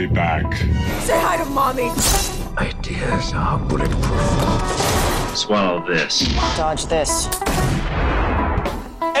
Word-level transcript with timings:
be 0.00 0.14
back. 0.14 0.54
Say 1.04 1.18
hi 1.20 1.36
to 1.36 1.44
mommy. 1.50 1.90
Ideas 2.56 3.34
are 3.34 3.58
bulletproof. 3.58 5.36
Swallow 5.36 5.84
this. 5.86 6.20
Dodge 6.56 6.86
this. 6.86 7.28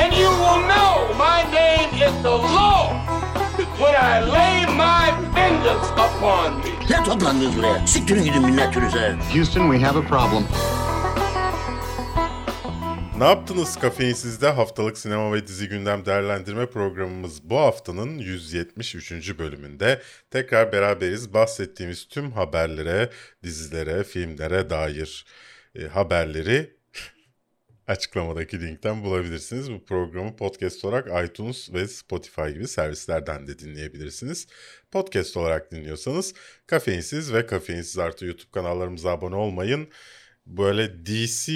And 0.00 0.10
you 0.20 0.30
will 0.42 0.60
know 0.72 0.92
my 1.18 1.44
name 1.52 1.90
is 2.00 2.14
the 2.22 2.36
Lord 2.56 2.96
when 3.76 3.94
I 3.94 4.24
lay 4.36 4.56
my 4.84 5.04
vengeance 5.34 5.88
upon 6.06 6.60
me. 6.64 6.72
Ne 6.90 7.04
toplandınız 7.04 7.56
buraya? 7.56 7.86
Siktirin 7.86 8.24
gidin 8.24 8.42
minnetünüze. 8.42 9.16
Houston, 9.32 9.72
we 9.72 9.86
have 9.86 9.98
a 9.98 10.02
problem. 10.02 10.44
Ne 13.20 13.26
yaptınız 13.26 13.76
Kafeinsiz'de 13.78 14.48
haftalık 14.48 14.98
sinema 14.98 15.32
ve 15.32 15.46
dizi 15.46 15.68
gündem 15.68 16.06
değerlendirme 16.06 16.66
programımız 16.66 17.50
bu 17.50 17.56
haftanın 17.56 18.18
173. 18.18 19.38
bölümünde 19.38 20.02
tekrar 20.30 20.72
beraberiz. 20.72 21.34
Bahsettiğimiz 21.34 22.08
tüm 22.08 22.32
haberlere, 22.32 23.10
dizilere, 23.42 24.04
filmlere 24.04 24.70
dair 24.70 25.26
e, 25.74 25.86
haberleri 25.86 26.76
açıklamadaki 27.86 28.60
linkten 28.60 29.04
bulabilirsiniz. 29.04 29.72
Bu 29.72 29.84
programı 29.84 30.36
podcast 30.36 30.84
olarak 30.84 31.28
iTunes 31.30 31.72
ve 31.72 31.88
Spotify 31.88 32.48
gibi 32.48 32.68
servislerden 32.68 33.46
de 33.46 33.58
dinleyebilirsiniz. 33.58 34.46
Podcast 34.90 35.36
olarak 35.36 35.72
dinliyorsanız 35.72 36.34
Kafeinsiz 36.66 37.32
ve 37.32 37.46
Kafeinsiz 37.46 37.98
artı 37.98 38.26
YouTube 38.26 38.50
kanallarımıza 38.50 39.10
abone 39.10 39.36
olmayın. 39.36 39.88
Böyle 40.50 41.06
DC 41.06 41.52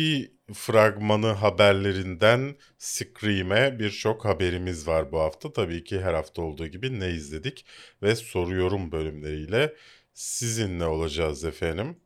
fragmanı 0.52 1.26
haberlerinden 1.26 2.56
Scream'e 2.78 3.78
birçok 3.78 4.24
haberimiz 4.24 4.86
var 4.86 5.12
bu 5.12 5.20
hafta. 5.20 5.52
Tabii 5.52 5.84
ki 5.84 6.00
her 6.00 6.14
hafta 6.14 6.42
olduğu 6.42 6.66
gibi 6.66 7.00
ne 7.00 7.10
izledik 7.10 7.66
ve 8.02 8.16
soruyorum 8.16 8.92
bölümleriyle 8.92 9.74
sizinle 10.14 10.84
olacağız 10.84 11.44
efendim. 11.44 12.00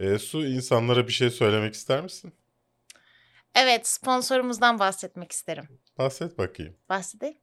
E, 0.00 0.18
Su 0.18 0.46
insanlara 0.46 1.06
bir 1.06 1.12
şey 1.12 1.30
söylemek 1.30 1.74
ister 1.74 2.02
misin? 2.02 2.32
Evet, 3.54 3.88
sponsorumuzdan 3.88 4.78
bahsetmek 4.78 5.32
isterim. 5.32 5.68
Bahset 5.98 6.38
bakayım. 6.38 6.76
Bahsedeyim. 6.88 7.36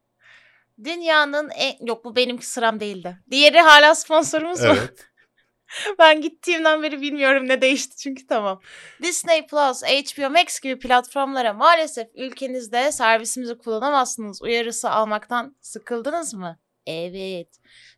Dünyanın 0.84 1.50
en... 1.50 1.86
Yok 1.86 2.06
bu 2.06 2.16
benimki 2.16 2.45
sıram 2.45 2.80
değildi. 2.80 3.17
Diğeri 3.32 3.59
hala 3.59 3.95
sponsorumuz 3.95 4.61
mu? 4.61 4.67
Evet. 4.78 5.06
ben 6.00 6.22
gittiğimden 6.22 6.84
beri 6.84 7.02
bilmiyorum 7.02 7.48
ne 7.48 7.62
değişti 7.62 7.98
çünkü 7.98 8.28
tamam. 8.28 8.62
Disney 9.03 9.48
Plus, 9.48 9.84
HBO 9.84 10.30
Max 10.30 10.59
gibi 10.59 10.80
platformlara 10.80 11.53
maalesef 11.53 12.08
ülkenizde 12.16 12.92
servisimizi 12.92 13.58
kullanamazsınız 13.58 14.42
uyarısı 14.42 14.89
almaktan 14.89 15.56
sıkıldınız 15.61 16.34
mı? 16.34 16.59
Evet. 16.88 17.48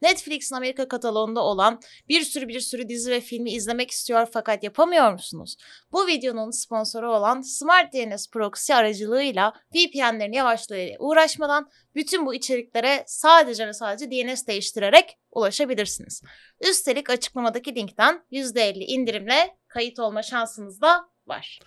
Netflix'in 0.01 0.55
Amerika 0.55 0.87
kataloğunda 0.87 1.41
olan 1.41 1.79
bir 2.09 2.21
sürü 2.21 2.47
bir 2.47 2.59
sürü 2.59 2.89
dizi 2.89 3.11
ve 3.11 3.21
filmi 3.21 3.51
izlemek 3.51 3.91
istiyor 3.91 4.27
fakat 4.33 4.63
yapamıyor 4.63 5.11
musunuz? 5.11 5.55
Bu 5.91 6.07
videonun 6.07 6.51
sponsoru 6.51 7.15
olan 7.15 7.41
Smart 7.41 7.93
DNS 7.93 8.29
Proxy 8.29 8.73
aracılığıyla 8.73 9.53
VPN'lerin 9.75 10.33
yavaşlığıyla 10.33 10.95
uğraşmadan 10.99 11.69
bütün 11.95 12.25
bu 12.25 12.33
içeriklere 12.33 13.03
sadece 13.07 13.67
ve 13.67 13.73
sadece 13.73 14.11
DNS 14.11 14.47
değiştirerek 14.47 15.17
ulaşabilirsiniz. 15.31 16.21
Üstelik 16.69 17.09
açıklamadaki 17.09 17.75
linkten 17.75 18.23
%50 18.31 18.77
indirimle 18.77 19.57
kayıt 19.67 19.99
olma 19.99 20.23
şansınız 20.23 20.81
da 20.81 21.09
var. 21.27 21.59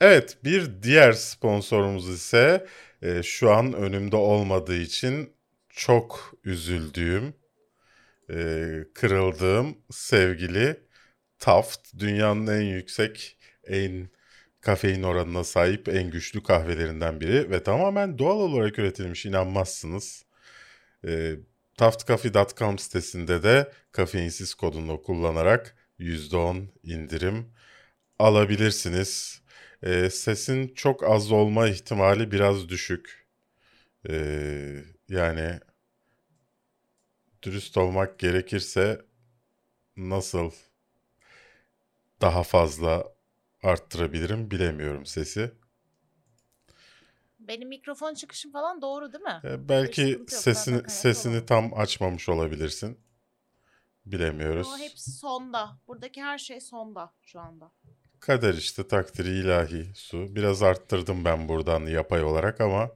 Evet 0.00 0.38
bir 0.44 0.82
diğer 0.82 1.12
sponsorumuz 1.12 2.08
ise 2.08 2.66
e, 3.02 3.22
şu 3.22 3.50
an 3.50 3.72
önümde 3.72 4.16
olmadığı 4.16 4.76
için 4.76 5.32
çok 5.68 6.34
üzüldüğüm, 6.44 7.34
e, 8.30 8.34
kırıldığım 8.94 9.78
sevgili 9.90 10.86
Taft. 11.38 11.98
Dünyanın 11.98 12.46
en 12.46 12.60
yüksek, 12.60 13.38
en 13.64 14.08
kafein 14.60 15.02
oranına 15.02 15.44
sahip 15.44 15.88
en 15.88 16.10
güçlü 16.10 16.42
kahvelerinden 16.42 17.20
biri 17.20 17.50
ve 17.50 17.62
tamamen 17.62 18.18
doğal 18.18 18.40
olarak 18.40 18.78
üretilmiş 18.78 19.26
inanmazsınız. 19.26 20.24
E, 21.06 21.34
taftcafe.com 21.76 22.78
sitesinde 22.78 23.42
de 23.42 23.72
kafeinsiz 23.92 24.54
kodunu 24.54 25.02
kullanarak 25.02 25.76
%10 25.98 26.68
indirim 26.82 27.52
alabilirsiniz. 28.18 29.42
E, 29.82 30.10
sesin 30.10 30.74
çok 30.74 31.04
az 31.04 31.32
olma 31.32 31.68
ihtimali 31.68 32.32
biraz 32.32 32.68
düşük. 32.68 33.26
E, 34.08 34.14
yani 35.08 35.60
dürüst 37.42 37.76
olmak 37.76 38.18
gerekirse 38.18 39.00
nasıl 39.96 40.50
daha 42.20 42.42
fazla 42.42 43.04
arttırabilirim 43.62 44.50
bilemiyorum 44.50 45.06
sesi. 45.06 45.52
Benim 47.48 47.68
mikrofon 47.68 48.14
çıkışım 48.14 48.52
falan 48.52 48.82
doğru 48.82 49.12
değil 49.12 49.24
mi? 49.24 49.40
E, 49.44 49.68
belki 49.68 50.02
sıkıntı 50.02 50.34
yok, 50.34 50.42
sesini 50.42 50.90
sesini 50.90 51.46
tam 51.46 51.74
açmamış 51.74 52.28
olabilirsin. 52.28 52.98
Bilemiyoruz. 54.06 54.66
Ama 54.66 54.78
hepsi 54.78 55.10
sonda. 55.10 55.78
Buradaki 55.88 56.22
her 56.22 56.38
şey 56.38 56.60
sonda 56.60 57.12
şu 57.22 57.40
anda. 57.40 57.72
Kader 58.20 58.54
işte 58.54 58.88
takdiri 58.88 59.28
ilahi 59.28 59.92
su. 59.94 60.36
Biraz 60.36 60.62
arttırdım 60.62 61.24
ben 61.24 61.48
buradan 61.48 61.86
yapay 61.86 62.22
olarak 62.24 62.60
ama 62.60 62.90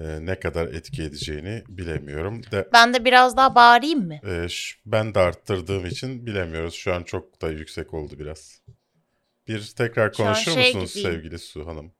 e, 0.00 0.26
ne 0.26 0.40
kadar 0.40 0.66
etki 0.66 1.02
edeceğini 1.02 1.64
bilemiyorum. 1.68 2.42
De, 2.52 2.68
Ben 2.72 2.94
de 2.94 3.04
biraz 3.04 3.36
daha 3.36 3.54
bağırayım 3.54 4.06
mı? 4.06 4.14
e, 4.14 4.46
ben 4.86 5.14
de 5.14 5.18
arttırdığım 5.18 5.86
için 5.86 6.26
bilemiyoruz. 6.26 6.74
Şu 6.74 6.94
an 6.94 7.02
çok 7.02 7.42
da 7.42 7.50
yüksek 7.50 7.94
oldu 7.94 8.18
biraz. 8.18 8.62
Bir 9.48 9.72
tekrar 9.76 10.12
konuşur 10.12 10.52
şey 10.52 10.74
musunuz 10.74 10.94
gibiyim. 10.94 11.12
sevgili 11.12 11.38
Su 11.38 11.66
Hanım? 11.66 11.92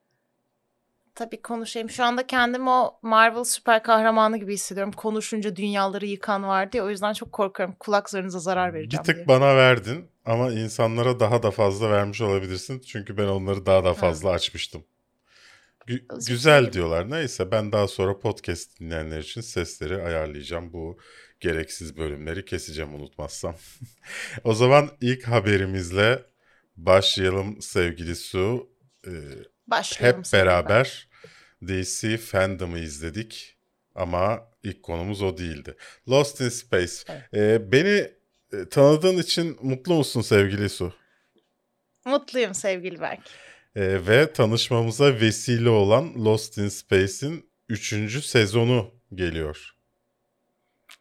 Tabii 1.20 1.42
konuşayım. 1.42 1.90
Şu 1.90 2.04
anda 2.04 2.26
kendimi 2.26 2.70
o 2.70 2.98
Marvel 3.02 3.44
süper 3.44 3.82
kahramanı 3.82 4.38
gibi 4.38 4.54
hissediyorum. 4.54 4.92
Konuşunca 4.92 5.56
dünyaları 5.56 6.06
yıkan 6.06 6.42
vardı 6.42 6.76
ya. 6.76 6.84
O 6.84 6.90
yüzden 6.90 7.12
çok 7.12 7.32
korkuyorum. 7.32 7.74
Kulak 7.80 8.10
zarınıza 8.10 8.38
zarar 8.38 8.74
Bir 8.74 8.78
vereceğim 8.78 9.04
tık 9.04 9.16
diye. 9.16 9.28
bana 9.28 9.56
verdin 9.56 10.08
ama 10.24 10.52
insanlara 10.52 11.20
daha 11.20 11.42
da 11.42 11.50
fazla 11.50 11.90
vermiş 11.90 12.20
olabilirsin. 12.20 12.80
Çünkü 12.86 13.16
ben 13.16 13.26
onları 13.26 13.66
daha 13.66 13.84
da 13.84 13.94
fazla 13.94 14.30
açmıştım. 14.30 14.84
Gü- 15.88 16.04
Özür 16.16 16.32
güzel 16.32 16.58
dilerim. 16.60 16.72
diyorlar. 16.72 17.10
Neyse 17.10 17.50
ben 17.50 17.72
daha 17.72 17.88
sonra 17.88 18.18
podcast 18.18 18.80
dinleyenler 18.80 19.18
için 19.18 19.40
sesleri 19.40 20.02
ayarlayacağım. 20.02 20.72
Bu 20.72 20.98
gereksiz 21.40 21.96
bölümleri 21.96 22.44
keseceğim 22.44 22.94
unutmazsam. 22.94 23.54
o 24.44 24.54
zaman 24.54 24.90
ilk 25.00 25.24
haberimizle 25.28 26.22
başlayalım 26.76 27.62
sevgili 27.62 28.16
Su. 28.16 28.70
Ee, 29.06 29.10
Başlayalım. 29.66 30.22
hep 30.24 30.32
beraber 30.32 31.09
DC 31.68 32.16
Fandom'ı 32.16 32.78
izledik 32.78 33.56
ama 33.94 34.50
ilk 34.62 34.82
konumuz 34.82 35.22
o 35.22 35.38
değildi. 35.38 35.76
Lost 36.08 36.40
in 36.40 36.48
Space. 36.48 36.92
Evet. 37.08 37.34
Ee, 37.34 37.72
beni 37.72 38.10
e, 38.52 38.68
tanıdığın 38.70 39.18
için 39.18 39.58
mutlu 39.62 39.94
musun 39.94 40.20
sevgili 40.20 40.68
Su? 40.68 40.92
Mutluyum 42.04 42.54
sevgili 42.54 43.00
Berk. 43.00 43.20
Ee, 43.76 44.06
ve 44.06 44.32
tanışmamıza 44.32 45.20
vesile 45.20 45.68
olan 45.68 46.24
Lost 46.24 46.58
in 46.58 46.68
Space'in 46.68 47.50
3. 47.68 48.24
sezonu 48.24 48.94
geliyor. 49.14 49.74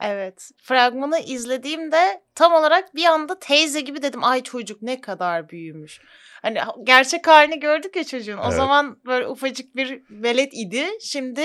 Evet. 0.01 0.49
Fragmanı 0.57 1.19
izlediğimde 1.19 2.21
tam 2.35 2.53
olarak 2.53 2.95
bir 2.95 3.05
anda 3.05 3.39
teyze 3.39 3.81
gibi 3.81 4.01
dedim. 4.01 4.23
Ay 4.23 4.43
çocuk 4.43 4.81
ne 4.81 5.01
kadar 5.01 5.49
büyümüş. 5.49 6.01
Hani 6.41 6.59
gerçek 6.83 7.27
halini 7.27 7.59
gördük 7.59 7.95
ya 7.95 8.03
çocuğun. 8.03 8.37
O 8.37 8.43
Evet. 8.43 8.53
zaman 8.53 8.99
böyle 9.05 9.27
ufacık 9.27 9.75
bir 9.75 10.01
velet 10.09 10.53
idi. 10.53 10.83
Şimdi 11.01 11.41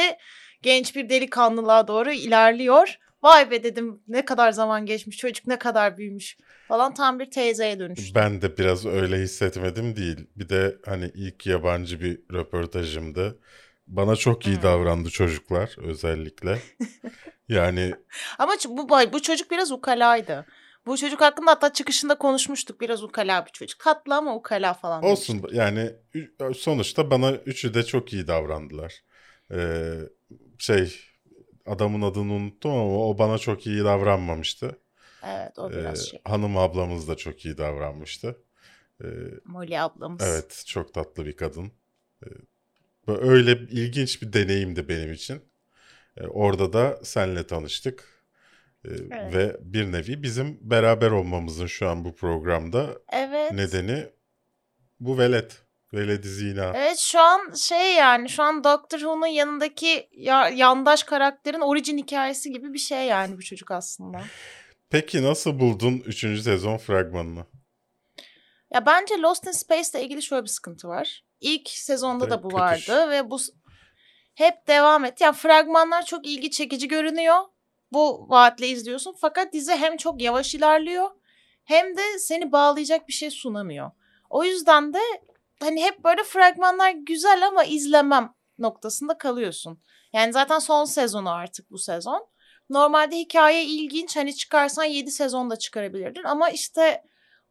genç 0.63 0.97
bir 0.97 1.09
delikanlılığa 1.09 1.89
doğru 1.89 2.13
ilerliyor. 2.13 2.99
Vay 3.23 3.51
be 3.51 3.63
dedim 3.65 4.03
ne 4.09 4.25
kadar 4.25 4.53
zaman 4.53 4.87
geçmiş 4.87 5.17
çocuk 5.17 5.47
ne 5.47 5.59
kadar 5.59 5.99
büyümüş 5.99 6.37
falan 6.69 6.95
tam 6.95 7.19
bir 7.19 7.31
teyzeye 7.31 7.79
dönüştü. 7.79 8.15
Ben 8.15 8.43
de 8.43 8.59
biraz 8.59 8.87
öyle 8.87 9.17
hissetmedim 9.19 9.97
değil. 9.97 10.27
Bir 10.37 10.49
de 10.49 10.77
hani 10.87 11.11
ilk 11.15 11.47
yabancı 11.47 12.01
bir 12.01 12.21
röportajımdı. 12.33 13.39
Bana 13.87 14.17
çok 14.17 14.47
iyi 14.47 14.57
Hmm. 14.57 14.63
davrandı 14.63 15.11
çocuklar 15.11 15.77
özellikle. 15.79 16.59
yani 17.49 17.95
Ama 18.39 18.53
bu 18.69 18.89
bu 18.89 19.23
çocuk 19.23 19.51
biraz 19.51 19.73
ukalaydı. 19.73 20.47
Bu 20.87 20.97
çocuk 20.97 21.21
hakkında 21.21 21.51
hatta 21.51 21.73
çıkışında 21.73 22.19
konuşmuştuk. 22.19 22.81
Biraz 22.81 23.03
ukala 23.03 23.47
bir 23.47 23.51
çocuk. 23.51 23.81
Tatlı 23.81 24.15
ama 24.15 24.35
ukala 24.35 24.75
falan. 24.75 25.05
Olsun 25.05 25.39
demiştik. 25.39 25.59
yani 25.59 25.93
sonuçta 26.55 27.11
bana 27.11 27.33
üçü 27.33 27.75
de 27.75 27.83
çok 27.83 28.13
iyi 28.13 28.27
davrandılar. 28.27 28.95
Ee, 29.53 29.95
şey 30.59 31.01
adamın 31.67 32.03
adını 32.03 32.33
unuttum 32.33 32.71
ama 32.73 33.09
o 33.09 33.19
bana 33.19 33.39
çok 33.39 33.67
iyi 33.67 33.85
davranmamıştı. 33.85 34.79
Evet 35.27 35.59
o 35.59 35.71
Ee, 35.71 35.77
biraz 35.77 36.07
şey. 36.07 36.21
hanım 36.25 36.57
ablamız 36.57 37.09
da 37.09 37.17
çok 37.17 37.45
iyi 37.45 37.59
davranmıştı. 37.59 38.39
Ee, 39.05 39.07
Molly 39.45 39.81
ablamız. 39.81 40.23
evet 40.23 40.63
çok 40.67 40.95
tatlı 40.95 41.27
bir 41.27 41.37
kadın. 41.37 41.73
Ee, 42.27 42.29
böyle 43.09 43.31
öyle 43.31 43.53
ilginç 43.53 44.23
bir 44.23 44.33
deneyimdi 44.33 44.89
benim 44.89 45.13
için. 45.13 45.43
Ee, 46.17 46.27
orada 46.27 46.73
da 46.73 47.01
senle 47.05 47.47
tanıştık. 47.47 48.25
Ee, 48.85 48.89
Evet. 49.11 49.35
Ve 49.35 49.57
bir 49.61 49.93
nevi 49.93 50.23
bizim 50.23 50.59
beraber 50.61 51.11
olmamızın 51.11 51.67
şu 51.67 51.89
an 51.89 52.05
bu 52.05 52.15
programda 52.15 52.87
Evet. 53.13 53.53
nedeni 53.53 54.07
bu 55.01 55.19
velet. 55.19 55.61
Veledi 55.95 56.29
zina. 56.29 56.73
Evet 56.77 56.99
şu 56.99 57.21
an 57.21 57.53
şey 57.55 57.95
yani 57.95 58.29
şu 58.29 58.43
an 58.43 58.65
Doctor 58.65 58.99
Who'nun 58.99 59.27
yanındaki 59.27 60.09
ya- 60.13 60.49
yandaş 60.49 61.03
karakterin 61.03 61.61
orijin 61.61 61.99
hikayesi 61.99 62.53
gibi 62.53 62.73
bir 62.73 62.79
şey 62.79 63.07
yani 63.07 63.37
bu 63.37 63.43
çocuk 63.43 63.71
aslında. 63.71 64.21
Peki 64.91 65.23
nasıl 65.23 65.59
buldun 65.61 66.03
3. 66.07 66.43
sezon 66.43 66.77
fragmanını? 66.77 67.45
Ya 68.75 68.87
bence 68.87 69.19
Lost 69.19 69.47
in 69.47 69.51
Space 69.51 69.89
ile 69.95 70.05
ilgili 70.05 70.23
şöyle 70.23 70.43
bir 70.43 70.49
sıkıntı 70.49 70.89
var. 70.89 71.25
İlk 71.41 71.69
sezonda 71.69 72.25
da 72.25 72.31
Direkt 72.31 72.45
bu 72.45 72.49
kaçış. 72.49 72.89
vardı 72.89 73.11
ve 73.11 73.31
bu 73.31 73.39
hep 74.35 74.69
devam 74.69 75.05
etti. 75.05 75.25
Yani 75.25 75.37
fragmanlar 75.37 76.05
çok 76.05 76.27
ilgi 76.27 76.51
çekici 76.51 76.89
görünüyor. 76.89 77.37
Bu 77.93 78.27
vaatle 78.29 78.69
izliyorsun. 78.69 79.15
Fakat 79.21 79.53
dizi 79.53 79.73
hem 79.73 79.97
çok 79.97 80.23
yavaş 80.23 80.55
ilerliyor 80.55 81.11
hem 81.65 81.97
de 81.97 82.19
seni 82.19 82.53
bağlayacak 82.53 83.09
bir 83.09 83.13
şey 83.13 83.31
sunamıyor. 83.31 83.91
O 84.31 84.45
yüzden 84.45 84.93
de 84.95 85.01
hani 85.61 85.85
hep 85.85 86.05
böyle 86.05 86.25
fragmanlar 86.25 86.91
güzel 86.91 87.47
ama 87.47 87.65
izlemem 87.65 88.35
noktasında 88.59 89.19
kalıyorsun. 89.19 89.83
Yani 90.13 90.33
zaten 90.33 90.59
son 90.59 90.85
sezonu 90.85 91.31
artık 91.31 91.71
bu 91.71 91.79
sezon. 91.79 92.27
Normalde 92.71 93.17
hikaye 93.17 93.65
ilginç. 93.65 94.17
Hani 94.17 94.37
çıkarsan 94.37 94.85
7 94.85 95.11
sezon 95.11 95.51
da 95.51 95.57
çıkarabilirdin 95.57 96.25
ama 96.25 96.51
işte 96.51 97.03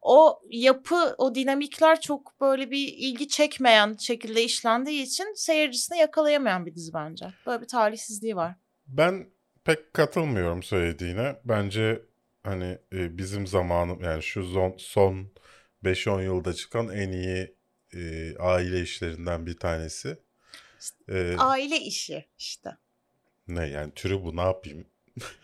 o 0.04 0.42
yapı, 0.50 1.14
o 1.18 1.34
dinamikler 1.34 2.00
çok 2.00 2.40
böyle 2.40 2.70
bir 2.70 2.88
ilgi 2.96 3.28
çekmeyen 3.28 3.96
şekilde 4.00 4.44
işlendiği 4.44 5.02
için 5.02 5.34
seyircisini 5.34 5.98
yakalayamayan 5.98 6.66
bir 6.66 6.74
dizi 6.74 6.94
bence. 6.94 7.26
Böyle 7.46 7.62
bir 7.62 7.68
talihsizliği 7.68 8.36
var. 8.36 8.54
Ben 8.86 9.26
pek 9.64 9.94
katılmıyorum 9.94 10.62
söylediğine. 10.62 11.36
Bence 11.44 12.02
hani 12.42 12.78
e, 12.92 13.18
bizim 13.18 13.46
zamanım 13.46 14.02
yani 14.02 14.22
şu 14.22 14.44
son, 14.44 14.74
son 14.78 15.32
5-10 15.84 16.24
yılda 16.24 16.54
çıkan 16.54 16.88
en 16.88 17.12
iyi 17.12 17.56
e, 17.94 18.34
aile 18.38 18.80
işlerinden 18.80 19.46
bir 19.46 19.58
tanesi. 19.58 20.18
E, 21.08 21.36
Aile 21.38 21.76
işi 21.76 22.24
işte. 22.38 22.70
ne 23.48 23.66
yani 23.66 23.92
türü 23.94 24.22
bu 24.22 24.36
ne 24.36 24.40
yapayım? 24.40 24.86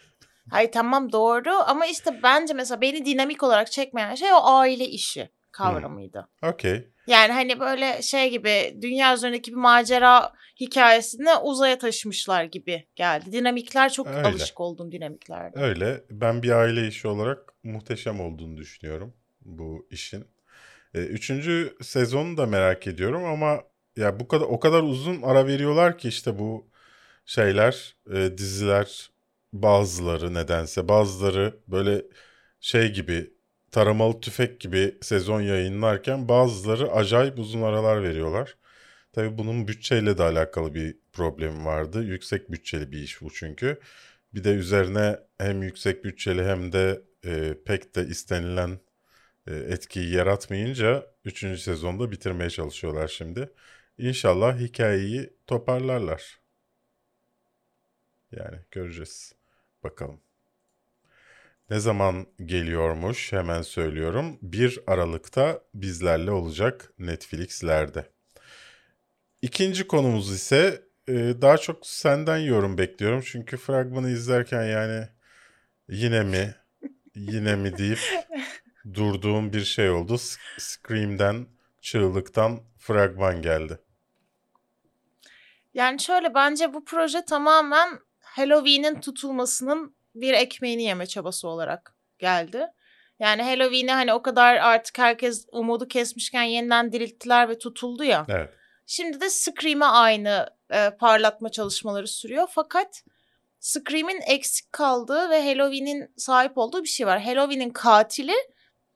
Hayır 0.50 0.73
tamam 0.73 1.12
doğru 1.12 1.50
ama 1.50 1.87
işte 1.87 2.20
bence 2.23 2.55
mesela 2.55 2.81
beni 2.81 3.05
dinamik 3.05 3.43
olarak 3.43 3.73
çekmeyen 3.73 4.14
şey 4.14 4.32
o 4.32 4.41
aile 4.44 4.88
işi 4.88 5.31
kavramıydı. 5.52 6.29
Okey. 6.43 6.88
Yani 7.06 7.32
hani 7.32 7.61
böyle 7.61 8.02
şey 8.02 8.31
gibi 8.31 8.79
dünya 8.82 9.14
üzerindeki 9.14 9.50
bir 9.50 9.56
macera 9.56 10.32
hikayesini 10.61 11.37
uzaya 11.43 11.79
taşımışlar 11.79 12.44
gibi 12.44 12.87
geldi. 12.97 13.32
Dinamikler 13.32 13.93
çok 13.93 14.06
Öyle. 14.06 14.29
alışık 14.29 14.61
olduğum 14.61 14.93
dinamiklerdi. 14.93 15.58
Öyle. 15.58 16.05
Ben 16.11 16.43
bir 16.43 16.50
aile 16.50 16.88
işi 16.88 17.08
olarak 17.08 17.52
muhteşem 17.64 18.20
olduğunu 18.20 18.56
düşünüyorum 18.56 19.14
bu 19.44 19.87
işin. 19.91 20.25
E, 20.94 20.99
üçüncü 20.99 21.76
sezonu 21.82 22.37
da 22.37 22.47
merak 22.47 22.87
ediyorum 22.87 23.25
ama 23.25 23.62
ya 23.97 24.20
bu 24.20 24.29
kadar 24.29 24.44
o 24.44 24.61
kadar 24.61 24.82
uzun 24.82 25.23
ara 25.23 25.47
veriyorlar 25.47 25.99
ki 25.99 26.08
işte 26.08 26.38
bu 26.38 26.70
şeyler, 27.25 27.97
e, 28.14 28.38
diziler 28.38 29.11
bazıları 29.52 30.35
nedense 30.35 30.88
bazıları 30.88 31.61
böyle 31.69 32.02
şey 32.61 32.93
gibi 32.93 33.31
taramalı 33.73 34.20
tüfek 34.20 34.61
gibi 34.61 34.99
sezon 35.02 35.41
yayınlarken 35.41 36.29
bazıları 36.29 36.93
acayip 36.93 37.38
uzun 37.38 37.62
aralar 37.62 38.02
veriyorlar. 38.02 38.56
Tabii 39.12 39.38
bunun 39.38 39.69
bütçeyle 39.69 40.19
de 40.19 40.23
alakalı 40.23 40.75
bir 40.75 40.97
problemi 41.12 41.64
vardı. 41.64 42.05
Yüksek 42.05 42.52
bütçeli 42.52 42.93
bir 42.93 42.99
iş 42.99 43.23
bu 43.23 43.32
çünkü. 43.32 43.81
Bir 44.35 44.44
de 44.44 44.50
üzerine 44.50 45.19
hem 45.38 45.62
yüksek 45.62 46.05
bütçeli 46.05 46.44
hem 46.44 46.73
de 46.73 47.02
e, 47.25 47.55
pek 47.67 47.97
de 47.97 48.06
istenilen 48.06 48.81
e, 49.47 49.55
etkiyi 49.56 50.14
yaratmayınca 50.14 51.06
3. 51.25 51.58
sezonda 51.58 52.11
bitirmeye 52.12 52.50
çalışıyorlar 52.50 53.08
şimdi. 53.08 53.52
İnşallah 53.99 54.58
hikayeyi 54.58 55.31
toparlarlar. 55.47 56.41
Yani 58.32 58.58
göreceğiz. 58.70 59.40
Bakalım. 59.85 60.21
Ne 61.71 61.81
zaman 61.81 62.27
geliyormuş 62.44 63.32
hemen 63.32 63.62
söylüyorum. 63.62 64.38
1 64.43 64.81
Aralık'ta 64.87 65.61
bizlerle 65.75 66.31
olacak 66.31 66.93
Netflix'lerde. 66.99 68.11
İkinci 69.43 69.87
konumuz 69.87 70.32
ise 70.32 70.82
e, 71.09 71.12
daha 71.15 71.59
çok 71.59 71.87
senden 71.87 72.38
yorum 72.38 72.79
bekliyorum. 72.79 73.21
Çünkü 73.25 73.56
fragmanı 73.56 74.11
izlerken 74.11 74.65
yani 74.65 75.09
yine 75.88 76.23
mi 76.23 76.55
yine 77.15 77.56
mi 77.56 77.79
deyip 77.79 77.99
durduğum 78.94 79.53
bir 79.53 79.65
şey 79.65 79.91
oldu. 79.91 80.19
Scream'den, 80.59 81.47
çığlıktan 81.81 82.61
fragman 82.79 83.43
geldi. 83.43 83.79
Yani 85.75 86.00
şöyle 86.00 86.35
bence 86.35 86.75
bu 86.75 86.85
proje 86.85 87.25
tamamen 87.25 87.99
Halloween'in 88.37 89.00
tutulmasının 89.00 89.97
bir 90.15 90.35
ekmeğini 90.35 90.82
yeme 90.82 91.06
çabası 91.06 91.49
olarak 91.49 91.94
geldi. 92.19 92.67
Yani 93.19 93.43
Halloween'i 93.43 93.93
hani 93.93 94.12
o 94.12 94.23
kadar 94.23 94.56
artık 94.56 94.99
herkes 94.99 95.47
umudu 95.53 95.88
kesmişken 95.88 96.43
yeniden 96.43 96.93
dirilttiler 96.93 97.49
ve 97.49 97.59
tutuldu 97.59 98.05
ya. 98.05 98.27
Evet. 98.29 98.50
Şimdi 98.87 99.21
de 99.21 99.31
Scream'e 99.31 99.85
aynı 99.85 100.47
e, 100.71 100.91
parlatma 100.91 101.49
çalışmaları 101.49 102.09
sürüyor. 102.09 102.49
Fakat 102.50 103.03
Scream'in 103.61 104.21
eksik 104.27 104.73
kaldığı 104.73 105.31
ve 105.31 105.44
Halloween'in 105.44 106.15
sahip 106.17 106.59
olduğu 106.59 106.83
bir 106.83 106.88
şey 106.88 107.06
var. 107.06 107.21
Halloween'in 107.21 107.71
katili 107.71 108.35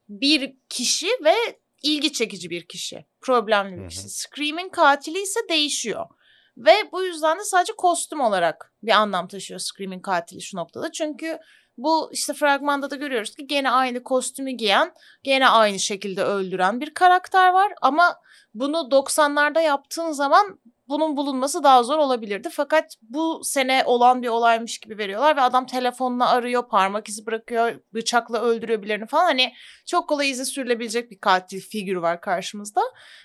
bir 0.08 0.56
kişi 0.68 1.08
ve 1.24 1.34
ilgi 1.82 2.12
çekici 2.12 2.50
bir 2.50 2.66
kişi. 2.66 3.04
Problemli 3.20 3.82
bir 3.82 3.88
kişi. 3.88 4.08
Scream'in 4.08 4.68
katili 4.68 5.22
ise 5.22 5.40
değişiyor. 5.48 6.06
Ve 6.56 6.72
bu 6.92 7.02
yüzden 7.02 7.38
de 7.38 7.44
sadece 7.44 7.72
kostüm 7.72 8.20
olarak 8.20 8.72
bir 8.82 8.92
anlam 8.92 9.28
taşıyor 9.28 9.60
Scream'in 9.60 10.00
katili 10.00 10.42
şu 10.42 10.56
noktada. 10.56 10.92
Çünkü 10.92 11.38
bu 11.78 12.10
işte 12.12 12.32
fragmanda 12.34 12.90
da 12.90 12.96
görüyoruz 12.96 13.34
ki 13.34 13.46
gene 13.46 13.70
aynı 13.70 14.02
kostümü 14.02 14.50
giyen, 14.50 14.94
gene 15.22 15.48
aynı 15.48 15.78
şekilde 15.78 16.22
öldüren 16.22 16.80
bir 16.80 16.94
karakter 16.94 17.52
var. 17.52 17.72
Ama 17.82 18.16
bunu 18.54 18.76
90'larda 18.90 19.62
yaptığın 19.62 20.12
zaman 20.12 20.60
bunun 20.88 21.16
bulunması 21.16 21.62
daha 21.62 21.82
zor 21.82 21.98
olabilirdi. 21.98 22.48
Fakat 22.52 22.84
bu 23.02 23.40
sene 23.44 23.82
olan 23.86 24.22
bir 24.22 24.28
olaymış 24.28 24.78
gibi 24.78 24.98
veriyorlar 24.98 25.36
ve 25.36 25.40
adam 25.40 25.66
telefonla 25.66 26.28
arıyor, 26.30 26.68
parmak 26.68 27.08
izi 27.08 27.26
bırakıyor, 27.26 27.80
bıçakla 27.94 28.42
öldürüyor 28.42 28.82
birilerini 28.82 29.06
falan. 29.06 29.24
Hani 29.24 29.52
çok 29.86 30.08
kolay 30.08 30.30
izi 30.30 30.46
sürülebilecek 30.46 31.10
bir 31.10 31.18
katil 31.18 31.60
figürü 31.60 32.02
var 32.02 32.20
karşımızda. 32.20 32.80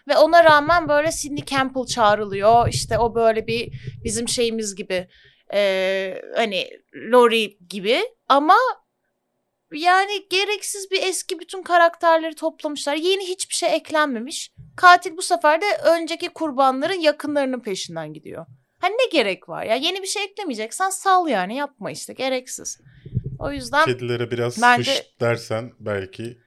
Ve 0.07 0.17
ona 0.17 0.43
rağmen 0.43 0.89
böyle 0.89 1.11
Sidney 1.11 1.45
Campbell 1.45 1.85
çağrılıyor. 1.85 2.67
İşte 2.67 2.99
o 2.99 3.15
böyle 3.15 3.47
bir 3.47 3.73
bizim 4.03 4.27
şeyimiz 4.27 4.75
gibi 4.75 5.07
eee, 5.53 6.21
hani 6.35 6.67
Laurie 7.11 7.57
gibi 7.69 7.99
ama 8.29 8.55
yani 9.71 10.11
gereksiz 10.29 10.91
bir 10.91 11.03
eski 11.03 11.39
bütün 11.39 11.63
karakterleri 11.63 12.35
toplamışlar. 12.35 12.95
Yeni 12.95 13.23
hiçbir 13.27 13.55
şey 13.55 13.75
eklenmemiş. 13.75 14.51
Katil 14.77 15.17
bu 15.17 15.21
sefer 15.21 15.61
de 15.61 15.65
önceki 15.85 16.29
kurbanların 16.29 16.99
yakınlarının 16.99 17.59
peşinden 17.59 18.13
gidiyor. 18.13 18.45
Hani 18.79 18.93
ne 18.93 19.09
gerek 19.11 19.49
var 19.49 19.63
ya? 19.65 19.75
Yeni 19.75 20.01
bir 20.01 20.07
şey 20.07 20.23
eklemeyeceksen 20.23 20.89
sal 20.89 21.27
yani 21.27 21.55
yapma 21.55 21.91
işte 21.91 22.13
gereksiz. 22.13 22.79
O 23.39 23.51
yüzden 23.51 23.85
Kedilere 23.85 24.31
biraz 24.31 24.61
Bence- 24.61 24.91
hış 24.91 25.19
dersen 25.21 25.71
belki 25.79 26.37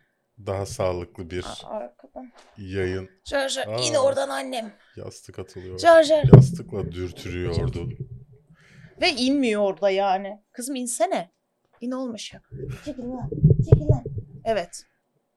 daha 0.46 0.66
sağlıklı 0.66 1.30
bir 1.30 1.44
arkadan. 1.64 2.32
yayın 2.58 3.10
Jar 3.24 3.64
Aa. 3.66 3.80
yine 3.80 3.98
oradan 3.98 4.28
annem. 4.28 4.74
yastık 4.96 5.38
atılıyor. 5.38 5.78
Jar. 5.78 6.04
Yastıkla 6.36 6.92
dürtürüyordu. 6.92 7.88
Ve 9.00 9.10
inmiyor 9.10 9.62
orada 9.62 9.90
yani. 9.90 10.42
Kızım 10.52 10.74
insene. 10.76 11.30
İn 11.82 11.90
olmuş 11.90 12.32
ya. 12.34 12.42
Çekil 12.84 13.02
lan. 13.02 13.30
Çekil 13.64 13.88
lan. 13.88 14.04
Evet. 14.44 14.86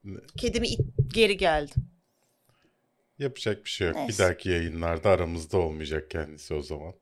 Ne- 0.03 0.19
Kedimi 0.37 0.67
it 0.67 0.79
geri 1.07 1.37
geldi. 1.37 1.71
Yapacak 3.19 3.65
bir 3.65 3.69
şey 3.69 3.87
yok. 3.87 3.95
Bir 3.95 4.01
Neyse. 4.01 4.23
dahaki 4.23 4.49
yayınlarda 4.49 5.09
aramızda 5.09 5.57
olmayacak 5.57 6.11
kendisi 6.11 6.53
o 6.53 6.61
zaman. 6.61 6.93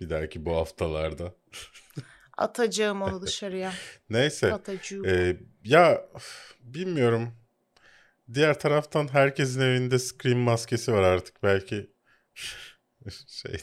Bir 0.00 0.10
dahaki 0.10 0.44
bu 0.44 0.56
haftalarda. 0.56 1.34
Atacağım 2.36 3.02
onu 3.02 3.22
dışarıya. 3.22 3.72
Neyse. 4.10 4.52
Atacağım. 4.52 5.04
Ee, 5.04 5.36
ya 5.64 6.06
bilmiyorum. 6.60 7.34
Diğer 8.34 8.60
taraftan 8.60 9.08
herkesin 9.08 9.60
evinde 9.60 9.98
Scream 9.98 10.38
maskesi 10.38 10.92
var 10.92 11.02
artık 11.02 11.42
belki. 11.42 11.90
şey. 13.26 13.56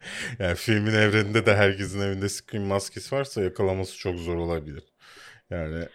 Yani 0.38 0.54
filmin 0.54 0.94
evreninde 0.94 1.46
de 1.46 1.56
herkesin 1.56 2.00
evinde 2.00 2.28
Scream 2.28 2.64
maskesi 2.64 3.14
varsa 3.14 3.42
yakalaması 3.42 3.96
çok 3.96 4.18
zor 4.18 4.36
olabilir. 4.36 4.84
Yani 5.50 5.88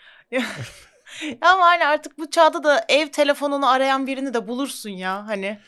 Ama 1.41 1.65
hani 1.65 1.85
artık 1.85 2.17
bu 2.17 2.29
çağda 2.29 2.63
da 2.63 2.85
ev 2.89 3.07
telefonunu 3.07 3.69
arayan 3.69 4.07
birini 4.07 4.33
de 4.33 4.47
bulursun 4.47 4.89
ya 4.89 5.27
hani. 5.27 5.59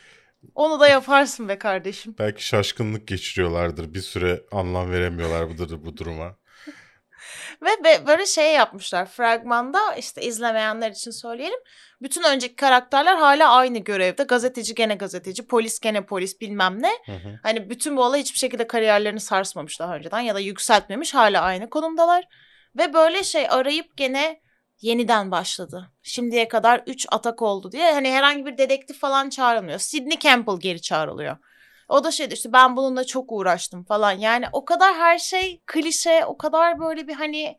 Onu 0.54 0.80
da 0.80 0.88
yaparsın 0.88 1.48
be 1.48 1.58
kardeşim. 1.58 2.14
belki 2.18 2.46
şaşkınlık 2.46 3.08
geçiriyorlardır. 3.08 3.94
Bir 3.94 4.00
süre 4.00 4.42
anlam 4.52 4.90
veremiyorlar 4.90 5.48
bu, 5.48 5.84
bu 5.84 5.96
duruma. 5.96 6.36
Ve 7.62 8.06
böyle 8.06 8.26
şey 8.26 8.54
yapmışlar 8.54 9.06
fragmanda 9.06 9.94
işte 9.94 10.22
izlemeyenler 10.22 10.90
için 10.90 11.10
söyleyelim. 11.10 11.60
Bütün 12.02 12.22
önceki 12.22 12.56
karakterler 12.56 13.16
hala 13.16 13.52
aynı 13.52 13.78
görevde. 13.78 14.22
Gazeteci 14.22 14.74
gene 14.74 14.94
gazeteci, 14.94 15.46
polis 15.46 15.80
gene 15.80 16.06
polis 16.06 16.40
bilmem 16.40 16.82
ne. 16.82 16.90
Hı 17.06 17.12
hı. 17.12 17.40
Hani 17.42 17.70
bütün 17.70 17.96
bu 17.96 18.04
olay 18.04 18.20
hiçbir 18.20 18.38
şekilde 18.38 18.66
kariyerlerini 18.66 19.20
sarsmamış 19.20 19.80
daha 19.80 19.96
önceden 19.96 20.20
ya 20.20 20.34
da 20.34 20.40
yükseltmemiş 20.40 21.14
hala 21.14 21.42
aynı 21.42 21.70
konumdalar. 21.70 22.24
Ve 22.78 22.92
böyle 22.92 23.24
şey 23.24 23.46
arayıp 23.50 23.96
gene 23.96 24.40
yeniden 24.80 25.30
başladı. 25.30 25.90
Şimdiye 26.02 26.48
kadar 26.48 26.82
3 26.86 27.06
atak 27.10 27.42
oldu 27.42 27.72
diye 27.72 27.92
hani 27.92 28.12
herhangi 28.12 28.46
bir 28.46 28.58
dedektif 28.58 29.00
falan 29.00 29.28
çağrılmıyor. 29.28 29.78
Sidney 29.78 30.18
Campbell 30.18 30.60
geri 30.60 30.82
çağrılıyor. 30.82 31.36
O 31.88 32.04
da 32.04 32.10
şeydi 32.10 32.34
işte 32.34 32.52
ben 32.52 32.76
bununla 32.76 33.04
çok 33.04 33.32
uğraştım 33.32 33.84
falan. 33.84 34.12
Yani 34.12 34.46
o 34.52 34.64
kadar 34.64 34.94
her 34.94 35.18
şey 35.18 35.62
klişe, 35.66 36.24
o 36.26 36.38
kadar 36.38 36.80
böyle 36.80 37.08
bir 37.08 37.14
hani 37.14 37.58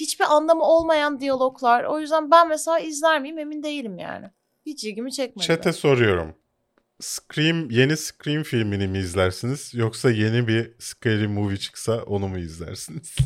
hiçbir 0.00 0.24
anlamı 0.24 0.62
olmayan 0.62 1.20
diyaloglar. 1.20 1.84
O 1.84 2.00
yüzden 2.00 2.30
ben 2.30 2.48
mesela 2.48 2.78
izler 2.78 3.20
miyim 3.20 3.38
emin 3.38 3.62
değilim 3.62 3.98
yani. 3.98 4.26
Hiç 4.66 4.84
ilgimi 4.84 5.12
çekmedi. 5.12 5.46
Chat'e 5.46 5.72
soruyorum. 5.72 6.34
Scream 7.00 7.70
yeni 7.70 7.96
Scream 7.96 8.42
filmini 8.42 8.86
mi 8.86 8.98
izlersiniz 8.98 9.74
yoksa 9.74 10.10
yeni 10.10 10.48
bir 10.48 10.72
Scary 10.78 11.26
Movie 11.26 11.56
çıksa 11.56 12.02
onu 12.02 12.28
mu 12.28 12.38
izlersiniz? 12.38 13.16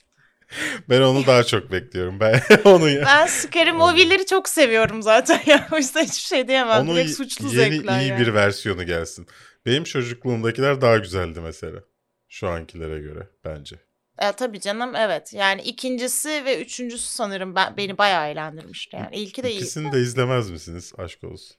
ben 0.88 1.00
onu 1.00 1.26
daha 1.26 1.44
çok 1.44 1.72
bekliyorum. 1.72 2.20
Ben 2.20 2.40
onu 2.64 2.88
ya. 2.88 3.04
Ben 3.06 3.26
Scary 3.26 3.72
Movie'leri 3.72 4.26
çok 4.26 4.48
seviyorum 4.48 5.02
zaten 5.02 5.40
ya. 5.46 5.68
O 5.72 5.76
yüzden 5.76 6.04
hiçbir 6.04 6.26
şey 6.36 6.48
diyemem. 6.48 6.80
Onun 6.80 6.96
Direkt 6.96 7.10
suçlu 7.10 7.44
yeni 7.44 7.54
zevkler 7.54 8.00
iyi 8.00 8.08
yani. 8.08 8.20
bir 8.20 8.34
versiyonu 8.34 8.86
gelsin. 8.86 9.26
Benim 9.66 9.84
çocukluğumdakiler 9.84 10.80
daha 10.80 10.96
güzeldi 10.96 11.40
mesela. 11.40 11.80
Şu 12.28 12.48
ankilere 12.48 13.00
göre 13.00 13.28
bence. 13.44 13.76
E, 14.18 14.32
tabii 14.32 14.60
canım 14.60 14.94
evet. 14.96 15.32
Yani 15.32 15.62
ikincisi 15.62 16.44
ve 16.44 16.62
üçüncüsü 16.62 17.06
sanırım 17.06 17.54
ben, 17.54 17.76
beni 17.76 17.98
bayağı 17.98 18.28
eğlendirmişti 18.28 18.96
yani. 18.96 19.16
İlki 19.16 19.42
de 19.42 19.50
iyi. 19.50 19.56
İkisini 19.56 19.92
de 19.92 20.00
izlemez 20.00 20.50
misiniz? 20.50 20.92
Aşk 20.98 21.24
olsun. 21.24 21.56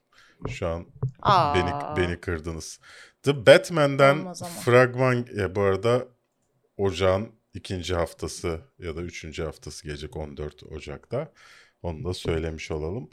Şu 0.50 0.68
an 0.68 0.86
Aa. 1.22 1.56
beni 1.56 1.72
beni 1.98 2.20
kırdınız. 2.20 2.80
The 3.24 3.46
Batman'den 3.46 4.34
fragman 4.34 5.26
ya 5.36 5.56
bu 5.56 5.62
arada 5.62 6.08
Ocağın 6.78 7.32
ikinci 7.54 7.96
haftası 7.96 8.62
ya 8.80 8.96
da 8.96 9.02
üçüncü 9.02 9.44
haftası 9.44 9.84
gelecek 9.84 10.18
14 10.18 10.64
Ocak'ta. 10.64 11.32
Onu 11.82 12.04
da 12.04 12.14
söylemiş 12.14 12.72
olalım. 12.72 13.10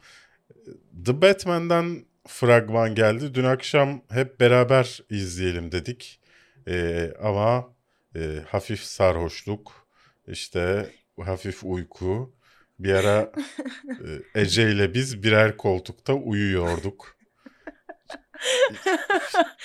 The 1.05 1.23
Batman'den 1.23 2.05
fragman 2.29 2.95
geldi. 2.95 3.35
Dün 3.35 3.45
akşam 3.45 4.03
hep 4.11 4.41
beraber 4.41 5.01
izleyelim 5.11 5.73
dedik. 5.73 6.21
Ee, 6.69 7.13
ama 7.23 7.75
e, 8.17 8.43
hafif 8.49 8.81
sarhoşluk, 8.83 9.87
işte 10.27 10.93
hafif 11.25 11.65
uyku. 11.65 12.35
Bir 12.79 12.95
ara 12.95 13.33
e, 14.35 14.41
Ece 14.41 14.73
ile 14.73 14.95
biz 14.95 15.23
birer 15.23 15.57
koltukta 15.57 16.15
uyuyorduk. 16.15 17.17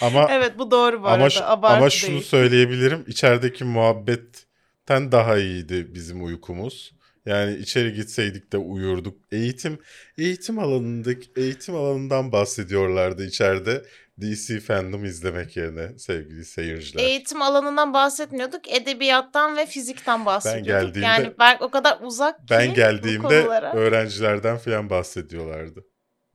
ama 0.01 0.27
Evet 0.31 0.57
bu 0.57 0.71
doğru 0.71 1.03
bu 1.03 1.07
ama, 1.07 1.23
arada. 1.25 1.49
Abartı 1.49 1.75
ama 1.77 1.89
şunu 1.89 2.11
değil. 2.11 2.23
söyleyebilirim. 2.23 3.03
İçerideki 3.07 3.63
muhabbetten 3.63 5.11
daha 5.11 5.37
iyiydi 5.37 5.95
bizim 5.95 6.25
uykumuz. 6.25 6.93
Yani 7.25 7.55
içeri 7.57 7.93
gitseydik 7.93 8.51
de 8.53 8.57
uyurduk. 8.57 9.17
Eğitim 9.31 9.79
eğitim 10.17 10.59
alanındaki 10.59 11.31
eğitim 11.35 11.75
alanından 11.75 12.31
bahsediyorlardı 12.31 13.25
içeride. 13.25 13.83
DC 14.21 14.59
fandom 14.59 15.05
izlemek 15.05 15.57
yerine 15.57 15.99
sevgili 15.99 16.45
seyirciler. 16.45 17.03
Eğitim 17.03 17.41
alanından 17.41 17.93
bahsetmiyorduk. 17.93 18.71
Edebiyattan 18.71 19.57
ve 19.57 19.65
fizikten 19.65 20.25
bahsediyorduk. 20.25 20.67
geldiğimde- 20.95 21.05
yani 21.05 21.33
ben 21.39 21.57
o 21.59 21.71
kadar 21.71 21.97
uzak 22.01 22.37
ki 22.39 22.45
ben 22.49 22.73
geldiğimde 22.73 23.41
konulara. 23.41 23.73
öğrencilerden 23.73 24.57
falan 24.57 24.89
bahsediyorlardı. 24.89 25.83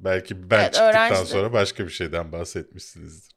Belki 0.01 0.51
ben 0.51 0.59
Evet, 0.61 0.75
çıktıktan 0.75 1.11
öğrenci- 1.11 1.27
sonra 1.31 1.53
başka 1.53 1.85
bir 1.87 1.91
şeyden 1.93 2.33
bahsetmişsinizdir. 2.33 3.33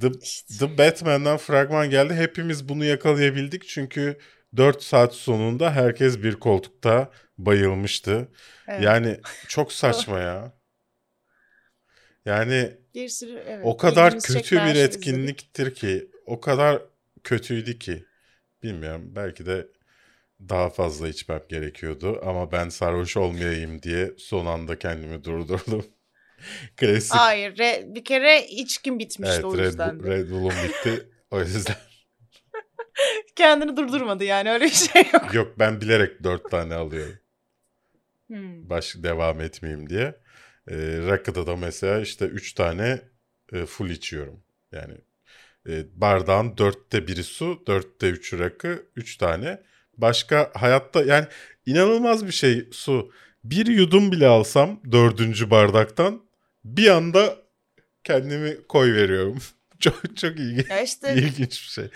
The, 0.00 0.08
İşte. 0.22 0.54
The 0.58 0.78
Batman'dan 0.78 1.36
fragman 1.36 1.90
geldi. 1.90 2.14
Hepimiz 2.14 2.68
bunu 2.68 2.84
yakalayabildik 2.84 3.68
çünkü 3.68 4.18
4 4.56 4.82
saat 4.82 5.14
sonunda 5.14 5.72
herkes 5.72 6.22
bir 6.22 6.34
koltukta 6.34 7.10
bayılmıştı. 7.38 8.28
Evet. 8.68 8.82
Yani 8.84 9.20
çok 9.48 9.72
saçma 9.72 10.18
ya. 10.18 10.52
Yani 12.24 12.76
bir 12.94 13.08
sürü 13.08 13.42
evet, 13.48 13.66
o 13.66 13.76
kadar 13.76 14.20
kötü 14.20 14.56
bir 14.56 14.60
izledik. 14.74 14.94
etkinliktir 14.94 15.74
ki, 15.74 16.10
o 16.26 16.40
kadar 16.40 16.82
kötüydü 17.24 17.78
ki. 17.78 18.04
Bilmiyorum 18.62 19.12
belki 19.16 19.46
de 19.46 19.66
daha 20.48 20.70
fazla 20.70 21.08
içmem 21.08 21.42
gerekiyordu 21.48 22.20
ama 22.24 22.52
ben 22.52 22.68
sarhoş 22.68 23.16
olmayayım 23.16 23.82
diye 23.82 24.12
son 24.18 24.46
anda 24.46 24.78
kendimi 24.78 25.24
durdurdum. 25.24 25.86
Klasik. 26.76 27.14
Hayır 27.14 27.56
re- 27.56 27.94
bir 27.94 28.04
kere 28.04 28.46
içkim 28.46 28.98
bitmişti 28.98 29.34
evet 29.34 29.44
o 29.44 29.58
Red, 29.58 29.66
yüzden. 29.66 30.00
De. 30.00 30.06
Red 30.06 30.30
Bull'um 30.30 30.52
bitti. 30.68 31.08
O 31.30 31.40
yüzden 31.40 31.76
Kendini 33.36 33.76
durdurmadı 33.76 34.24
yani 34.24 34.50
öyle 34.50 34.64
bir 34.64 34.70
şey 34.70 35.02
yok. 35.12 35.34
yok 35.34 35.58
ben 35.58 35.80
bilerek 35.80 36.24
dört 36.24 36.50
tane 36.50 36.74
alıyorum. 36.74 37.18
Hmm. 38.26 38.70
Baş 38.70 38.94
devam 38.96 39.40
etmeyeyim 39.40 39.88
diye. 39.88 40.14
E, 40.68 40.76
rakıda 41.06 41.46
da 41.46 41.56
mesela 41.56 42.00
işte 42.00 42.24
üç 42.24 42.52
tane 42.52 43.00
e, 43.52 43.66
full 43.66 43.90
içiyorum. 43.90 44.40
Yani 44.72 44.94
e, 45.68 46.00
bardağın 46.00 46.58
dörtte 46.58 47.06
biri 47.08 47.24
su, 47.24 47.62
dörtte 47.66 48.10
üçü 48.10 48.38
rakı, 48.38 48.86
üç 48.96 49.16
tane. 49.16 49.62
Başka 49.96 50.50
hayatta 50.54 51.02
yani 51.04 51.26
inanılmaz 51.66 52.26
bir 52.26 52.32
şey 52.32 52.68
su. 52.72 53.12
Bir 53.44 53.66
yudum 53.66 54.12
bile 54.12 54.26
alsam 54.26 54.80
dördüncü 54.92 55.50
bardaktan 55.50 56.22
bir 56.64 56.88
anda 56.88 57.36
kendimi 58.04 58.66
koy 58.68 58.94
veriyorum. 58.94 59.38
çok 59.84 60.16
çok 60.16 60.38
ilginç, 60.40 60.70
Ya 60.70 60.80
işte 60.80 61.14
ilginç 61.14 61.62
bir 61.62 61.70
şey. 61.70 61.90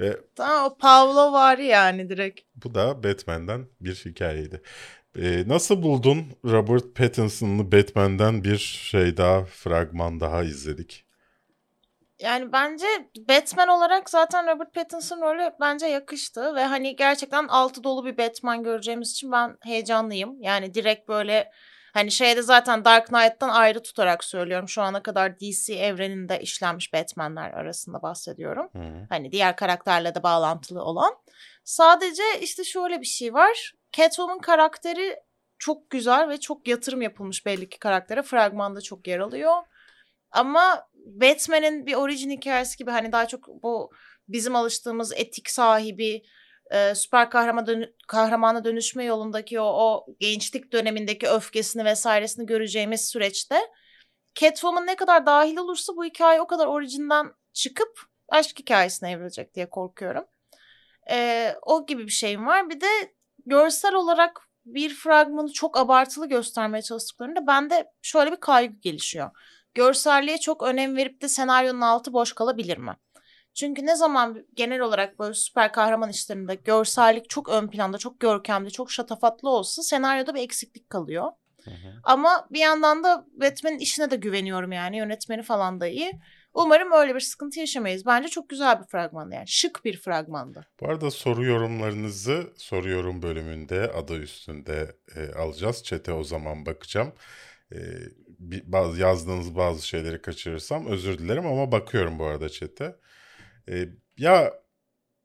Ve 0.00 0.16
tamam 0.36 0.64
o 0.72 0.76
Pavlo 0.78 1.32
var 1.32 1.58
yani 1.58 2.08
direkt. 2.08 2.40
bu 2.56 2.74
da 2.74 3.04
Batman'den 3.04 3.66
bir 3.80 3.94
hikayeydi. 3.94 4.62
Ee, 5.18 5.44
nasıl 5.46 5.82
buldun 5.82 6.24
Robert 6.44 6.94
Pattinson'lı 6.94 7.72
Batman'den 7.72 8.44
bir 8.44 8.58
şey 8.58 9.16
daha, 9.16 9.44
fragman 9.44 10.20
daha 10.20 10.42
izledik. 10.42 11.04
Yani 12.20 12.52
bence 12.52 12.86
Batman 13.28 13.68
olarak 13.68 14.10
zaten 14.10 14.46
Robert 14.46 14.74
Pattinson 14.74 15.20
rolü 15.20 15.50
bence 15.60 15.86
yakıştı 15.86 16.54
ve 16.54 16.64
hani 16.64 16.96
gerçekten 16.96 17.48
altı 17.48 17.84
dolu 17.84 18.04
bir 18.06 18.18
Batman 18.18 18.62
göreceğimiz 18.62 19.10
için 19.10 19.32
ben 19.32 19.56
heyecanlıyım. 19.62 20.42
Yani 20.42 20.74
direkt 20.74 21.08
böyle 21.08 21.50
hani 21.94 22.10
şeyde 22.10 22.42
zaten 22.42 22.84
Dark 22.84 23.06
Knight'tan 23.06 23.48
ayrı 23.48 23.82
tutarak 23.82 24.24
söylüyorum. 24.24 24.68
Şu 24.68 24.82
ana 24.82 25.02
kadar 25.02 25.40
DC 25.40 25.74
evreninde 25.74 26.40
işlenmiş 26.40 26.92
Batman'ler 26.92 27.50
arasında 27.50 28.02
bahsediyorum. 28.02 28.68
Hı. 28.72 29.06
Hani 29.08 29.32
diğer 29.32 29.56
karakterle 29.56 30.14
de 30.14 30.22
bağlantılı 30.22 30.82
olan. 30.82 31.14
Sadece 31.64 32.22
işte 32.40 32.64
şöyle 32.64 33.00
bir 33.00 33.06
şey 33.06 33.34
var. 33.34 33.72
Catwoman 33.92 34.38
karakteri 34.38 35.16
çok 35.58 35.90
güzel 35.90 36.28
ve 36.28 36.40
çok 36.40 36.68
yatırım 36.68 37.02
yapılmış 37.02 37.46
belli 37.46 37.68
ki 37.68 37.78
karaktere. 37.78 38.22
Fragmanda 38.22 38.80
çok 38.80 39.06
yer 39.06 39.18
alıyor. 39.18 39.54
Ama 40.30 40.88
Batman'in 40.94 41.86
bir 41.86 41.94
orijin 41.94 42.30
hikayesi 42.30 42.76
gibi 42.76 42.90
hani 42.90 43.12
daha 43.12 43.26
çok 43.26 43.48
bu 43.62 43.90
bizim 44.28 44.56
alıştığımız 44.56 45.12
etik 45.12 45.50
sahibi 45.50 46.22
e, 46.70 46.94
süper 46.94 47.30
kahraman 47.30 47.66
dönü- 47.66 47.92
kahramana 48.08 48.64
dönüşme 48.64 49.04
yolundaki 49.04 49.60
o, 49.60 49.64
o 49.64 50.06
gençlik 50.20 50.72
dönemindeki 50.72 51.28
öfkesini 51.28 51.84
vesairesini 51.84 52.46
göreceğimiz 52.46 53.08
süreçte 53.08 53.60
Catwoman 54.34 54.86
ne 54.86 54.96
kadar 54.96 55.26
dahil 55.26 55.56
olursa 55.56 55.96
bu 55.96 56.04
hikaye 56.04 56.40
o 56.40 56.46
kadar 56.46 56.66
orijinden 56.66 57.32
çıkıp 57.52 58.00
aşk 58.28 58.58
hikayesine 58.58 59.10
evrilecek 59.10 59.54
diye 59.54 59.70
korkuyorum. 59.70 60.24
E, 61.10 61.50
o 61.62 61.86
gibi 61.86 62.06
bir 62.06 62.12
şeyim 62.12 62.46
var. 62.46 62.70
Bir 62.70 62.80
de 62.80 62.86
görsel 63.46 63.94
olarak 63.94 64.40
bir 64.64 64.94
fragmanı 64.94 65.52
çok 65.52 65.78
abartılı 65.78 66.28
göstermeye 66.28 66.82
çalıştıklarında 66.82 67.46
bende 67.46 67.92
şöyle 68.02 68.32
bir 68.32 68.40
kaygı 68.40 68.74
gelişiyor 68.80 69.30
görselliğe 69.74 70.38
çok 70.38 70.62
önem 70.62 70.96
verip 70.96 71.22
de 71.22 71.28
senaryonun 71.28 71.80
altı 71.80 72.12
boş 72.12 72.32
kalabilir 72.32 72.78
mi? 72.78 72.96
Çünkü 73.54 73.86
ne 73.86 73.96
zaman 73.96 74.46
genel 74.54 74.80
olarak 74.80 75.18
böyle 75.18 75.34
süper 75.34 75.72
kahraman 75.72 76.10
işlerinde 76.10 76.54
görsellik 76.54 77.30
çok 77.30 77.48
ön 77.48 77.68
planda, 77.68 77.98
çok 77.98 78.20
görkemli, 78.20 78.70
çok 78.70 78.92
şatafatlı 78.92 79.50
olsa 79.50 79.82
senaryoda 79.82 80.34
bir 80.34 80.40
eksiklik 80.40 80.90
kalıyor. 80.90 81.32
Hı 81.64 81.70
hı. 81.70 81.94
Ama 82.04 82.48
bir 82.50 82.60
yandan 82.60 83.04
da 83.04 83.26
Batman'in 83.40 83.78
işine 83.78 84.10
de 84.10 84.16
güveniyorum 84.16 84.72
yani 84.72 84.96
yönetmeni 84.96 85.42
falan 85.42 85.80
da 85.80 85.86
iyi. 85.86 86.12
Umarım 86.54 86.92
öyle 86.92 87.14
bir 87.14 87.20
sıkıntı 87.20 87.60
yaşamayız. 87.60 88.06
Bence 88.06 88.28
çok 88.28 88.48
güzel 88.48 88.80
bir 88.80 88.86
fragmandı 88.86 89.34
yani. 89.34 89.48
Şık 89.48 89.84
bir 89.84 89.96
fragmandı. 89.96 90.66
Bu 90.80 90.88
arada 90.88 91.10
soru 91.10 91.44
yorumlarınızı 91.44 92.52
soru 92.56 92.90
yorum 92.90 93.22
bölümünde 93.22 93.92
adı 93.92 94.18
üstünde 94.18 94.96
e, 95.16 95.38
alacağız. 95.38 95.84
Çete 95.84 96.12
o 96.12 96.24
zaman 96.24 96.66
bakacağım. 96.66 97.12
E, 97.72 97.78
bir, 98.38 98.72
bazı 98.72 99.00
yazdığınız 99.00 99.56
bazı 99.56 99.86
şeyleri 99.86 100.22
kaçırırsam 100.22 100.86
özür 100.86 101.18
dilerim 101.18 101.46
ama 101.46 101.72
bakıyorum 101.72 102.18
bu 102.18 102.24
arada 102.24 102.48
çete. 102.48 102.96
E, 103.68 103.88
ya 104.18 104.54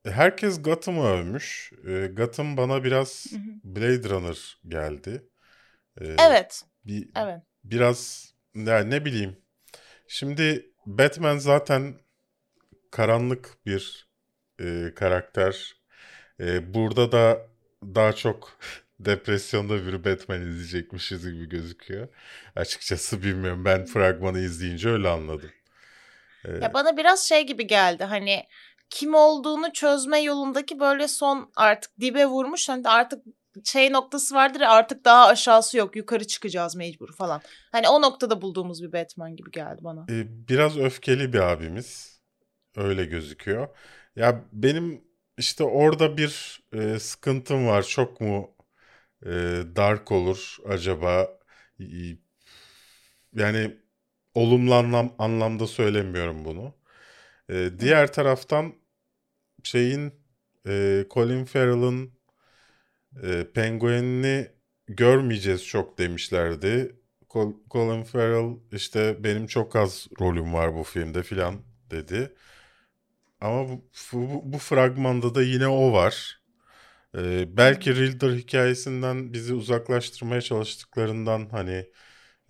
herkes 0.05 0.63
Gotham'ı 0.63 1.05
övmüş. 1.07 1.71
E, 1.87 2.07
Gotham 2.07 2.57
bana 2.57 2.83
biraz 2.83 3.27
Blade 3.63 4.09
Runner 4.09 4.59
geldi. 4.67 5.23
E, 6.01 6.05
Evet. 6.19 6.65
Bir, 6.85 7.09
Evet. 7.17 7.41
biraz 7.63 8.33
yani 8.55 8.91
ne 8.91 9.05
bileyim. 9.05 9.37
Şimdi 10.07 10.71
Batman 10.85 11.37
zaten 11.37 11.95
karanlık 12.91 13.57
bir 13.65 14.07
e, 14.61 14.91
karakter. 14.95 15.75
E, 16.39 16.73
burada 16.73 17.11
da 17.11 17.47
daha 17.83 18.13
çok 18.13 18.59
depresyonda 18.99 19.85
bir 19.87 20.05
Batman 20.05 20.41
izleyecekmişiz 20.41 21.31
gibi 21.33 21.49
gözüküyor. 21.49 22.07
Açıkçası 22.55 23.23
bilmiyorum. 23.23 23.65
Ben 23.65 23.85
fragmanı 23.85 24.39
izleyince 24.39 24.89
öyle 24.89 25.09
anladım. 25.09 25.51
E, 26.45 26.49
Ya 26.61 26.73
bana 26.73 26.97
biraz 26.97 27.23
şey 27.23 27.45
gibi 27.47 27.67
geldi 27.67 28.03
hani 28.03 28.43
kim 28.89 29.15
olduğunu 29.15 29.73
çözme 29.73 30.19
yolundaki 30.21 30.79
böyle 30.79 31.07
son 31.07 31.51
artık 31.55 31.91
dibe 31.99 32.25
vurmuş 32.25 32.69
hani 32.69 32.89
artık 32.89 33.23
şey 33.63 33.91
noktası 33.93 34.35
vardır 34.35 34.59
ya 34.59 34.69
artık 34.71 35.05
daha 35.05 35.27
aşağısı 35.27 35.77
yok 35.77 35.95
yukarı 35.95 36.27
çıkacağız 36.27 36.75
mecbur 36.75 37.13
falan. 37.13 37.41
Hani 37.71 37.89
o 37.89 38.01
noktada 38.01 38.41
bulduğumuz 38.41 38.83
bir 38.83 38.93
Batman 38.93 39.35
gibi 39.35 39.51
geldi 39.51 39.83
bana. 39.83 40.05
e, 40.09 40.47
biraz 40.47 40.77
öfkeli 40.77 41.33
bir 41.33 41.39
abimiz. 41.39 42.19
Öyle 42.75 43.05
gözüküyor. 43.05 43.67
Ya 44.15 44.45
benim 44.53 45.03
işte 45.37 45.63
orada 45.63 46.17
bir 46.17 46.61
e, 46.73 46.99
sıkıntım 46.99 47.67
var. 47.67 47.83
Çok 47.83 48.21
mu 48.21 48.55
e, 49.25 49.29
dark 49.75 50.11
olur 50.11 50.57
acaba? 50.69 51.27
Yani 53.33 53.78
olumlu 54.33 54.73
anlam, 54.75 55.15
anlamda 55.19 55.67
söylemiyorum 55.67 56.45
bunu. 56.45 56.73
E, 57.49 57.71
diğer 57.79 58.13
taraftan 58.13 58.73
şeyin 59.63 60.13
e, 60.67 61.05
Colin 61.11 61.45
Farrell'ın 61.45 62.13
e, 63.23 63.47
penguenini 63.53 64.47
görmeyeceğiz 64.87 65.65
çok 65.65 65.97
demişlerdi. 65.99 66.95
Col- 67.29 67.55
Colin 67.71 68.03
Farrell 68.03 68.57
işte 68.71 69.23
benim 69.23 69.47
çok 69.47 69.75
az 69.75 70.07
rolüm 70.21 70.53
var 70.53 70.75
bu 70.75 70.83
filmde 70.83 71.23
filan 71.23 71.55
dedi. 71.91 72.35
Ama 73.41 73.69
bu, 73.69 73.81
bu, 74.13 74.41
bu 74.53 74.57
fragmanda 74.57 75.35
da 75.35 75.41
yine 75.43 75.67
o 75.67 75.93
var. 75.93 76.39
Ee, 77.17 77.57
belki 77.57 77.95
Riddler 77.95 78.31
hikayesinden 78.37 79.33
bizi 79.33 79.53
uzaklaştırmaya 79.53 80.41
çalıştıklarından 80.41 81.49
hani 81.51 81.87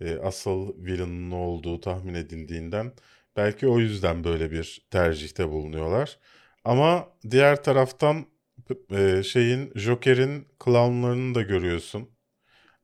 e, 0.00 0.18
asıl 0.18 0.84
villain'ın 0.84 1.30
olduğu 1.30 1.80
tahmin 1.80 2.14
edildiğinden 2.14 2.92
belki 3.36 3.68
o 3.68 3.78
yüzden 3.78 4.24
böyle 4.24 4.50
bir 4.50 4.86
tercihte 4.90 5.48
bulunuyorlar. 5.50 6.18
Ama 6.64 7.08
diğer 7.30 7.62
taraftan 7.62 8.26
e, 8.90 9.22
şeyin 9.22 9.72
Joker'in 9.74 10.48
clownlarını 10.64 11.34
da 11.34 11.42
görüyorsun 11.42 12.10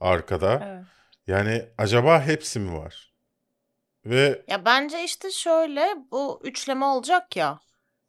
arkada. 0.00 0.62
Evet. 0.64 0.84
Yani 1.26 1.64
acaba 1.78 2.22
hepsi 2.22 2.60
mi 2.60 2.72
var? 2.78 3.12
Ve 4.06 4.44
Ya 4.48 4.64
bence 4.64 5.04
işte 5.04 5.30
şöyle 5.30 5.94
bu 6.10 6.40
üçleme 6.44 6.84
olacak 6.84 7.36
ya. 7.36 7.60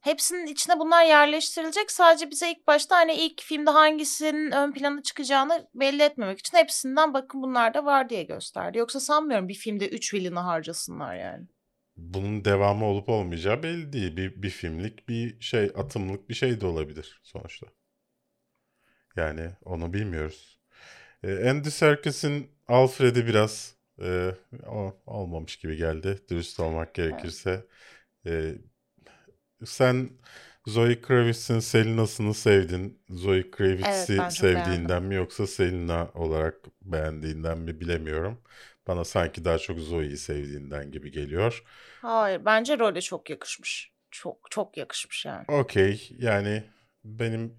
Hepsinin 0.08 0.48
içine 0.48 0.80
bunlar 0.80 1.06
yerleştirilecek. 1.06 1.92
Sadece 1.92 2.32
bize 2.32 2.52
ilk 2.52 2.68
başta 2.68 2.96
hani 2.96 3.14
ilk 3.14 3.42
filmde 3.42 3.70
hangisinin 3.70 4.52
ön 4.52 4.72
plana 4.72 5.04
çıkacağını 5.04 5.68
belli 5.76 6.04
etmemek 6.04 6.40
için 6.40 6.58
hepsinden 6.58 7.14
bakın 7.14 7.42
bunlar 7.42 7.74
da 7.74 7.86
var 7.86 8.10
diye 8.10 8.24
gösterdi. 8.24 8.78
Yoksa 8.78 9.00
sanmıyorum 9.00 9.48
bir 9.48 9.54
filmde 9.54 9.90
üç 9.90 10.14
villain'ı 10.14 10.40
harcasınlar 10.40 11.16
yani. 11.16 11.48
bunun 11.98 12.46
devamı 12.46 12.86
olup 12.86 13.10
olmayacağı 13.10 13.64
belli 13.64 13.94
değil. 13.94 14.18
Bir, 14.18 14.42
bir 14.44 14.50
filmlik, 14.50 15.10
bir 15.10 15.42
şey, 15.42 15.72
atımlık 15.76 16.30
bir 16.30 16.34
şey 16.34 16.62
de 16.62 16.66
olabilir 16.66 17.20
sonuçta. 17.24 17.68
Yani 19.16 19.52
onu 19.66 19.94
bilmiyoruz. 19.94 20.60
Ee, 21.24 21.50
Andy 21.50 21.70
Serkis'in 21.70 22.52
Alfred'i 22.68 23.28
biraz 23.28 23.76
e, 24.02 24.32
olmamış 25.06 25.58
gibi 25.58 25.78
geldi. 25.78 26.20
Dürüst 26.30 26.60
olmak 26.60 26.96
gerekirse. 26.96 27.66
Ee, 28.26 28.56
sen 29.66 30.10
Zoe 30.68 31.02
Kravitz'in 31.02 31.60
Selina'sını 31.60 32.34
sevdin. 32.34 33.00
Zoe 33.10 33.52
Kravitz'i 33.52 34.14
Evet, 34.14 34.34
sevdiğinden 34.34 35.04
mi 35.04 35.16
yoksa 35.16 35.48
Selina 35.48 36.12
olarak 36.14 36.56
beğendiğinden 36.82 37.58
mi 37.58 37.82
bilemiyorum. 37.82 38.38
Bana 38.88 39.04
sanki 39.06 39.46
daha 39.46 39.58
çok 39.58 39.80
Zoe'yi 39.80 40.18
sevdiğinden 40.18 40.92
gibi 40.92 41.12
geliyor. 41.12 41.64
Hayır 42.02 42.46
bence 42.46 42.80
role 42.80 43.02
çok 43.02 43.30
yakışmış. 43.30 43.92
Çok 44.12 44.52
çok 44.52 44.78
yakışmış 44.78 45.26
yani. 45.26 45.46
Okey 45.48 46.10
yani 46.20 46.64
benim 47.06 47.54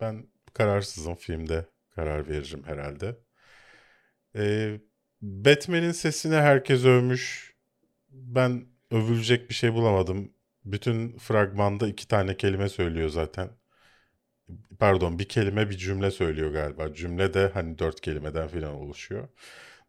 ben 0.00 0.26
kararsızım 0.54 1.14
filmde 1.14 1.66
karar 1.94 2.28
veririm 2.28 2.62
herhalde. 2.66 3.16
Ee, 4.36 4.80
Batman'in 5.22 5.92
sesini 5.92 6.34
herkes 6.34 6.84
övmüş. 6.84 7.54
Ben 8.10 8.64
övülecek 8.90 9.48
bir 9.50 9.54
şey 9.54 9.74
bulamadım. 9.74 10.32
Bütün 10.64 11.18
fragmanda 11.18 11.88
iki 11.88 12.08
tane 12.08 12.36
kelime 12.36 12.68
söylüyor 12.68 13.08
zaten. 13.08 13.50
Pardon 14.78 15.18
bir 15.18 15.24
kelime 15.24 15.70
bir 15.70 15.76
cümle 15.76 16.10
söylüyor 16.10 16.50
galiba. 16.52 16.94
Cümle 16.94 17.34
de 17.34 17.50
hani 17.54 17.78
dört 17.78 18.00
kelimeden 18.00 18.48
falan 18.48 18.74
oluşuyor. 18.74 19.28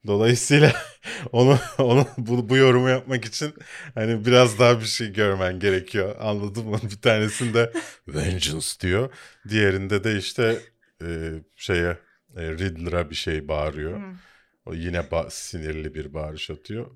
Dolayısıyla 0.08 0.74
onu 1.32 1.60
onu 1.78 2.08
bu, 2.18 2.50
bu 2.50 2.58
yorumu 2.58 2.90
yapmak 2.90 3.26
için 3.26 3.54
hani 3.96 4.26
biraz 4.26 4.60
daha 4.60 4.80
bir 4.80 4.86
şey 4.86 5.14
görmen 5.14 5.60
gerekiyor. 5.60 6.16
Anladın 6.20 6.68
mı? 6.68 6.80
Bir 6.84 7.02
tanesinde 7.02 7.74
vengeance 8.08 8.68
diyor. 8.80 9.14
Diğerinde 9.50 10.04
de 10.04 10.18
işte 10.18 10.60
e, 11.04 11.32
şeye 11.56 11.98
e, 12.38 12.52
Riddler'a 12.52 13.10
bir 13.10 13.16
şey 13.16 13.48
bağırıyor. 13.48 14.00
Hı. 14.00 14.16
O 14.66 14.74
yine 14.74 14.98
ba- 14.98 15.32
sinirli 15.32 15.94
bir 15.96 16.14
bağırış 16.14 16.50
atıyor. 16.50 16.92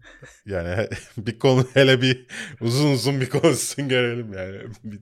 Yani 0.45 0.87
bir 1.17 1.39
konu 1.39 1.67
hele 1.73 2.01
bir 2.01 2.27
uzun 2.61 2.91
uzun 2.91 3.21
bir 3.21 3.29
konuşsun 3.29 3.89
görelim 3.89 4.33
yani. 4.33 4.61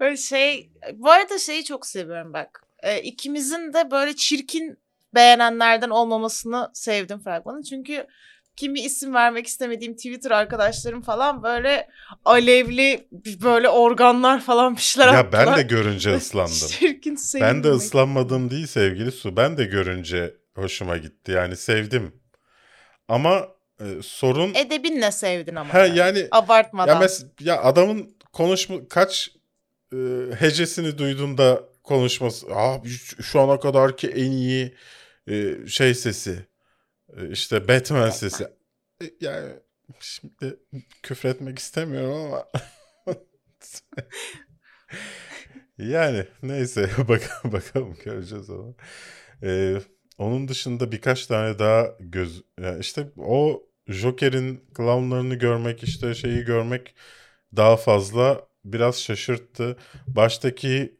Böyle 0.00 0.16
şey 0.16 0.72
bu 0.94 1.10
arada 1.10 1.38
şeyi 1.38 1.64
çok 1.64 1.86
seviyorum 1.86 2.32
bak. 2.32 2.62
Ee, 2.82 3.02
ikimizin 3.02 3.72
de 3.72 3.90
böyle 3.90 4.16
çirkin 4.16 4.78
beğenenlerden 5.14 5.90
olmamasını 5.90 6.70
sevdim 6.74 7.18
fragmanın. 7.18 7.62
Çünkü 7.62 8.06
kimi 8.56 8.80
isim 8.80 9.14
vermek 9.14 9.46
istemediğim 9.46 9.96
Twitter 9.96 10.30
arkadaşlarım 10.30 11.02
falan 11.02 11.42
böyle 11.42 11.88
alevli 12.24 13.08
böyle 13.42 13.68
organlar 13.68 14.40
falan 14.40 14.76
bir 14.76 14.80
şeyler 14.80 15.12
ya 15.12 15.18
attılar. 15.18 15.46
ben 15.46 15.56
de 15.56 15.62
görünce 15.62 16.14
ıslandım. 16.16 16.68
Çirkin 16.68 17.16
sevdim. 17.16 17.46
Ben 17.46 17.64
de 17.64 17.68
ıslanmadım 17.68 18.50
değil 18.50 18.66
sevgili 18.66 19.12
Su. 19.12 19.36
Ben 19.36 19.56
de 19.58 19.64
görünce 19.64 20.34
hoşuma 20.58 20.96
gitti. 20.96 21.32
Yani 21.32 21.56
sevdim. 21.56 22.20
Ama 23.08 23.48
e, 23.80 23.84
sorun 24.02 24.54
Edebinle 24.54 25.10
sevdin 25.12 25.54
ama. 25.54 25.72
sen. 25.72 25.94
yani 25.94 26.28
Abartmadan. 26.30 26.92
ya 26.94 26.98
mes 27.00 27.24
ya 27.40 27.62
adamın 27.62 28.16
konuşma 28.32 28.88
kaç 28.88 29.30
e, 29.92 29.96
hecesini 30.38 30.98
duyduğunda 30.98 31.62
konuşması 31.82 32.46
abi 32.50 32.88
şu- 33.22 33.40
ana 33.40 33.60
kadar 33.60 33.96
ki 33.96 34.08
en 34.08 34.30
iyi 34.30 34.74
e, 35.26 35.66
şey 35.66 35.94
sesi 35.94 36.46
e, 37.16 37.28
işte 37.30 37.68
Batman 37.68 38.10
sesi. 38.10 38.44
E, 39.02 39.04
yani 39.20 39.52
şimdi 40.00 40.56
küfretmek 41.02 41.58
istemiyorum 41.58 42.22
ama 42.22 42.44
yani 45.78 46.26
neyse 46.42 46.90
bakalım 46.98 47.52
bakalım 47.52 47.96
göreceğiz 48.04 48.50
onu. 48.50 48.76
Ee, 49.42 49.76
onun 50.18 50.48
dışında 50.48 50.92
birkaç 50.92 51.26
tane 51.26 51.58
daha 51.58 51.86
göz 52.00 52.42
yani 52.60 52.80
işte 52.80 53.08
o 53.16 53.62
Joker'in 53.86 54.64
clownlarını 54.76 55.34
görmek 55.34 55.82
işte 55.82 56.14
şeyi 56.14 56.44
görmek 56.44 56.94
daha 57.56 57.76
fazla 57.76 58.46
biraz 58.64 59.00
şaşırttı. 59.02 59.76
Baştaki 60.06 60.98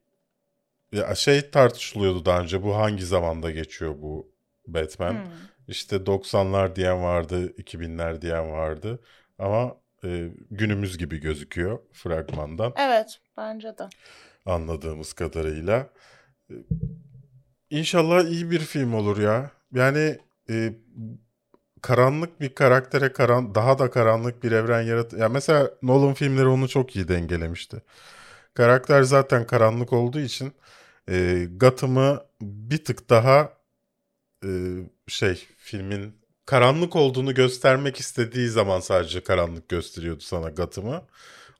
ya 0.92 1.14
şey 1.14 1.50
tartışılıyordu 1.50 2.24
daha 2.24 2.40
önce 2.40 2.62
bu 2.62 2.76
hangi 2.76 3.06
zamanda 3.06 3.50
geçiyor 3.50 3.94
bu 4.02 4.32
Batman? 4.66 5.12
Hmm. 5.12 5.32
İşte 5.68 5.96
90'lar 5.96 6.76
diyen 6.76 7.02
vardı, 7.02 7.46
2000'ler 7.58 8.22
diyen 8.22 8.50
vardı. 8.50 9.00
Ama 9.38 9.76
e, 10.04 10.28
günümüz 10.50 10.98
gibi 10.98 11.20
gözüküyor 11.20 11.78
fragmandan 11.92 12.72
Evet 12.76 13.20
bence 13.36 13.78
de. 13.78 13.88
anladığımız 14.46 15.12
kadarıyla. 15.12 15.90
İnşallah 17.70 18.24
iyi 18.24 18.50
bir 18.50 18.58
film 18.58 18.94
olur 18.94 19.18
ya. 19.18 19.50
Yani 19.72 20.18
e, 20.50 20.72
karanlık 21.82 22.40
bir 22.40 22.54
karaktere 22.54 23.12
karan 23.12 23.54
daha 23.54 23.78
da 23.78 23.90
karanlık 23.90 24.42
bir 24.44 24.52
evren 24.52 24.82
yarat. 24.82 25.12
Ya 25.12 25.28
mesela 25.28 25.70
Nolan 25.82 26.14
filmleri 26.14 26.46
onu 26.46 26.68
çok 26.68 26.96
iyi 26.96 27.08
dengelemişti. 27.08 27.82
Karakter 28.54 29.02
zaten 29.02 29.46
karanlık 29.46 29.92
olduğu 29.92 30.20
için 30.20 30.52
e, 31.10 31.46
Gotham'ı 31.56 32.24
bir 32.42 32.84
tık 32.84 33.10
daha 33.10 33.52
e, 34.44 34.50
şey 35.08 35.46
filmin 35.58 36.14
karanlık 36.46 36.96
olduğunu 36.96 37.34
göstermek 37.34 37.96
istediği 38.00 38.48
zaman 38.48 38.80
sadece 38.80 39.22
karanlık 39.22 39.68
gösteriyordu 39.68 40.20
sana 40.20 40.50
Gotham'ı. 40.50 41.02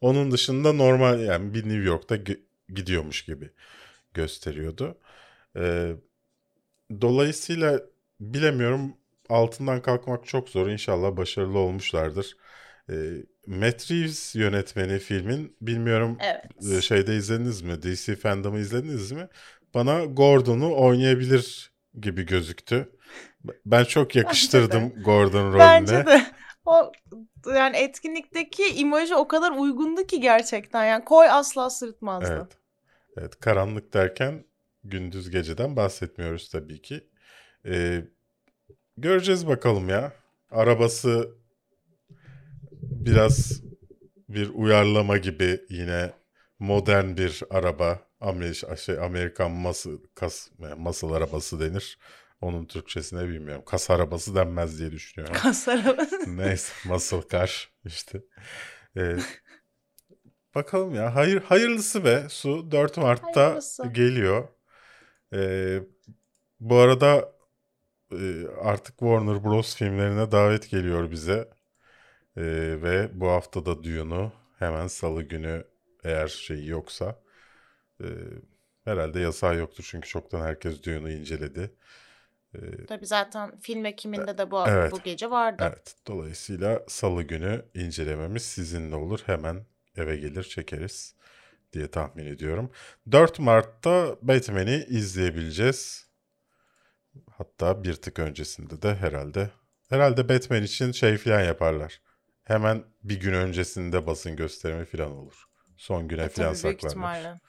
Onun 0.00 0.30
dışında 0.32 0.72
normal 0.72 1.20
yani 1.20 1.54
bir 1.54 1.64
New 1.64 1.84
York'ta 1.84 2.16
gi- 2.16 2.40
gidiyormuş 2.74 3.22
gibi 3.24 3.50
gösteriyordu. 4.14 4.98
Ee, 5.56 5.96
dolayısıyla 7.00 7.80
bilemiyorum 8.20 8.96
altından 9.28 9.82
kalkmak 9.82 10.26
çok 10.26 10.48
zor. 10.48 10.68
İnşallah 10.68 11.16
başarılı 11.16 11.58
olmuşlardır. 11.58 12.36
Ee, 12.90 12.94
Matt 13.46 13.90
Reeves 13.90 14.34
yönetmeni 14.34 14.98
filmin 14.98 15.56
bilmiyorum 15.60 16.18
Evet. 16.20 16.72
e, 16.72 16.80
şeyde 16.80 17.16
izlediniz 17.16 17.62
mi? 17.62 17.82
DC 17.82 18.16
Fandom'ı 18.16 18.58
izlediniz 18.58 19.12
mi? 19.12 19.28
Bana 19.74 20.04
Gordon'u 20.04 20.76
oynayabilir 20.76 21.72
gibi 22.00 22.26
gözüktü. 22.26 22.88
Ben 23.66 23.84
çok 23.84 24.16
yakıştırdım 24.16 24.92
Gordon 25.04 25.52
rolüne. 25.52 25.58
Bence 25.58 26.06
de. 26.06 26.26
O 26.64 26.92
yani 27.54 27.76
etkinlikteki 27.76 28.74
imajı 28.74 29.16
o 29.16 29.28
kadar 29.28 29.52
uygundu 29.52 30.06
ki 30.06 30.20
gerçekten. 30.20 30.84
Yani 30.84 31.04
koy 31.04 31.26
asla 31.30 31.70
sırıtmazdı. 31.70 32.32
Evet. 32.32 32.58
Evet, 33.16 33.40
karanlık 33.40 33.94
derken 33.94 34.44
gündüz 34.90 35.30
geceden 35.30 35.76
bahsetmiyoruz 35.76 36.48
tabii 36.48 36.82
ki. 36.82 37.08
Ee, 37.66 38.04
göreceğiz 38.96 39.46
bakalım 39.46 39.88
ya. 39.88 40.12
Arabası 40.50 41.30
biraz 42.82 43.62
bir 44.28 44.48
uyarlama 44.48 45.16
gibi 45.16 45.60
yine 45.68 46.12
modern 46.58 47.16
bir 47.16 47.42
araba. 47.50 48.08
Amer 48.20 48.62
şey, 48.84 48.98
Amerikan 48.98 49.50
masıl, 49.50 49.98
kas, 50.14 50.48
masıl 50.76 51.12
arabası 51.12 51.60
denir. 51.60 51.98
Onun 52.40 52.64
Türkçesine 52.66 53.28
bilmiyorum. 53.28 53.64
Kas 53.66 53.90
arabası 53.90 54.34
denmez 54.34 54.78
diye 54.78 54.92
düşünüyorum. 54.92 55.36
Kasarı. 55.42 56.08
Neyse 56.26 56.72
muscle 56.88 57.22
car 57.30 57.72
işte. 57.84 58.22
Ee, 58.96 59.16
bakalım 60.54 60.94
ya. 60.94 61.14
Hayır 61.14 61.42
hayırlısı 61.42 62.04
be 62.04 62.26
Su 62.30 62.70
4 62.70 62.96
Mart'ta 62.96 63.44
Hayırlısı. 63.44 63.86
geliyor. 63.86 64.48
Ee, 65.32 65.82
bu 66.60 66.76
arada 66.76 67.32
e, 68.12 68.46
artık 68.62 68.98
Warner 68.98 69.44
Bros 69.44 69.76
filmlerine 69.76 70.32
davet 70.32 70.70
geliyor 70.70 71.10
bize. 71.10 71.50
Ee, 72.36 72.42
ve 72.82 73.10
bu 73.20 73.28
hafta 73.28 73.66
da 73.66 73.84
Dune'u 73.84 74.32
hemen 74.58 74.86
salı 74.86 75.22
günü 75.22 75.64
eğer 76.04 76.28
şey 76.28 76.66
yoksa 76.66 77.22
e, 78.00 78.06
herhalde 78.84 79.20
yasağı 79.20 79.56
yoktur 79.56 79.86
çünkü 79.90 80.08
çoktan 80.08 80.40
herkes 80.40 80.82
Dune'u 80.84 81.10
inceledi. 81.10 81.70
Ee, 82.54 82.86
Tabii 82.88 83.06
zaten 83.06 83.58
film 83.58 83.84
ekiminde 83.84 84.38
de 84.38 84.50
bu, 84.50 84.60
Evet. 84.68 84.92
bu 84.92 85.02
gece 85.02 85.30
vardı. 85.30 85.62
Evet, 85.64 85.96
dolayısıyla 86.08 86.84
salı 86.88 87.22
günü 87.22 87.64
incelememiz 87.74 88.42
sizinle 88.42 88.94
olur. 88.94 89.20
Hemen 89.26 89.66
eve 89.96 90.16
gelir 90.16 90.42
çekeriz 90.44 91.14
diye 91.72 91.90
tahmin 91.90 92.26
ediyorum. 92.26 92.70
4 93.12 93.38
Mart'ta 93.38 94.16
Batman'i 94.22 94.84
izleyebileceğiz. 94.88 96.08
Hatta 97.30 97.84
bir 97.84 97.94
tık 97.94 98.18
öncesinde 98.18 98.82
de 98.82 98.94
herhalde. 98.94 99.50
Herhalde 99.88 100.28
Batman 100.28 100.62
için 100.62 100.92
şey 100.92 101.16
falan 101.16 101.40
yaparlar. 101.40 102.00
Hemen 102.44 102.84
bir 103.02 103.20
gün 103.20 103.32
öncesinde 103.32 104.06
basın 104.06 104.36
gösterimi 104.36 104.84
falan 104.84 105.10
olur. 105.10 105.44
Son 105.76 106.08
güne 106.08 106.22
E, 106.22 106.28
falan 106.28 106.54
ihtimalle. 106.54 107.40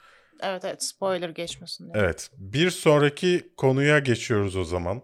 Evet 0.42 0.64
evet 0.64 0.82
spoiler 0.84 1.28
geçmesin 1.30 1.84
diye. 1.84 2.04
Evet. 2.04 2.30
Bir 2.36 2.70
sonraki 2.70 3.52
konuya 3.56 3.98
geçiyoruz 3.98 4.56
o 4.56 4.64
zaman. 4.64 5.02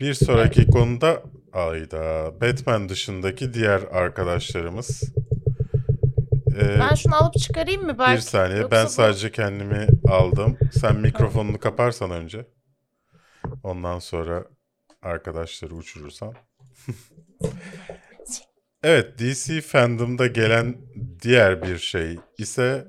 Bir 0.00 0.14
sonraki 0.14 0.66
konuda 0.66 1.22
ayda 1.52 2.32
Batman 2.40 2.88
dışındaki 2.88 3.54
diğer 3.54 3.82
arkadaşlarımız. 3.82 5.02
Ee, 6.58 6.78
Ben 6.80 6.94
şunu 6.94 7.14
alıp 7.14 7.34
çıkarayım 7.38 7.82
mı 7.86 7.98
belki? 7.98 8.16
bir 8.16 8.20
saniye 8.20 8.58
Yoksa 8.58 8.76
ben 8.76 8.84
bu- 8.86 8.90
sadece 8.90 9.32
kendimi 9.32 9.86
aldım. 10.08 10.58
Sen 10.80 10.96
mikrofonunu 10.96 11.58
kaparsan 11.58 12.10
önce. 12.10 12.46
Ondan 13.62 13.98
sonra 13.98 14.44
arkadaşları 15.02 15.74
uçurursan. 15.74 16.34
evet 18.82 19.18
DC 19.18 19.60
fandom'da 19.60 20.26
gelen 20.26 20.76
diğer 21.22 21.62
bir 21.62 21.78
şey 21.78 22.18
ise 22.38 22.88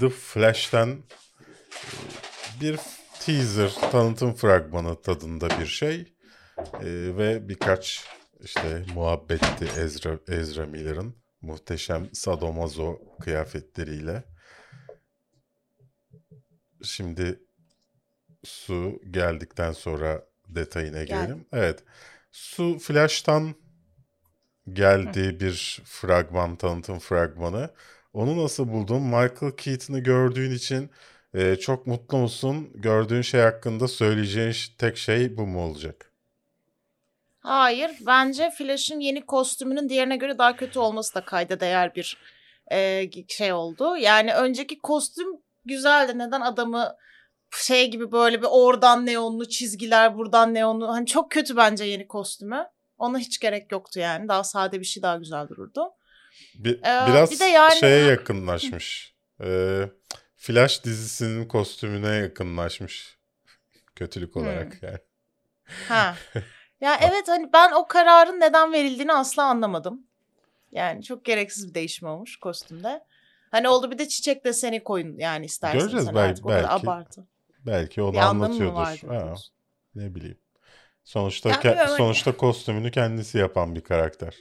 The 0.00 0.08
Flash'ten 0.08 0.88
e, 0.88 2.60
bir 2.60 2.78
teaser 3.20 3.70
tanıtım 3.92 4.34
fragmanı 4.34 5.02
tadında 5.02 5.48
bir 5.60 5.66
şey 5.66 6.14
E, 6.74 6.86
ve 7.16 7.48
birkaç 7.48 8.04
işte 8.40 8.84
muhabbetti 8.94 9.64
Ezra, 9.80 10.18
Ezra 10.28 10.66
Miller'ın 10.66 11.16
muhteşem 11.42 12.08
sadomazo 12.14 12.98
kıyafetleriyle. 13.20 14.24
Şimdi 16.82 17.40
su 18.44 19.00
geldikten 19.10 19.72
sonra 19.72 20.24
detayına 20.48 21.04
girelim. 21.04 21.46
Evet. 21.52 21.84
Su 22.32 22.78
Flash'tan 22.78 23.54
geldiği 24.72 25.40
bir 25.40 25.82
fragman, 25.84 26.56
tanıtım 26.56 26.98
fragmanı. 26.98 27.70
Onu 28.12 28.44
nasıl 28.44 28.68
buldun? 28.68 29.02
Michael 29.02 29.52
Keaton'ı 29.56 30.00
gördüğün 30.00 30.50
için 30.50 30.90
e, 31.34 31.56
çok 31.56 31.86
mutlu 31.86 32.18
musun? 32.18 32.70
Gördüğün 32.74 33.22
şey 33.22 33.40
hakkında 33.40 33.88
söyleyeceğin 33.88 34.54
tek 34.78 34.96
şey 34.96 35.36
bu 35.36 35.46
mu 35.46 35.60
olacak? 35.64 36.09
Hayır. 37.40 37.90
Bence 38.06 38.50
Flash'ın 38.50 39.00
yeni 39.00 39.26
kostümünün 39.26 39.88
diğerine 39.88 40.16
göre 40.16 40.38
daha 40.38 40.56
kötü 40.56 40.78
olması 40.78 41.14
da 41.14 41.24
kayda 41.24 41.60
değer 41.60 41.94
bir 41.94 42.16
e, 42.72 43.10
şey 43.28 43.52
oldu. 43.52 43.96
Yani 43.96 44.34
önceki 44.34 44.78
kostüm 44.78 45.26
güzeldi. 45.64 46.18
Neden 46.18 46.40
adamı 46.40 46.96
şey 47.56 47.90
gibi 47.90 48.12
böyle 48.12 48.42
bir 48.42 48.46
oradan 48.50 49.06
neonlu 49.06 49.48
çizgiler 49.48 50.14
buradan 50.18 50.54
neonlu. 50.54 50.88
Hani 50.88 51.06
çok 51.06 51.30
kötü 51.30 51.56
bence 51.56 51.84
yeni 51.84 52.08
kostümü. 52.08 52.66
Ona 52.98 53.18
hiç 53.18 53.38
gerek 53.40 53.72
yoktu 53.72 54.00
yani. 54.00 54.28
Daha 54.28 54.44
sade 54.44 54.80
bir 54.80 54.84
şey 54.84 55.02
daha 55.02 55.16
güzel 55.16 55.48
dururdu. 55.48 55.90
Bir, 56.54 56.78
Ee, 56.78 57.06
biraz 57.08 57.30
bir 57.30 57.38
de 57.38 57.44
yani- 57.44 57.76
şeye 57.80 58.04
yakınlaşmış. 58.04 59.14
Ee, 59.44 59.82
Flash 60.36 60.84
dizisinin 60.84 61.48
kostümüne 61.48 62.14
yakınlaşmış. 62.16 63.18
Kötülük 63.96 64.34
Hmm. 64.34 64.42
olarak 64.42 64.82
yani. 64.82 64.98
Ha. 65.88 66.14
Ya 66.80 66.98
evet 67.02 67.28
hani 67.28 67.52
ben 67.52 67.72
o 67.72 67.86
kararın 67.88 68.40
neden 68.40 68.72
verildiğini 68.72 69.12
asla 69.12 69.44
anlamadım. 69.44 70.06
Yani 70.72 71.02
çok 71.02 71.24
gereksiz 71.24 71.68
bir 71.68 71.74
değişim 71.74 72.08
olmuş 72.08 72.36
kostümde. 72.36 73.04
Hani 73.50 73.68
oldu 73.68 73.90
bir 73.90 73.98
de 73.98 74.08
çiçek 74.08 74.44
deseni 74.44 74.84
koyun 74.84 75.18
yani 75.18 75.44
isterseniz. 75.46 75.82
Göreceğiz 75.84 76.06
Hani 76.06 76.16
belki- 76.16 76.44
o 76.44 76.48
belki. 76.48 76.68
abartı. 76.68 77.26
Belki 77.66 78.00
anlamı 78.02 78.22
mı 78.24 78.24
anlatıyordur. 78.28 79.08
Ha, 79.08 79.34
ne 79.94 80.14
bileyim. 80.14 80.38
Sonuçta 81.04 81.48
Ya 81.48 81.54
ke- 81.56 81.76
hani- 81.76 81.96
sonuçta 81.96 82.36
kostümünü 82.36 82.90
kendisi 82.90 83.38
yapan 83.38 83.74
bir 83.74 83.80
karakter. 83.80 84.36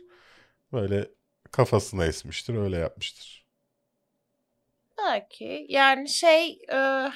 Böyle 0.74 1.10
kafasına 1.52 2.06
esmiştir, 2.06 2.56
öyle 2.56 2.78
yapmıştır. 2.78 3.46
Belki 4.98 5.66
yani 5.70 6.10
şey 6.10 6.62
e, 6.72 7.08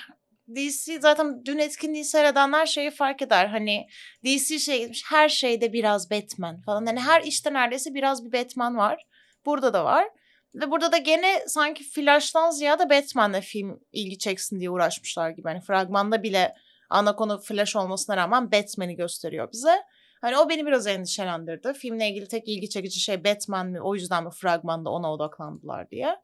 DC 0.55 0.99
zaten 1.01 1.45
dün 1.45 1.57
etkinliği 1.57 2.05
seyredenler 2.05 2.65
şeyi 2.65 2.91
fark 2.91 3.21
eder. 3.21 3.45
Hani 3.45 3.87
DC 4.25 4.59
şey 4.59 4.79
gitmiş 4.79 5.03
her 5.09 5.29
şeyde 5.29 5.73
biraz 5.73 6.11
Batman 6.11 6.61
falan. 6.61 6.85
Hani 6.85 6.99
her 6.99 7.21
işte 7.21 7.53
neredeyse 7.53 7.93
biraz 7.93 8.25
bir 8.25 8.31
Batman 8.31 8.77
var. 8.77 9.05
Burada 9.45 9.73
da 9.73 9.85
var. 9.85 10.07
Ve 10.55 10.71
burada 10.71 10.91
da 10.91 10.97
gene 10.97 11.43
sanki 11.47 11.83
Flash'tan 11.83 12.51
ziyade 12.51 12.89
Batman'le 12.89 13.41
film 13.41 13.79
ilgi 13.91 14.17
çeksin 14.17 14.59
diye 14.59 14.69
uğraşmışlar 14.69 15.29
gibi. 15.29 15.47
Hani 15.47 15.61
fragmanda 15.61 16.23
bile 16.23 16.55
ana 16.89 17.15
konu 17.15 17.41
Flash 17.41 17.75
olmasına 17.75 18.17
rağmen 18.17 18.51
Batman'i 18.51 18.95
gösteriyor 18.95 19.51
bize. 19.51 19.83
Hani 20.21 20.37
o 20.37 20.49
beni 20.49 20.65
biraz 20.65 20.87
endişelendirdi. 20.87 21.73
Filmle 21.73 22.09
ilgili 22.09 22.27
tek 22.27 22.47
ilgi 22.47 22.69
çekici 22.69 22.99
şey 22.99 23.23
Batman 23.23 23.67
mi? 23.67 23.81
O 23.81 23.95
yüzden 23.95 24.23
mi 24.23 24.29
fragmanda 24.31 24.89
ona 24.89 25.13
odaklandılar 25.13 25.89
diye. 25.89 26.15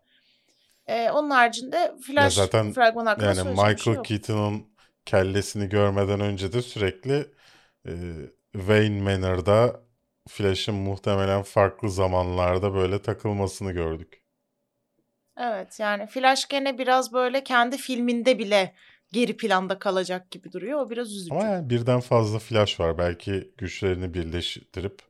Ee, 0.90 1.12
onun 1.12 1.30
haricinde 1.30 1.96
Flash 2.08 2.34
zaten 2.34 2.74
fragman 2.74 3.06
hakkında 3.06 3.28
Yani 3.28 3.40
bir 3.40 3.50
Michael 3.50 3.80
şey. 3.80 4.04
Keaton'un 4.04 4.66
kellesini 5.06 5.70
görmeden 5.70 6.20
önce 6.20 6.54
de 6.54 6.62
sürekli 6.62 7.26
e, 7.88 7.92
Wayne 8.54 9.02
Manor'da 9.02 9.80
Flash'ın 10.30 10.76
muhtemelen 10.76 11.44
farklı 11.44 11.90
zamanlarda 11.90 12.74
böyle 12.74 13.02
takılmasını 13.02 13.72
gördük. 13.72 14.22
Evet 15.38 15.80
yani 15.80 16.08
Flash 16.08 16.48
gene 16.48 16.78
biraz 16.78 17.14
böyle 17.14 17.44
kendi 17.44 17.78
filminde 17.78 18.40
bile 18.40 18.74
geri 19.12 19.38
planda 19.38 19.80
kalacak 19.80 20.32
gibi 20.32 20.52
duruyor. 20.52 20.80
O 20.80 20.90
biraz 20.90 21.12
üzücü. 21.16 21.36
Ama 21.36 21.44
yani 21.44 21.70
birden 21.70 22.00
fazla 22.00 22.40
Flash 22.40 22.80
var. 22.80 22.98
Belki 22.98 23.52
güçlerini 23.58 24.14
birleştirip 24.14 25.09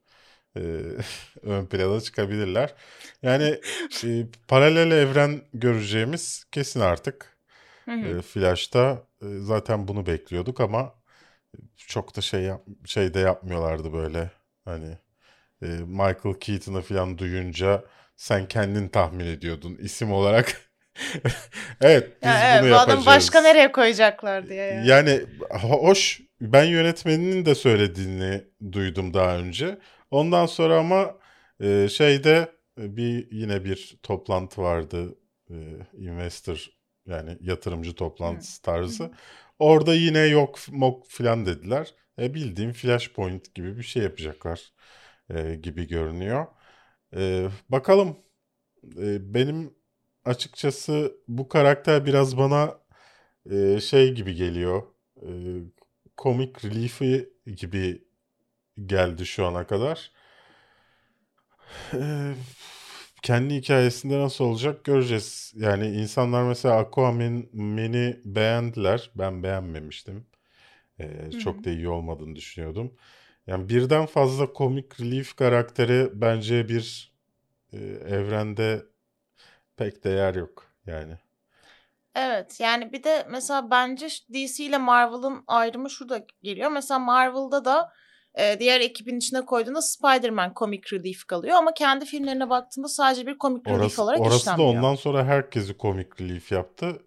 e, 0.58 0.62
ön 1.44 1.66
plana 1.66 2.02
çıkabilirler. 2.02 2.76
Yani 3.24 3.62
e, 4.06 4.26
paralel 4.48 4.92
evren 4.92 5.42
göreceğimiz 5.54 6.46
kesin 6.52 6.80
artık. 6.80 7.38
Hı 7.86 7.92
hı. 7.92 8.20
E, 8.20 8.22
Flash'ta 8.22 9.08
e, 9.22 9.26
zaten 9.40 9.88
bunu 9.88 10.06
bekliyorduk 10.06 10.62
ama 10.62 10.96
çok 11.78 12.18
da 12.18 12.22
şey 12.22 12.42
yap 12.42 12.62
şey 12.86 13.14
de 13.14 13.20
yapmıyorlardı 13.20 13.94
böyle. 13.94 14.32
Hani 14.66 14.98
e, 15.64 15.68
Michael 15.68 16.36
Keaton'ı 16.42 16.82
falan 16.82 17.18
duyunca 17.18 17.86
sen 18.18 18.48
kendin 18.48 18.88
tahmin 18.90 19.26
ediyordun 19.28 19.76
isim 19.76 20.14
olarak. 20.14 20.72
evet 21.82 22.24
biz 22.26 22.44
Ya 22.44 22.50
evet, 22.52 22.62
bunu 22.62 22.70
bu 22.98 23.06
yapacağız. 23.06 23.06
başka 23.06 23.42
nereye 23.42 23.72
koyacaklar 23.72 24.50
diye. 24.50 24.66
Yani. 24.66 24.88
Yani 24.88 25.22
ho- 25.50 25.84
hoş 25.88 26.22
ben 26.42 26.64
yönetmeninin 26.64 27.46
de 27.46 27.56
söylediğini 27.56 28.44
duydum 28.72 29.14
daha 29.14 29.38
önce. 29.38 29.78
Ondan 30.12 30.46
sonra 30.46 30.80
ama 30.80 31.18
e, 31.62 31.88
şeyde 31.90 32.52
e, 32.82 32.98
bir 32.98 33.32
yine 33.32 33.66
bir 33.66 34.00
toplantı 34.04 34.62
vardı. 34.62 35.16
E, 35.52 35.56
investor 35.94 36.70
yani 37.08 37.38
yatırımcı 37.42 37.96
toplantısı 37.96 38.62
tarzı. 38.62 39.12
Orada 39.60 39.96
yine 39.96 40.20
yok 40.20 40.60
mok 40.72 41.08
filan 41.08 41.46
dediler. 41.46 41.94
E, 42.22 42.34
bildiğim 42.34 42.74
Flashpoint 42.74 43.56
gibi 43.56 43.78
bir 43.78 43.84
şey 43.84 44.04
yapacaklar 44.04 44.74
e, 45.30 45.56
gibi 45.56 45.88
görünüyor. 45.88 46.46
E, 47.16 47.48
bakalım. 47.70 48.18
E, 48.98 49.34
benim 49.34 49.74
açıkçası 50.26 51.14
bu 51.28 51.50
karakter 51.50 52.06
biraz 52.06 52.38
bana 52.38 52.80
e, 53.52 53.80
şey 53.82 54.14
gibi 54.14 54.36
geliyor. 54.36 54.84
E, 55.22 55.30
comic 56.18 56.52
relief'i 56.64 57.30
gibi 57.58 58.09
geldi 58.86 59.26
şu 59.26 59.46
ana 59.46 59.68
kadar. 59.68 60.12
Kendi 63.22 63.56
hikayesinde 63.56 64.20
nasıl 64.20 64.46
olacak 64.46 64.84
göreceğiz. 64.86 65.54
Yani 65.56 65.88
insanlar 65.88 66.44
mesela 66.44 66.78
Aquaman'i 66.78 68.20
beğendiler. 68.26 69.12
Ben 69.16 69.44
beğenmemiştim. 69.44 70.26
E, 71.00 71.32
çok 71.32 71.64
da 71.64 71.70
iyi 71.70 71.90
olmadığını 71.90 72.36
düşünüyordum. 72.36 72.96
Yani 73.48 73.70
birden 73.70 74.06
fazla 74.06 74.48
comic 74.58 74.88
relief 75.00 75.36
karakteri 75.36 76.10
bence 76.14 76.70
bir 76.70 77.14
e, 77.74 77.78
evrende 77.88 78.86
pek 79.78 80.04
değer 80.04 80.36
yok 80.36 80.66
yani. 80.86 81.18
Evet 82.16 82.60
yani 82.60 82.92
bir 82.94 83.04
de 83.04 83.28
mesela 83.30 83.72
bence 83.72 84.08
DC 84.34 84.64
ile 84.64 84.78
Marvel'ın 84.78 85.44
ayrımı 85.48 85.90
şurada 85.90 86.26
geliyor. 86.44 86.72
Mesela 86.72 87.00
Marvel'da 87.00 87.66
da 87.66 87.94
e, 88.40 88.60
diğer 88.60 88.82
ekibin 88.82 89.18
içine 89.18 89.42
koyduğunda 89.46 89.82
Spider-Man 89.82 90.54
comic 90.56 90.82
relief 90.92 91.26
kalıyor 91.28 91.56
ama 91.56 91.74
kendi 91.74 92.06
filmlerine 92.06 92.50
baktığında 92.50 92.88
sadece 92.88 93.28
bir 93.28 93.38
comic 93.38 93.62
relief 93.72 93.82
Orası, 93.82 94.04
olarak 94.04 94.20
orası 94.22 94.46
da 94.46 94.52
işlenmiyor. 94.54 94.76
ondan 94.84 94.96
sonra 94.96 95.26
herkesi 95.26 95.78
comic 95.78 96.08
relief 96.20 96.52
yaptı. 96.52 97.02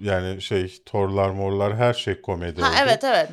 Yani 0.00 0.42
şey 0.42 0.82
Thor'lar 0.86 1.30
morlar 1.30 1.76
her 1.76 1.94
şey 1.94 2.20
komedi 2.20 2.60
Ha 2.62 2.68
oldu. 2.68 2.76
evet 2.82 3.04
evet. 3.04 3.28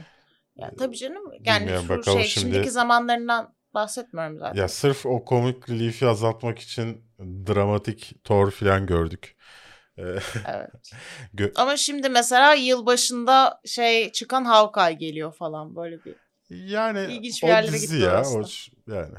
Ya 0.56 0.72
tabii 0.80 0.98
canım. 0.98 1.24
Yani 1.40 1.60
bilmiyorum, 1.62 1.86
şu 1.88 1.98
bakalım 1.98 2.20
şey 2.20 2.28
şimdi- 2.28 2.52
şimdiki 2.54 2.72
zamanlarından 2.72 3.56
bahsetmiyorum 3.74 4.38
zaten. 4.40 4.62
Ya 4.62 4.68
sırf 4.68 5.06
o 5.06 5.24
comic 5.30 5.58
relief'i 5.70 6.08
azaltmak 6.08 6.60
için 6.60 7.04
dramatik 7.20 8.24
Thor 8.24 8.52
falan 8.52 8.86
gördük. 8.86 9.36
Ee, 9.98 10.02
Evet. 10.48 10.92
gö- 11.36 11.52
Ama 11.56 11.78
şimdi 11.78 12.10
mesela 12.10 12.54
yılbaşında 12.54 13.62
şey 13.66 14.12
çıkan 14.12 14.46
Hawkeye 14.46 14.94
geliyor 14.94 15.34
falan 15.34 15.76
böyle 15.76 16.06
bir. 16.06 16.16
Yani 16.56 17.14
İlginç 17.14 17.44
bir 17.44 17.48
o 17.48 17.52
yerlere 17.52 17.74
dizi 17.74 17.88
gitti 17.88 18.04
ya. 18.04 18.24
O, 18.26 18.44
yani. 18.94 19.16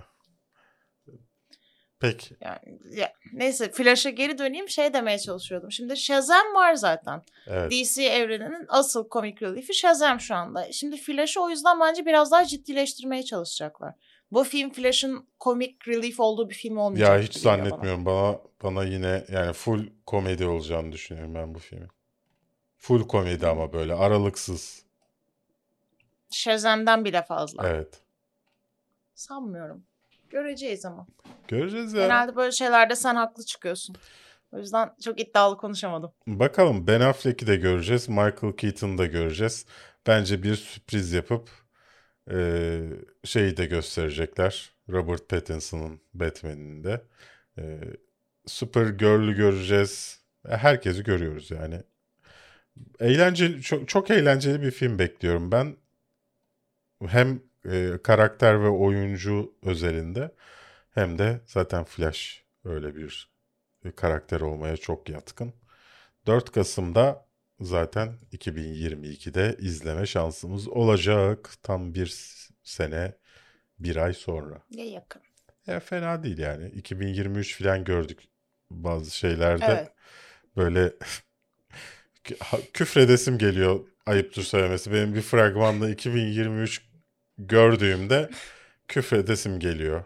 Peki. 2.02 2.36
Yani 2.40 2.58
ya, 2.96 3.12
neyse 3.32 3.70
Flash'a 3.70 4.10
geri 4.10 4.38
döneyim 4.38 4.68
şey 4.68 4.94
demeye 4.94 5.18
çalışıyordum. 5.18 5.72
Şimdi 5.72 5.96
Shazam 5.96 6.54
var 6.54 6.74
zaten. 6.74 7.22
Evet. 7.46 7.72
DC 7.72 8.02
evreninin 8.02 8.66
asıl 8.68 9.08
komik 9.08 9.42
relief'i 9.42 9.74
Shazam 9.74 10.20
şu 10.20 10.34
anda. 10.34 10.72
Şimdi 10.72 10.96
Flash'ı 10.96 11.40
o 11.40 11.50
yüzden 11.50 11.80
bence 11.80 12.06
biraz 12.06 12.30
daha 12.30 12.46
ciddileştirmeye 12.46 13.22
çalışacaklar. 13.22 13.94
Bu 14.32 14.44
film 14.44 14.72
Flash'ın 14.72 15.26
komik 15.38 15.88
relief 15.88 16.20
olduğu 16.20 16.50
bir 16.50 16.54
film 16.54 16.76
olmayacak. 16.76 17.08
Ya 17.08 17.22
hiç 17.22 17.34
geliyor 17.34 17.58
bana. 17.58 17.64
zannetmiyorum. 17.64 18.06
Bana 18.06 18.38
bana 18.62 18.84
yine 18.84 19.24
yani 19.32 19.52
full 19.52 19.86
komedi 20.06 20.46
olacağını 20.46 20.92
düşünüyorum 20.92 21.34
ben 21.34 21.54
bu 21.54 21.58
filmin. 21.58 21.88
Full 22.76 23.08
komedi 23.08 23.46
ama 23.46 23.72
böyle 23.72 23.94
aralıksız. 23.94 24.82
Shazam'dan 26.32 27.04
bile 27.04 27.22
fazla. 27.22 27.68
Evet. 27.68 28.00
Sanmıyorum. 29.14 29.84
Göreceğiz 30.30 30.84
ama. 30.84 31.06
Göreceğiz 31.48 31.92
ya. 31.92 32.02
Genelde 32.02 32.36
böyle 32.36 32.52
şeylerde 32.52 32.96
sen 32.96 33.14
haklı 33.14 33.44
çıkıyorsun. 33.44 33.96
O 34.52 34.58
yüzden 34.58 34.94
çok 35.04 35.20
iddialı 35.20 35.56
konuşamadım. 35.56 36.12
Bakalım 36.26 36.86
Ben 36.86 37.00
Affleck'i 37.00 37.46
de 37.46 37.56
göreceğiz. 37.56 38.08
Michael 38.08 38.52
Keaton'ı 38.56 38.98
da 38.98 39.06
göreceğiz. 39.06 39.66
Bence 40.06 40.42
bir 40.42 40.54
sürpriz 40.54 41.12
yapıp 41.12 41.50
eee, 42.30 42.82
şeyi 43.24 43.56
de 43.56 43.66
gösterecekler. 43.66 44.72
Robert 44.90 45.28
Pattinson'ın 45.28 46.00
Batman'ini 46.14 46.84
de. 46.84 47.02
Eee 47.58 47.80
Supergirl'ü 48.46 49.36
göreceğiz. 49.36 50.20
E, 50.48 50.56
Herkesi 50.56 51.02
görüyoruz 51.02 51.50
yani. 51.50 51.82
Eğlenceli, 53.00 53.62
çok, 53.62 53.88
çok 53.88 54.10
eğlenceli 54.10 54.62
bir 54.62 54.70
film 54.70 54.98
bekliyorum 54.98 55.52
ben. 55.52 55.76
Hem 57.08 57.42
e, 57.70 57.98
karakter 58.04 58.62
ve 58.62 58.68
oyuncu 58.68 59.54
özelinde 59.62 60.34
hem 60.90 61.18
de 61.18 61.40
zaten 61.46 61.84
Flash 61.84 62.44
öyle 62.64 62.96
bir 62.96 63.30
e, 63.84 63.90
karakter 63.90 64.40
olmaya 64.40 64.76
çok 64.76 65.08
yatkın. 65.08 65.52
4 66.26 66.52
Kasım'da 66.52 67.26
zaten 67.60 68.14
2022'de 68.32 69.56
izleme 69.58 70.06
şansımız 70.06 70.68
olacak. 70.68 71.50
Tam 71.62 71.94
bir 71.94 72.14
sene, 72.62 73.14
bir 73.78 73.96
ay 73.96 74.14
sonra. 74.14 74.62
Ya 74.70 74.84
yakın. 74.84 75.22
Ya 75.66 75.80
fena 75.80 76.22
değil 76.22 76.38
yani. 76.38 76.68
2023 76.68 77.58
falan 77.58 77.84
gördük 77.84 78.20
bazı 78.70 79.16
şeylerde. 79.16 79.64
Evet. 79.64 79.92
Böyle 80.56 80.92
küfredesim 82.72 83.38
geliyor 83.38 83.80
ayıptır 84.06 84.42
söylemesi. 84.42 84.92
Benim 84.92 85.14
bir 85.14 85.22
fragmanda 85.22 85.90
2023 85.90 86.91
gördüğümde 87.48 88.30
küfredesim 88.88 89.58
geliyor. 89.58 90.04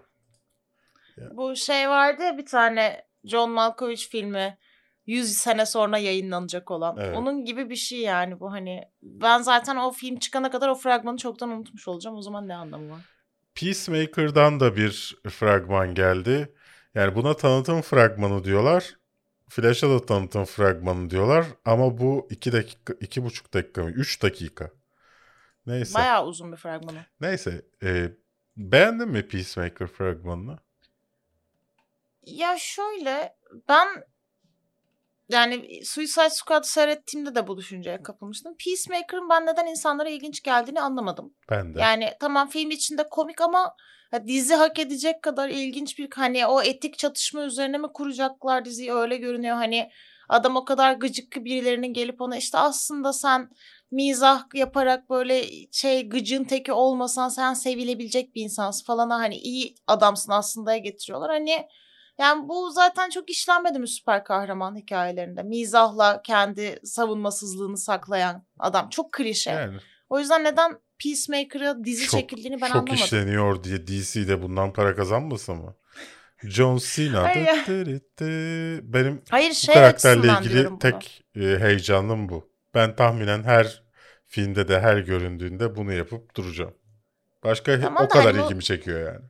Bu 1.33 1.57
şey 1.57 1.89
vardı 1.89 2.23
ya 2.23 2.39
bir 2.39 2.47
tane 2.47 3.07
John 3.25 3.51
Malkovich 3.51 4.09
filmi 4.09 4.59
100 5.07 5.33
sene 5.33 5.67
sonra 5.67 5.99
yayınlanacak 5.99 6.71
olan. 6.71 6.97
Evet. 7.01 7.17
Onun 7.17 7.45
gibi 7.45 7.71
bir 7.71 7.77
şey 7.77 7.99
yani 7.99 8.41
bu 8.41 8.53
hani. 8.53 8.83
Ben 9.03 9.43
zaten 9.43 9.77
o 9.77 9.93
film 9.93 10.19
çıkana 10.19 10.51
kadar 10.51 10.69
o 10.69 10.75
fragmanı 10.75 11.17
çoktan 11.17 11.49
unutmuş 11.49 11.89
olacağım. 11.89 12.17
O 12.17 12.23
zaman 12.23 12.49
ne 12.49 12.55
anlamı 12.55 12.91
var? 12.91 13.01
Peacemaker'dan 13.55 14.61
da 14.61 14.77
bir 14.77 15.17
fragman 15.31 15.95
geldi. 15.95 16.55
Yani 16.95 17.15
buna 17.15 17.37
tanıtım 17.37 17.83
fragmanı 17.83 18.45
diyorlar. 18.45 18.97
Flash'a 19.49 19.91
da 19.91 20.07
tanıtım 20.07 20.45
fragmanı 20.45 21.11
diyorlar. 21.11 21.47
Ama 21.65 21.99
bu 21.99 22.29
2 22.31 22.53
dakika, 22.53 22.95
iki 23.01 23.25
buçuk 23.25 23.55
dakika 23.55 23.83
mı? 23.83 23.91
3 23.91 24.23
dakika. 24.23 24.71
Neyse. 25.67 25.95
Bayağı 25.95 26.27
uzun 26.27 26.53
bir 26.53 26.57
fragmanı. 26.57 26.99
Neyse. 27.21 27.63
e, 27.83 28.13
beğendin 28.57 29.09
mi 29.09 29.29
Peacemaker 29.29 29.87
fragmanını? 29.87 30.59
Ya 32.27 32.59
şöyle 32.59 33.37
ben 33.69 33.89
yani 35.29 35.85
Suicide 35.85 36.31
Squad 36.31 36.65
seyrettiğimde 36.65 37.35
de 37.35 37.47
bu 37.47 37.57
düşünceye 37.57 38.03
kapılmıştım. 38.03 38.57
Peacemaker'ın 38.65 39.31
ben 39.31 39.47
neden 39.47 39.67
insanlara 39.67 40.09
ilginç 40.09 40.43
geldiğini 40.43 40.81
anlamadım. 40.81 41.35
Ben 41.51 41.75
de. 41.75 41.81
Yani 41.81 42.13
tamam 42.21 42.49
film 42.49 42.71
içinde 42.71 43.09
komik 43.11 43.41
ama 43.41 43.75
ha, 44.11 44.27
dizi 44.27 44.55
hak 44.55 44.79
edecek 44.79 45.23
kadar 45.23 45.49
ilginç 45.49 45.99
bir 45.99 46.09
hani 46.15 46.47
o 46.47 46.63
etik 46.63 46.99
çatışma 46.99 47.45
üzerine 47.45 47.79
mi 47.79 47.89
kuracaklar 47.95 48.65
diziyi 48.65 48.93
öyle 48.93 49.17
görünüyor. 49.17 49.57
Hani 49.57 49.91
adam 50.29 50.57
o 50.57 50.65
kadar 50.65 50.93
gıcık 50.93 51.33
ki 51.33 51.45
birilerinin 51.45 51.93
gelip 51.93 52.21
ona 52.21 52.37
işte 52.37 52.59
aslında 52.59 53.13
sen 53.13 53.51
mizah 53.91 54.45
yaparak 54.55 55.11
böyle 55.11 55.45
şey 55.73 56.09
gıcın 56.09 56.45
teki 56.45 56.73
olmasan 56.73 57.29
sen 57.29 57.55
sevilebilecek 57.55 58.35
bir 58.35 58.43
insansın 58.43 58.87
falan 58.87 59.11
hani 59.11 59.37
iyi 59.37 59.75
adamsın 59.87 60.33
aslında 60.33 60.77
getiriyorlar. 60.77 61.31
Hani 61.31 61.69
yani 62.19 62.49
bu 62.49 62.71
zaten 62.71 63.11
çok 63.11 63.31
işlenmedi 63.31 63.79
mi 63.79 63.89
süper 63.89 64.25
kahraman 64.25 64.77
hikayelerinde? 64.77 65.43
Mizahla 65.43 66.23
kendi 66.23 66.81
savunmasızlığını 66.85 67.79
saklayan 67.79 68.47
adam. 68.59 68.89
Çok 68.89 69.13
klişe. 69.13 69.51
yani 69.51 69.79
O 70.09 70.19
yüzden 70.19 70.45
neden 70.45 70.79
Peacemaker'a 71.05 71.85
dizi 71.85 72.07
çok, 72.07 72.21
çekildiğini 72.21 72.61
ben 72.61 72.67
çok 72.67 72.77
anlamadım. 72.77 72.95
işleniyor 72.95 73.65
diye 73.65 73.87
DC'de 73.87 74.43
bundan 74.43 74.73
para 74.73 74.97
kazanmasın 74.97 75.57
mı? 75.57 75.75
John 76.45 76.81
Cena. 76.95 77.23
Hayır. 77.23 78.01
Benim 78.83 79.23
Hayır 79.31 79.51
bu 79.51 79.55
şey 79.55 79.75
karakterle 79.75 80.33
açısından 80.33 80.43
ilgili 80.43 80.79
tek 80.79 81.25
e, 81.37 81.41
heyecanım 81.41 82.29
bu. 82.29 82.56
Ben 82.77 82.97
tahminen 82.97 83.43
her 83.43 83.83
filmde 84.27 84.69
de 84.69 84.81
her 84.81 84.97
göründüğünde 84.99 85.77
bunu 85.77 85.93
yapıp 85.93 86.35
duracağım. 86.37 86.75
Başka 87.45 87.81
Tamam 87.81 88.05
o 88.05 88.05
da 88.05 88.09
kadar 88.09 88.27
hani 88.27 88.39
bu- 88.39 88.45
ilgimi 88.45 88.63
çekiyor 88.65 89.13
yani. 89.13 89.25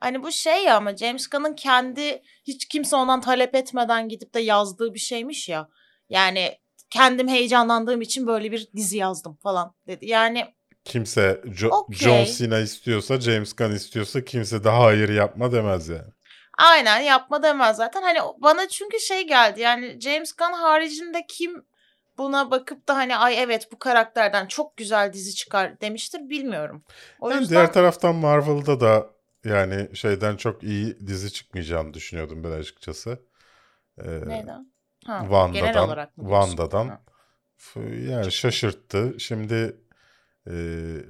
Hani 0.00 0.22
bu 0.22 0.32
şey 0.32 0.64
ya 0.64 0.76
ama 0.76 0.96
James 0.96 1.28
Gunn'ın 1.28 1.54
kendi 1.54 2.22
hiç 2.44 2.68
kimse 2.68 2.96
ondan 2.96 3.20
talep 3.20 3.54
etmeden 3.54 4.08
gidip 4.08 4.34
de 4.34 4.40
yazdığı 4.40 4.94
bir 4.94 4.98
şeymiş 4.98 5.48
ya. 5.48 5.68
Yani 6.08 6.58
kendim 6.90 7.28
heyecanlandığım 7.28 8.00
için 8.00 8.26
böyle 8.26 8.52
bir 8.52 8.68
dizi 8.76 8.96
yazdım 8.96 9.36
falan 9.42 9.74
dedi. 9.86 10.06
Yani 10.06 10.54
Kimse 10.84 11.40
Jo- 11.44 11.68
Okey. 11.70 11.98
John 11.98 12.24
Cena 12.24 12.58
istiyorsa, 12.58 13.20
James 13.20 13.52
Gunn 13.56 13.72
istiyorsa 13.72 14.24
kimse 14.24 14.64
de 14.64 14.68
hayır 14.68 15.08
yapma 15.08 15.52
demez 15.52 15.88
yani. 15.88 16.10
Aynen 16.58 17.00
yapma 17.00 17.42
demez 17.42 17.76
zaten. 17.76 18.02
Hani 18.02 18.18
bana 18.42 18.68
çünkü 18.68 19.00
şey 19.00 19.26
geldi 19.26 19.60
yani 19.60 20.00
James 20.00 20.32
Gunn 20.32 20.52
haricinde 20.52 21.24
kim 21.28 21.66
buna 22.18 22.50
bakıp 22.50 22.88
da 22.88 22.96
hani 22.96 23.16
ay 23.16 23.42
evet 23.42 23.72
bu 23.72 23.78
karakterden 23.78 24.46
çok 24.46 24.76
güzel 24.76 25.12
dizi 25.12 25.34
çıkar 25.34 25.80
demiştir 25.80 26.28
bilmiyorum. 26.30 26.84
O 27.20 27.30
Yani 27.30 27.48
yüzden 27.48 27.48
diğer 27.48 27.72
taraftan 27.72 28.14
Marvel'da 28.16 28.80
da 28.80 29.10
yani 29.44 29.96
şeyden 29.96 30.36
çok 30.36 30.62
iyi 30.62 31.06
dizi 31.06 31.32
çıkmayacağını 31.32 31.94
düşünüyordum 31.94 32.44
ben 32.44 32.50
açıkçası. 32.50 33.18
Ee, 34.04 34.20
neyden? 34.24 34.72
Ha, 35.06 35.30
Wanda'dan, 35.30 35.50
genel 35.50 35.78
olarak 35.82 36.16
mı? 36.16 36.30
Wanda'dan. 36.30 36.86
Ha. 36.86 37.02
Yani 37.76 38.32
şaşırttı. 38.32 39.14
Şimdi 39.18 39.76
e, 40.48 40.52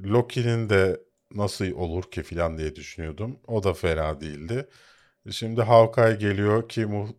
Loki'nin 0.04 0.70
de 0.70 1.00
nasıl 1.32 1.72
olur 1.72 2.10
ki 2.10 2.22
falan 2.22 2.58
diye 2.58 2.76
düşünüyordum. 2.76 3.40
O 3.46 3.62
da 3.64 3.74
fena 3.74 4.20
değildi. 4.20 4.68
Şimdi 5.30 5.62
Hawkeye 5.62 6.14
geliyor 6.16 6.68
ki 6.68 6.86
mu- 6.86 7.16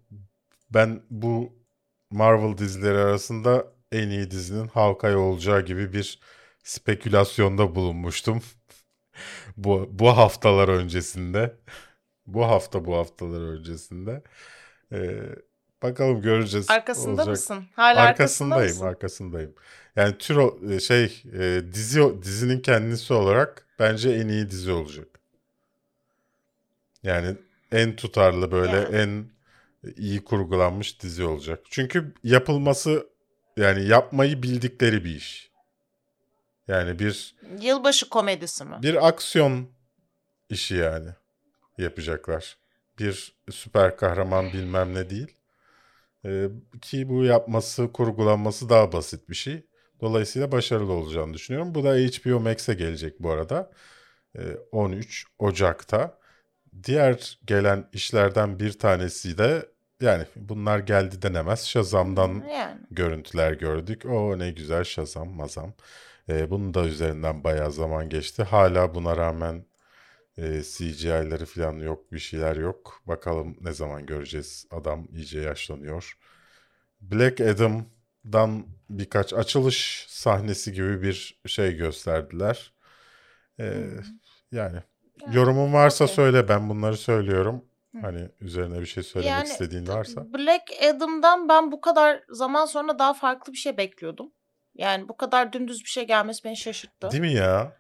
ben 0.72 1.02
bu 1.10 1.54
Marvel 2.12 2.58
dizileri 2.58 2.98
arasında 2.98 3.74
en 3.92 4.10
iyi 4.10 4.32
dizinin 4.32 4.68
Hawkeye 4.68 5.16
olacağı 5.16 5.66
gibi 5.66 5.94
bir 5.94 6.20
spekülasyonda 6.64 7.76
bulunmuştum. 7.76 8.42
bu 9.58 9.90
bu 9.92 10.18
haftalar 10.18 10.68
öncesinde. 10.70 11.56
bu 12.28 12.46
hafta 12.46 12.86
bu 12.86 12.96
haftalar 12.98 13.42
öncesinde. 13.42 14.24
Ee, 14.92 15.22
bakalım 15.84 16.22
göreceğiz. 16.22 16.70
Arkasında 16.70 17.12
olacak. 17.12 17.28
mısın? 17.28 17.66
Hala 17.76 18.00
arkasında 18.00 18.56
Arkasındayım, 18.56 18.70
mısın? 18.74 18.86
arkasındayım. 18.86 19.54
Yani 19.96 20.18
tür 20.18 20.70
e, 20.72 20.80
şey 20.80 21.24
e, 21.34 21.62
dizi 21.74 22.24
dizinin 22.24 22.60
kendisi 22.60 23.14
olarak 23.14 23.66
bence 23.80 24.10
en 24.10 24.28
iyi 24.28 24.50
dizi 24.50 24.72
olacak. 24.72 25.08
Yani 27.04 27.36
en 27.72 27.96
tutarlı 27.96 28.52
böyle 28.52 28.78
Yani. 28.78 28.96
en 28.96 29.26
iyi 29.98 30.24
kurgulanmış 30.24 31.02
dizi 31.02 31.24
olacak. 31.24 31.60
Çünkü 31.70 32.14
yapılması 32.24 33.08
yani 33.58 33.88
yapmayı 33.88 34.44
bildikleri 34.44 35.06
bir 35.06 35.16
iş. 35.16 35.52
Yani 36.68 37.00
bir 37.00 37.36
Yılbaşı 37.62 38.10
komedisi 38.10 38.66
mi? 38.66 38.76
bir 38.82 39.08
aksiyon 39.08 39.70
işi 40.50 40.76
yani 40.76 41.10
yapacaklar. 41.78 42.58
Bir 43.00 43.36
süper 43.52 43.98
kahraman 43.98 44.54
bilmem 44.54 44.94
ne 44.96 45.10
değil. 45.10 45.38
Ee, 46.26 46.50
ki 46.82 47.10
bu 47.10 47.24
yapması, 47.24 47.92
kurgulanması 47.92 48.70
daha 48.70 48.92
basit 48.92 49.30
bir 49.30 49.36
şey. 49.36 49.66
Dolayısıyla 50.02 50.52
başarılı 50.52 50.94
olacağını 50.94 51.34
düşünüyorum. 51.34 51.76
Bu 51.76 51.84
da 51.84 51.96
HBO 51.96 52.40
Max'e 52.40 52.74
gelecek 52.74 53.20
bu 53.20 53.32
arada. 53.32 53.72
Ee, 54.38 54.58
13 54.72 55.26
Ocak'ta. 55.40 56.18
Diğer 56.84 57.40
gelen 57.46 57.90
işlerden 57.94 58.60
bir 58.60 58.80
tanesi 58.80 59.38
de 59.38 59.66
yani 60.02 60.26
bunlar 60.36 60.80
geldi 60.80 61.22
denemez. 61.22 61.66
Shazam'dan 61.66 62.44
Yani. 62.54 62.82
görüntüler 62.92 63.54
gördük. 63.54 64.06
O 64.06 64.40
ne 64.40 64.52
güzel 64.52 64.84
Shazam, 64.84 65.30
mazam. 65.30 65.74
Ee, 66.30 66.50
bunun 66.50 66.74
da 66.74 66.86
üzerinden 66.86 67.44
bayağı 67.44 67.72
zaman 67.72 68.10
geçti. 68.10 68.44
Hala 68.44 68.96
buna 68.96 69.18
rağmen 69.18 69.66
e, 70.38 70.62
CGI'ları 70.64 71.46
falan 71.46 71.74
yok, 71.74 72.12
bir 72.12 72.20
şeyler 72.20 72.56
yok. 72.56 73.02
Bakalım 73.06 73.58
ne 73.62 73.72
zaman 73.74 74.06
göreceğiz. 74.06 74.68
Adam 74.72 75.08
iyice 75.12 75.40
yaşlanıyor. 75.40 76.18
Black 77.02 77.42
Adam'dan 77.42 78.66
birkaç 78.90 79.34
açılış 79.34 80.06
sahnesi 80.10 80.74
gibi 80.74 81.02
bir 81.02 81.42
şey 81.46 81.76
gösterdiler. 81.76 82.74
Ee, 83.60 83.88
yani 84.52 84.78
yorumun 85.32 85.74
varsa 85.74 86.04
okey. 86.06 86.16
söyle 86.16 86.50
ben 86.50 86.70
bunları 86.70 86.98
söylüyorum. 86.98 87.66
Hani 88.02 88.30
üzerine 88.42 88.82
bir 88.82 88.86
şey 88.86 89.04
söylemek 89.04 89.32
Yani, 89.32 89.50
istediğin 89.50 89.88
varsa. 89.88 90.34
Black 90.34 90.64
Adam'dan 90.90 91.50
ben 91.50 91.72
bu 91.72 91.82
kadar 91.82 92.24
zaman 92.30 92.66
sonra 92.66 93.00
daha 93.00 93.14
farklı 93.14 93.54
bir 93.54 93.58
şey 93.58 93.78
bekliyordum. 93.78 94.34
Yani 94.76 95.10
bu 95.10 95.18
kadar 95.18 95.54
dümdüz 95.54 95.84
bir 95.84 95.90
şey 95.90 96.08
gelmesi 96.08 96.44
beni 96.44 96.58
şaşırttı. 96.58 97.12
Değil 97.12 97.22
mi 97.22 97.34
ya? 97.34 97.78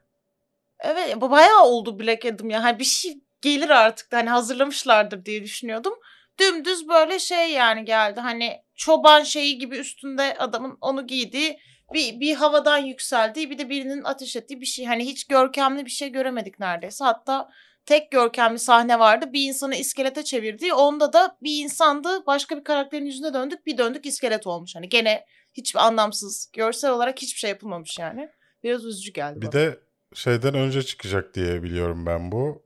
Evet 0.79 1.21
bu 1.21 1.31
bayağı 1.31 1.63
oldu 1.63 1.99
Black 1.99 2.25
Adam 2.25 2.49
ya. 2.49 2.63
Hani 2.63 2.79
bir 2.79 2.83
şey 2.83 3.21
gelir 3.41 3.69
artık 3.69 4.13
hani 4.13 4.29
hazırlamışlardır 4.29 5.25
diye 5.25 5.43
düşünüyordum. 5.43 5.93
Dümdüz 6.39 6.87
böyle 6.87 7.19
şey 7.19 7.51
yani 7.51 7.85
geldi. 7.85 8.19
Hani 8.19 8.61
çoban 8.75 9.23
şeyi 9.23 9.57
gibi 9.57 9.77
üstünde 9.77 10.35
adamın 10.37 10.77
onu 10.81 11.07
giydiği 11.07 11.59
bir, 11.93 12.19
bir 12.19 12.35
havadan 12.35 12.77
yükseldiği 12.77 13.49
bir 13.49 13.57
de 13.57 13.69
birinin 13.69 14.03
ateş 14.03 14.35
ettiği 14.35 14.61
bir 14.61 14.65
şey. 14.65 14.85
Hani 14.85 15.05
hiç 15.05 15.27
görkemli 15.27 15.85
bir 15.85 15.91
şey 15.91 16.09
göremedik 16.09 16.59
neredeyse. 16.59 17.03
Hatta 17.03 17.49
tek 17.87 18.11
görkemli 18.11 18.59
sahne 18.59 18.99
vardı. 18.99 19.33
Bir 19.33 19.41
insanı 19.47 19.75
iskelete 19.75 20.23
çevirdiği. 20.23 20.73
Onda 20.73 21.13
da 21.13 21.37
bir 21.43 21.63
insandı. 21.63 22.25
Başka 22.27 22.57
bir 22.57 22.63
karakterin 22.63 23.05
yüzüne 23.05 23.33
döndük. 23.33 23.65
Bir 23.65 23.77
döndük 23.77 24.05
iskelet 24.05 24.47
olmuş. 24.47 24.75
Hani 24.75 24.89
gene 24.89 25.25
hiçbir 25.53 25.79
anlamsız. 25.79 26.49
Görsel 26.53 26.91
olarak 26.91 27.21
hiçbir 27.21 27.39
şey 27.39 27.49
yapılmamış 27.49 27.99
yani. 27.99 28.29
Biraz 28.63 28.85
üzücü 28.85 29.13
geldi 29.13 29.41
Bir 29.41 29.45
bana. 29.45 29.51
de 29.53 29.79
şeyden 30.13 30.53
önce 30.53 30.83
çıkacak 30.83 31.33
diye 31.35 31.63
biliyorum 31.63 32.05
ben 32.05 32.31
bu. 32.31 32.65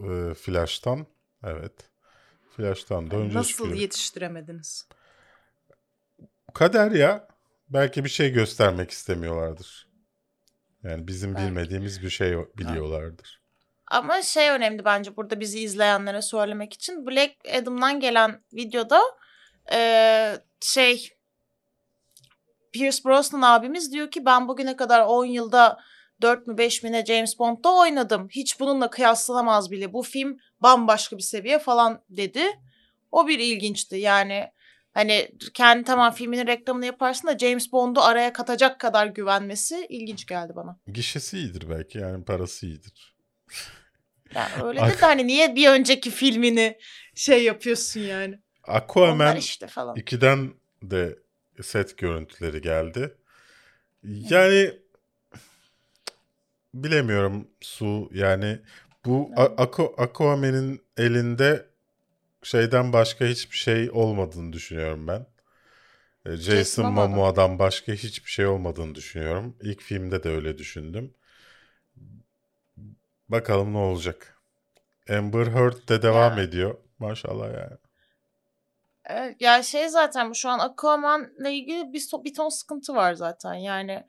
Ee, 0.00 0.34
Flash'tan. 0.34 1.06
Evet. 1.44 1.72
Flash'tan 2.56 3.10
da 3.10 3.16
önce 3.16 3.38
Nasıl 3.38 3.50
çıkıyor. 3.50 3.74
yetiştiremediniz? 3.76 4.88
Kader 6.54 6.90
ya. 6.90 7.28
Belki 7.68 8.04
bir 8.04 8.08
şey 8.10 8.32
göstermek 8.32 8.90
istemiyorlardır. 8.90 9.88
Yani 10.82 11.08
bizim 11.08 11.34
Belki. 11.34 11.46
bilmediğimiz 11.46 12.02
bir 12.02 12.10
şey 12.10 12.36
biliyorlardır. 12.58 13.37
Ama 13.90 14.22
şey 14.22 14.50
önemli 14.50 14.84
bence 14.84 15.16
burada 15.16 15.40
bizi 15.40 15.60
izleyenlere 15.60 16.22
söylemek 16.22 16.72
için. 16.72 17.06
Black 17.06 17.34
Adam'dan 17.54 18.00
gelen 18.00 18.42
videoda 18.52 19.00
eee, 19.72 20.38
şey 20.60 21.08
Pierce 22.72 23.04
Brosnan 23.04 23.42
abimiz 23.42 23.92
diyor 23.92 24.10
ki 24.10 24.24
ben 24.26 24.48
bugüne 24.48 24.76
kadar 24.76 25.00
10 25.06 25.24
yılda 25.24 25.78
4 26.22 26.46
mü 26.46 26.58
5 26.58 26.82
mi 26.82 26.92
ne 26.92 27.04
James 27.04 27.38
Bond'da 27.38 27.74
oynadım. 27.74 28.28
Hiç 28.30 28.60
bununla 28.60 28.90
kıyaslanamaz 28.90 29.70
bile. 29.70 29.92
Bu 29.92 30.02
film 30.02 30.38
bambaşka 30.60 31.16
bir 31.16 31.22
seviye 31.22 31.58
falan 31.58 32.02
dedi. 32.10 32.42
O 33.12 33.28
bir 33.28 33.38
ilginçti 33.38 33.96
yani. 33.96 34.44
Hani 34.94 35.30
kendi 35.54 35.84
tamam 35.84 36.12
filminin 36.12 36.46
reklamını 36.46 36.86
yaparsın 36.86 37.28
da 37.28 37.38
James 37.38 37.72
Bond'u 37.72 38.00
araya 38.00 38.32
katacak 38.32 38.80
kadar 38.80 39.06
güvenmesi 39.06 39.86
ilginç 39.88 40.26
geldi 40.26 40.52
bana. 40.56 40.78
Gişesi 40.86 41.38
iyidir 41.38 41.70
belki 41.70 41.98
yani 41.98 42.24
parası 42.24 42.66
iyidir. 42.66 43.14
Yani 44.34 44.62
öyle 44.64 44.80
de, 44.80 45.00
de 45.00 45.06
hani 45.06 45.26
niye 45.26 45.56
bir 45.56 45.68
önceki 45.68 46.10
filmini 46.10 46.78
şey 47.14 47.44
yapıyorsun 47.44 48.00
yani. 48.00 48.38
Onlar 48.68 48.80
Aquaman 48.80 49.36
işte 49.36 49.66
falan. 49.66 49.96
2'den 49.96 50.54
de 50.82 51.18
set 51.62 51.98
görüntüleri 51.98 52.60
geldi. 52.62 53.14
Yani 54.04 54.72
bilemiyorum 56.74 57.48
Su 57.60 58.10
yani 58.14 58.58
bu 59.04 59.30
Aqu- 59.36 59.94
Aquaman'in 59.96 60.80
elinde 60.96 61.66
şeyden 62.42 62.92
başka 62.92 63.24
hiçbir 63.26 63.56
şey 63.56 63.90
olmadığını 63.90 64.52
düşünüyorum 64.52 65.06
ben. 65.08 65.26
E, 66.26 66.36
Jason. 66.36 66.92
Momoa'dan 66.92 67.58
başka 67.58 67.92
hiçbir 67.92 68.30
şey 68.30 68.46
olmadığını 68.46 68.94
düşünüyorum. 68.94 69.56
İlk 69.62 69.82
filmde 69.82 70.22
de 70.22 70.28
öyle 70.28 70.58
düşündüm. 70.58 71.14
Bakalım 73.28 73.72
ne 73.72 73.78
olacak. 73.78 74.40
Amber 75.10 75.46
Heard 75.46 75.88
de 75.88 76.02
devam 76.02 76.38
Ya. 76.38 76.42
ediyor. 76.44 76.78
Maşallah 76.98 77.46
yani. 77.46 77.76
Evet, 79.04 79.36
ya 79.40 79.62
şey 79.62 79.88
zaten 79.88 80.32
şu 80.32 80.48
an 80.48 80.58
Aquaman'la 80.58 81.48
ilgili 81.48 81.92
bir, 81.92 82.02
bir 82.24 82.34
ton 82.34 82.48
sıkıntı 82.48 82.94
var 82.94 83.14
zaten. 83.14 83.54
Yani 83.54 84.06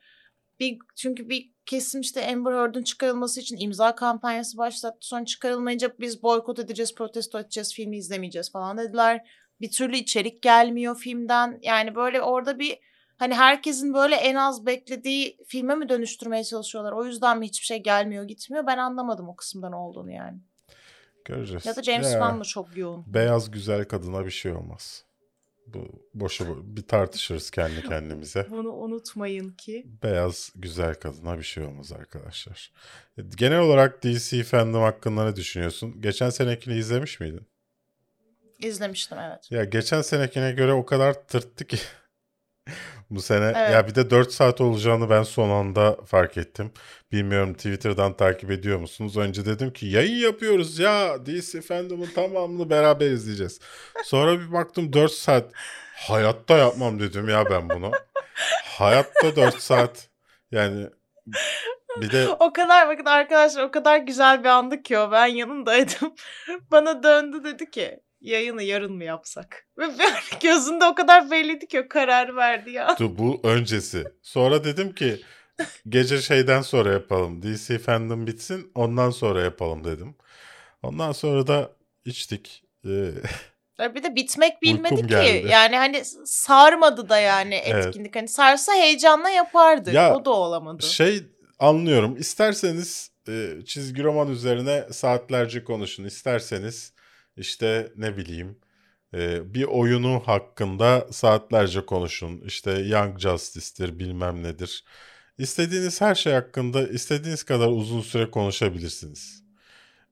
bir 0.60 0.78
çünkü 0.96 1.28
bir 1.28 1.50
kesim 1.66 2.00
işte 2.00 2.26
Amber 2.32 2.52
Heard'ın 2.52 2.82
çıkarılması 2.82 3.40
için 3.40 3.56
imza 3.60 3.94
kampanyası 3.94 4.58
başlattı. 4.58 4.98
Sonra 5.00 5.24
çıkarılmayınca 5.24 5.92
biz 6.00 6.22
boykot 6.22 6.58
edeceğiz, 6.58 6.94
protesto 6.94 7.38
edeceğiz, 7.38 7.74
filmi 7.74 7.96
izlemeyeceğiz 7.96 8.52
falan 8.52 8.78
dediler. 8.78 9.28
Bir 9.60 9.70
türlü 9.70 9.96
içerik 9.96 10.42
gelmiyor 10.42 10.98
filmden. 10.98 11.58
Yani 11.62 11.94
böyle 11.94 12.22
orada 12.22 12.58
bir 12.58 12.78
hani 13.20 13.34
herkesin 13.34 13.94
böyle 13.94 14.14
en 14.14 14.34
az 14.34 14.66
beklediği 14.66 15.36
filme 15.46 15.74
mi 15.74 15.88
dönüştürmeye 15.88 16.44
çalışıyorlar? 16.44 16.92
O 16.92 17.04
yüzden 17.04 17.38
mi 17.38 17.46
hiçbir 17.46 17.66
şey 17.66 17.82
gelmiyor, 17.82 18.24
gitmiyor? 18.24 18.66
Ben 18.66 18.78
anlamadım 18.78 19.28
o 19.28 19.36
kısımdan 19.36 19.72
olduğunu 19.72 20.10
yani. 20.10 20.38
Göreceğiz. 21.24 21.66
Ya 21.66 21.76
da 21.76 21.82
James. 21.82 22.10
Wan 22.10 22.36
mı 22.36 22.44
çok 22.44 22.76
yoğun? 22.76 23.04
Beyaz 23.06 23.50
güzel 23.50 23.84
kadına 23.84 24.26
bir 24.26 24.30
şey 24.30 24.52
olmaz. 24.52 25.04
Bu 25.66 25.86
boşu 26.14 26.44
bo- 26.44 26.76
bir 26.76 26.82
tartışırız 26.82 27.50
kendi 27.50 27.82
kendimize. 27.82 28.46
Bunu 28.50 28.72
unutmayın 28.72 29.50
ki. 29.50 29.86
Beyaz 30.02 30.52
güzel 30.56 30.94
kadına 30.94 31.38
bir 31.38 31.42
şey 31.42 31.64
olmaz 31.64 31.92
arkadaşlar. 31.92 32.72
Genel 33.36 33.60
olarak 33.60 34.02
DC 34.02 34.42
fandom 34.42 34.82
hakkında 34.82 35.24
ne 35.24 35.36
düşünüyorsun? 35.36 36.00
Geçen 36.00 36.30
senekini 36.30 36.74
izlemiş 36.74 37.20
miydin? 37.20 37.48
İzlemiştim 38.58 39.18
evet. 39.18 39.50
Ya 39.50 39.64
geçen 39.64 40.02
senekine 40.02 40.52
göre 40.52 40.72
o 40.72 40.86
kadar 40.86 41.14
tırttı 41.26 41.66
ki. 41.66 41.78
Bu 43.10 43.22
sene 43.22 43.52
Evet. 43.56 43.70
ya 43.72 43.86
bir 43.88 43.94
de 43.94 44.10
4 44.10 44.32
saat 44.32 44.60
olacağını 44.60 45.10
ben 45.10 45.22
son 45.22 45.50
anda 45.50 45.96
fark 46.06 46.36
ettim. 46.36 46.72
Bilmiyorum 47.12 47.54
Twitter'dan 47.54 48.16
takip 48.16 48.50
ediyor 48.50 48.78
musunuz? 48.78 49.16
Önce 49.16 49.46
dedim 49.46 49.72
ki 49.72 49.86
yayın 49.86 50.16
yapıyoruz 50.16 50.78
ya. 50.78 51.26
DC 51.26 51.60
Fandom'un 51.60 52.06
tamamını 52.14 52.70
beraber 52.70 53.10
izleyeceğiz. 53.10 53.60
Sonra 54.04 54.40
bir 54.40 54.52
baktım 54.52 54.92
4 54.92 55.12
saat. 55.12 55.52
Hayatta 55.94 56.56
yapmam 56.56 57.00
dedim 57.00 57.28
ya 57.28 57.50
ben 57.50 57.70
bunu. 57.70 57.90
Hayatta 58.64 59.36
4 59.36 59.60
saat. 59.62 60.08
Yani 60.50 60.86
bir 61.96 62.10
de 62.10 62.28
O 62.28 62.52
kadar 62.52 62.88
bakın 62.88 63.04
arkadaşlar 63.04 63.62
o 63.62 63.70
kadar 63.70 63.96
güzel 63.98 64.44
bir 64.44 64.48
andı 64.48 64.82
ki 64.82 64.98
o. 64.98 65.12
Ben 65.12 65.26
yanındaydım. 65.26 66.14
Bana 66.70 67.02
döndü 67.02 67.44
dedi 67.44 67.70
ki 67.70 68.00
yayını 68.20 68.62
yarın 68.62 68.92
mı 68.92 69.04
yapsak? 69.04 69.66
Ve 69.78 69.84
gözünde 70.42 70.84
o 70.84 70.94
kadar 70.94 71.30
belliydi 71.30 71.66
ki 71.68 71.80
o 71.80 71.88
kararı 71.88 72.36
verdi 72.36 72.70
ya. 72.70 72.96
Dur, 72.98 73.10
bu 73.18 73.40
öncesi. 73.44 74.04
Sonra 74.22 74.64
dedim 74.64 74.94
ki 74.94 75.20
gece 75.88 76.22
şeyden 76.22 76.62
sonra 76.62 76.92
yapalım. 76.92 77.42
DC 77.42 77.78
Fandom 77.78 78.26
bitsin 78.26 78.72
ondan 78.74 79.10
sonra 79.10 79.42
yapalım 79.42 79.84
dedim. 79.84 80.14
Ondan 80.82 81.12
sonra 81.12 81.46
da 81.46 81.70
içtik. 82.04 82.64
Ee, 82.86 83.10
Ya 83.78 83.94
Bir 83.94 84.02
de 84.02 84.16
bitmek 84.16 84.62
bilmedi 84.62 84.94
Uykum 84.94 85.06
ki. 85.08 85.14
geldi. 85.14 85.46
Yani 85.50 85.76
hani 85.76 86.02
sarmadı 86.24 87.08
da 87.08 87.18
yani 87.18 87.54
Evet. 87.54 87.86
etkinlik. 87.86 88.16
Hani 88.16 88.28
sarsa 88.28 88.72
heyecanla 88.72 89.30
yapardı. 89.30 89.90
Ya, 89.92 90.14
o 90.16 90.24
da 90.24 90.30
olamadı. 90.30 90.86
şey 90.86 91.22
anlıyorum. 91.58 92.16
İsterseniz 92.16 93.10
e, 93.28 93.48
çizgi 93.66 94.02
roman 94.02 94.28
üzerine 94.30 94.84
saatlerce 94.92 95.64
konuşun. 95.64 96.04
İsterseniz 96.04 96.92
işte 97.36 97.92
ne 97.96 98.16
bileyim 98.16 98.58
e, 99.14 99.54
bir 99.54 99.64
oyunu 99.64 100.22
hakkında 100.26 101.08
saatlerce 101.12 101.86
konuşun. 101.86 102.40
İşte 102.46 102.70
Young 102.72 103.18
Justice'tir 103.18 103.98
bilmem 103.98 104.42
nedir. 104.42 104.84
İstediğiniz 105.38 106.00
her 106.00 106.14
şey 106.14 106.32
hakkında 106.32 106.88
istediğiniz 106.88 107.42
kadar 107.44 107.68
uzun 107.68 108.00
süre 108.00 108.30
konuşabilirsiniz. 108.30 109.44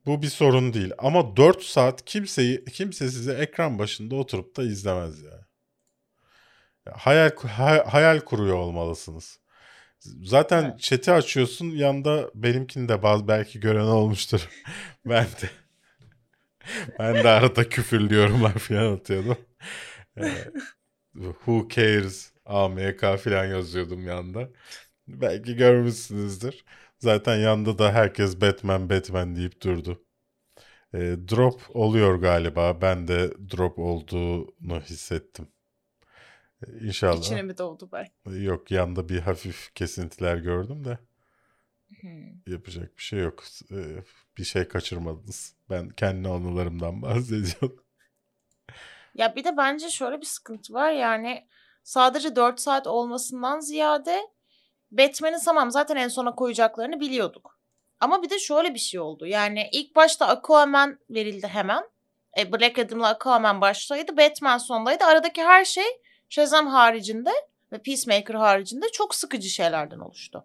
Bu 0.07 0.23
bir 0.23 0.29
sorun 0.29 0.73
değil. 0.75 0.93
Ama 0.99 1.37
4 1.37 1.63
saat 1.63 2.05
kimseyi 2.05 2.65
kimse 2.65 3.11
size 3.11 3.33
ekran 3.35 3.79
başında 3.79 4.17
oturup 4.17 4.57
da 4.57 4.63
izlemez 4.65 5.23
ya. 5.23 5.47
Ya 6.87 6.93
Hayal 6.97 7.31
hay- 7.37 7.85
hayal 7.85 8.21
kuruyor 8.21 8.57
olmalısınız. 8.57 9.41
Zaten 10.25 10.65
Evet. 10.65 10.81
chat'i 10.81 11.13
açıyorsun 11.13 11.67
yanında 11.71 12.31
benimkini 12.35 12.89
de 12.89 13.03
bazı 13.03 13.29
belki 13.29 13.61
gören 13.61 13.85
olmuştur. 13.87 14.49
ben 15.07 15.25
de 15.25 15.51
ben 16.99 17.25
de 17.25 17.29
arada 17.29 17.69
küfürlü 17.69 18.15
yorumlar 18.15 18.53
falan 18.59 18.93
atıyordum. 18.93 19.39
Ee, 20.19 20.25
who 21.15 21.69
cares 21.69 22.33
AMK 22.47 23.01
falan 23.19 23.45
yazıyordum 23.45 24.07
yanında. 24.07 24.51
Belki 25.09 25.57
görmüşsünüzdür. 25.57 26.65
Zaten 26.99 27.37
yanında 27.37 27.79
da 27.79 27.93
herkes 27.93 28.41
Batman 28.41 28.91
Batman 28.91 29.37
deyip 29.37 29.63
durdu. 29.63 30.03
Ee, 30.95 30.99
drop 31.31 31.63
oluyor 31.77 32.15
galiba. 32.17 32.81
Ben 32.83 33.09
de 33.09 33.33
drop 33.57 33.79
olduğunu 33.79 34.81
hissettim. 34.81 35.49
Ee, 36.67 36.87
İnşallah. 36.87 37.21
İçine 37.21 37.43
mi 37.43 37.59
doğdu 37.59 37.89
belki? 37.93 38.13
Yok 38.45 38.71
yanda 38.71 39.09
bir 39.09 39.19
hafif 39.21 39.75
kesintiler 39.75 40.37
gördüm 40.37 40.85
de 40.85 40.99
Hmm. 42.01 42.53
yapacak 42.53 42.99
bir 42.99 43.03
şey 43.03 43.21
yok. 43.21 43.45
Ee, 43.71 44.03
bir 44.39 44.45
şey 44.45 44.69
kaçırmadınız. 44.69 45.55
Ben 45.71 45.89
kendi 45.89 46.29
anılarımdan 46.29 47.03
bahsediyorum. 47.03 47.85
Ya 49.15 49.37
bir 49.37 49.45
de 49.45 49.57
bence 49.57 49.91
şöyle 49.91 50.21
bir 50.21 50.27
sıkıntı 50.27 50.73
var 50.73 50.93
yani 50.93 51.49
sadece 51.83 52.37
4 52.37 52.61
saat 52.61 52.87
olmasından 52.87 53.61
ziyade 53.61 54.21
Batman'i 54.91 55.37
tamam 55.45 55.71
zaten 55.71 55.97
en 55.97 56.09
sona 56.09 56.35
koyacaklarını 56.35 57.01
biliyorduk. 57.01 57.59
Ama 58.01 58.23
bir 58.23 58.31
de 58.31 58.39
şöyle 58.39 58.75
bir 58.75 58.79
şey 58.79 59.01
oldu. 59.01 59.27
Yani 59.27 59.69
ilk 59.73 59.97
başta 59.97 60.27
Aquaman 60.27 60.99
verildi 61.11 61.47
hemen. 61.47 61.85
E, 62.39 62.53
Black 62.53 62.79
Adam'la 62.79 63.09
Aquaman 63.09 63.61
baştaydı. 63.61 64.17
Batman 64.17 64.59
sondaydı. 64.59 65.05
Aradaki 65.05 65.43
her 65.43 65.65
şey 65.65 65.85
Shazam 66.29 66.67
haricinde 66.67 67.31
ve 67.73 67.79
Peacemaker 67.79 68.35
haricinde 68.35 68.87
çok 68.93 69.15
sıkıcı 69.15 69.49
şeylerden 69.49 69.99
oluştu. 69.99 70.45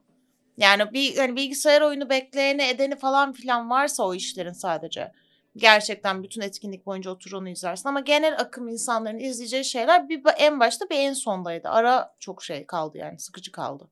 Yani 0.58 0.94
bir 0.94 1.18
hani 1.18 1.36
bilgisayar 1.36 1.82
oyunu 1.82 2.10
bekleyeni 2.10 2.64
edeni 2.64 2.96
falan 2.96 3.34
filan 3.34 3.70
varsa 3.70 4.04
o 4.04 4.14
işlerin 4.14 4.54
sadece 4.54 5.12
gerçekten 5.56 6.24
bütün 6.24 6.42
etkinlik 6.42 6.86
boyunca 6.86 7.12
otur 7.12 7.32
onu 7.32 7.50
izlersin. 7.50 7.90
Ama 7.90 8.00
genel 8.00 8.40
akım 8.40 8.68
insanların 8.68 9.20
izleyeceği 9.20 9.66
şeyler 9.66 10.10
bir 10.10 10.22
en 10.38 10.60
başta 10.60 10.90
bir 10.90 10.96
en 10.96 11.14
sondaydı. 11.14 11.70
Ara 11.70 12.16
çok 12.20 12.44
şey 12.44 12.66
kaldı 12.66 12.98
yani 12.98 13.20
sıkıcı 13.20 13.52
kaldı. 13.52 13.90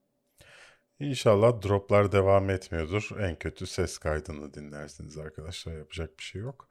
İnşallah 1.00 1.62
droplar 1.62 2.12
devam 2.12 2.50
etmiyordur. 2.50 3.10
En 3.20 3.36
kötü 3.36 3.68
ses 3.68 3.98
kaydını 3.98 4.54
dinlersiniz 4.54 5.18
arkadaşlar. 5.18 5.78
Yapacak 5.78 6.20
bir 6.20 6.24
şey 6.24 6.42
yok. 6.42 6.68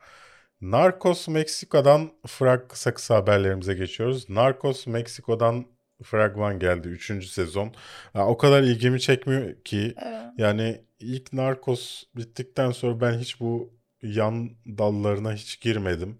Narcos 0.60 1.28
Meksiko'dan 1.28 2.12
frag 2.26 2.68
kısa 2.68 2.94
kısa 2.94 3.14
haberlerimize 3.14 3.74
geçiyoruz. 3.74 4.30
Narcos 4.30 4.86
Meksiko'dan 4.86 5.66
fragman 6.02 6.58
geldi 6.58 6.88
3. 6.88 7.28
sezon. 7.28 7.74
Ya, 8.14 8.26
o 8.26 8.38
kadar 8.38 8.62
ilgimi 8.62 9.00
çekmiyor 9.00 9.54
ki 9.64 9.94
yani 10.38 10.80
ilk 11.00 11.32
Narcos 11.32 12.04
bittikten 12.16 12.70
sonra 12.70 13.00
ben 13.00 13.18
hiç 13.18 13.40
bu 13.40 13.72
yan 14.02 14.50
dallarına 14.66 15.32
hiç 15.32 15.60
girmedim. 15.60 16.18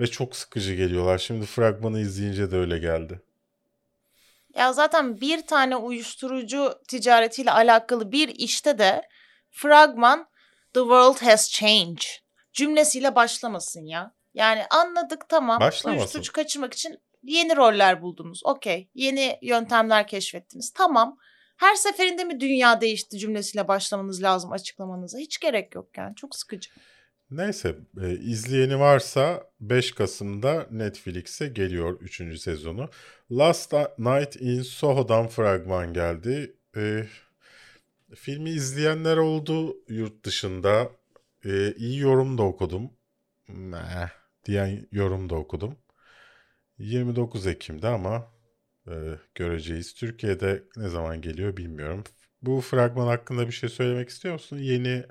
Ve 0.00 0.06
çok 0.06 0.36
sıkıcı 0.36 0.74
geliyorlar. 0.74 1.18
Şimdi 1.18 1.46
fragmanı 1.46 2.00
izleyince 2.00 2.50
de 2.50 2.56
öyle 2.56 2.78
geldi. 2.78 3.22
Ya 4.54 4.72
zaten 4.72 5.20
bir 5.20 5.46
tane 5.46 5.76
uyuşturucu 5.76 6.74
ticaretiyle 6.88 7.50
alakalı 7.50 8.12
bir 8.12 8.28
işte 8.28 8.78
de 8.78 9.02
fragman 9.50 10.26
The 10.74 10.80
world 10.80 11.22
has 11.22 11.50
changed 11.50 12.02
cümlesiyle 12.52 13.14
başlamasın 13.14 13.86
ya. 13.86 14.14
Yani 14.34 14.62
anladık 14.70 15.28
tamam. 15.28 15.60
Başlamasın. 15.60 16.00
Uyuşturucu 16.00 16.32
kaçırmak 16.32 16.74
için 16.74 16.98
yeni 17.22 17.56
roller 17.56 18.02
buldunuz. 18.02 18.40
Okey. 18.44 18.88
Yeni 18.94 19.38
yöntemler 19.42 20.06
keşfettiniz. 20.06 20.72
Tamam. 20.72 21.18
Her 21.56 21.74
seferinde 21.74 22.24
mi 22.24 22.40
dünya 22.40 22.80
değişti 22.80 23.18
cümlesiyle 23.18 23.68
başlamanız 23.68 24.22
lazım 24.22 24.52
açıklamanıza? 24.52 25.18
Hiç 25.18 25.40
gerek 25.40 25.74
yok 25.74 25.98
yani. 25.98 26.14
Çok 26.14 26.36
sıkıcı. 26.36 26.70
Neyse 27.30 27.76
e, 28.02 28.10
izleyeni 28.10 28.80
varsa 28.80 29.50
5 29.60 29.92
Kasım'da 29.92 30.66
Netflix'e 30.70 31.48
geliyor 31.48 32.00
3. 32.00 32.40
sezonu. 32.40 32.88
Last 33.30 33.72
Night 33.98 34.36
in 34.40 34.62
Soho'dan 34.62 35.28
fragman 35.28 35.92
geldi. 35.92 36.56
E, 36.76 37.06
filmi 38.14 38.50
izleyenler 38.50 39.16
oldu 39.16 39.76
yurt 39.88 40.24
dışında. 40.24 40.90
E, 41.44 41.72
iyi 41.72 41.98
yorum 41.98 42.38
da 42.38 42.42
okudum. 42.42 42.90
Meh 43.48 44.08
diyen 44.44 44.88
yorum 44.92 45.30
da 45.30 45.34
okudum. 45.34 45.76
29 46.82 47.46
Ekim'de 47.46 47.88
ama 47.88 48.32
e, 48.88 48.92
göreceğiz. 49.34 49.94
Türkiye'de 49.94 50.64
ne 50.76 50.88
zaman 50.88 51.20
geliyor 51.20 51.56
bilmiyorum. 51.56 52.04
Bu 52.42 52.60
fragman 52.60 53.06
hakkında 53.06 53.46
bir 53.46 53.52
şey 53.52 53.68
söylemek 53.68 54.08
istiyor 54.08 54.34
musun? 54.34 54.58
Yeni 54.58 55.04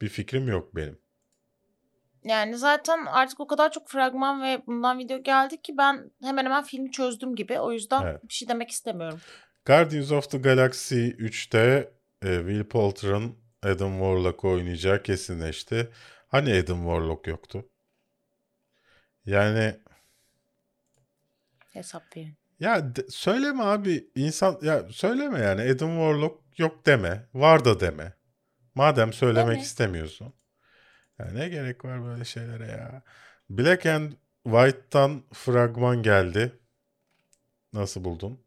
bir 0.00 0.08
fikrim 0.08 0.48
yok 0.48 0.76
benim. 0.76 0.98
Yani 2.24 2.56
zaten 2.56 3.06
artık 3.06 3.40
o 3.40 3.46
kadar 3.46 3.72
çok 3.72 3.88
fragman 3.88 4.42
ve 4.42 4.62
bundan 4.66 4.98
video 4.98 5.22
geldi 5.22 5.62
ki 5.62 5.78
ben 5.78 6.10
hemen 6.22 6.44
hemen 6.44 6.64
filmi 6.64 6.90
çözdüm 6.92 7.34
gibi. 7.34 7.60
O 7.60 7.72
yüzden 7.72 8.02
Evet. 8.02 8.28
bir 8.28 8.34
şey 8.34 8.48
demek 8.48 8.70
istemiyorum. 8.70 9.20
Guardians 9.64 10.12
of 10.12 10.30
the 10.30 10.38
Galaxy 10.38 11.06
3'te 11.08 11.92
e, 12.22 12.36
Will 12.38 12.64
Poulter'ın 12.64 13.38
Adam 13.62 13.92
Warlock 13.92 14.44
oynayacağı 14.44 15.02
kesinleşti. 15.02 15.88
Hani 16.28 16.54
Adam 16.54 16.78
Warlock 16.78 17.26
yoktu? 17.26 17.68
Yani 19.26 19.74
Hesap 21.72 22.16
verin. 22.16 22.36
ya 22.60 22.96
de- 22.96 23.06
söyleme 23.10 23.62
abi 23.62 24.06
insan 24.14 24.58
ya 24.62 24.88
söyleme 24.90 25.40
yani 25.40 25.62
Adam 25.62 25.88
Warlock 25.90 26.40
yok 26.58 26.86
deme. 26.86 27.26
Var 27.34 27.64
da 27.64 27.80
deme. 27.80 28.12
Madem 28.74 29.12
söylemek 29.12 29.52
Deme. 29.52 29.62
istemiyorsun. 29.62 30.32
Ya 31.18 31.26
ne 31.26 31.48
gerek 31.48 31.84
var 31.84 32.04
böyle 32.04 32.24
şeylere 32.24 32.66
ya. 32.66 33.02
Black 33.50 33.86
and 33.86 34.12
White'tan 34.44 35.22
fragman 35.32 36.02
geldi. 36.02 36.58
Nasıl 37.72 38.04
buldun? 38.04 38.40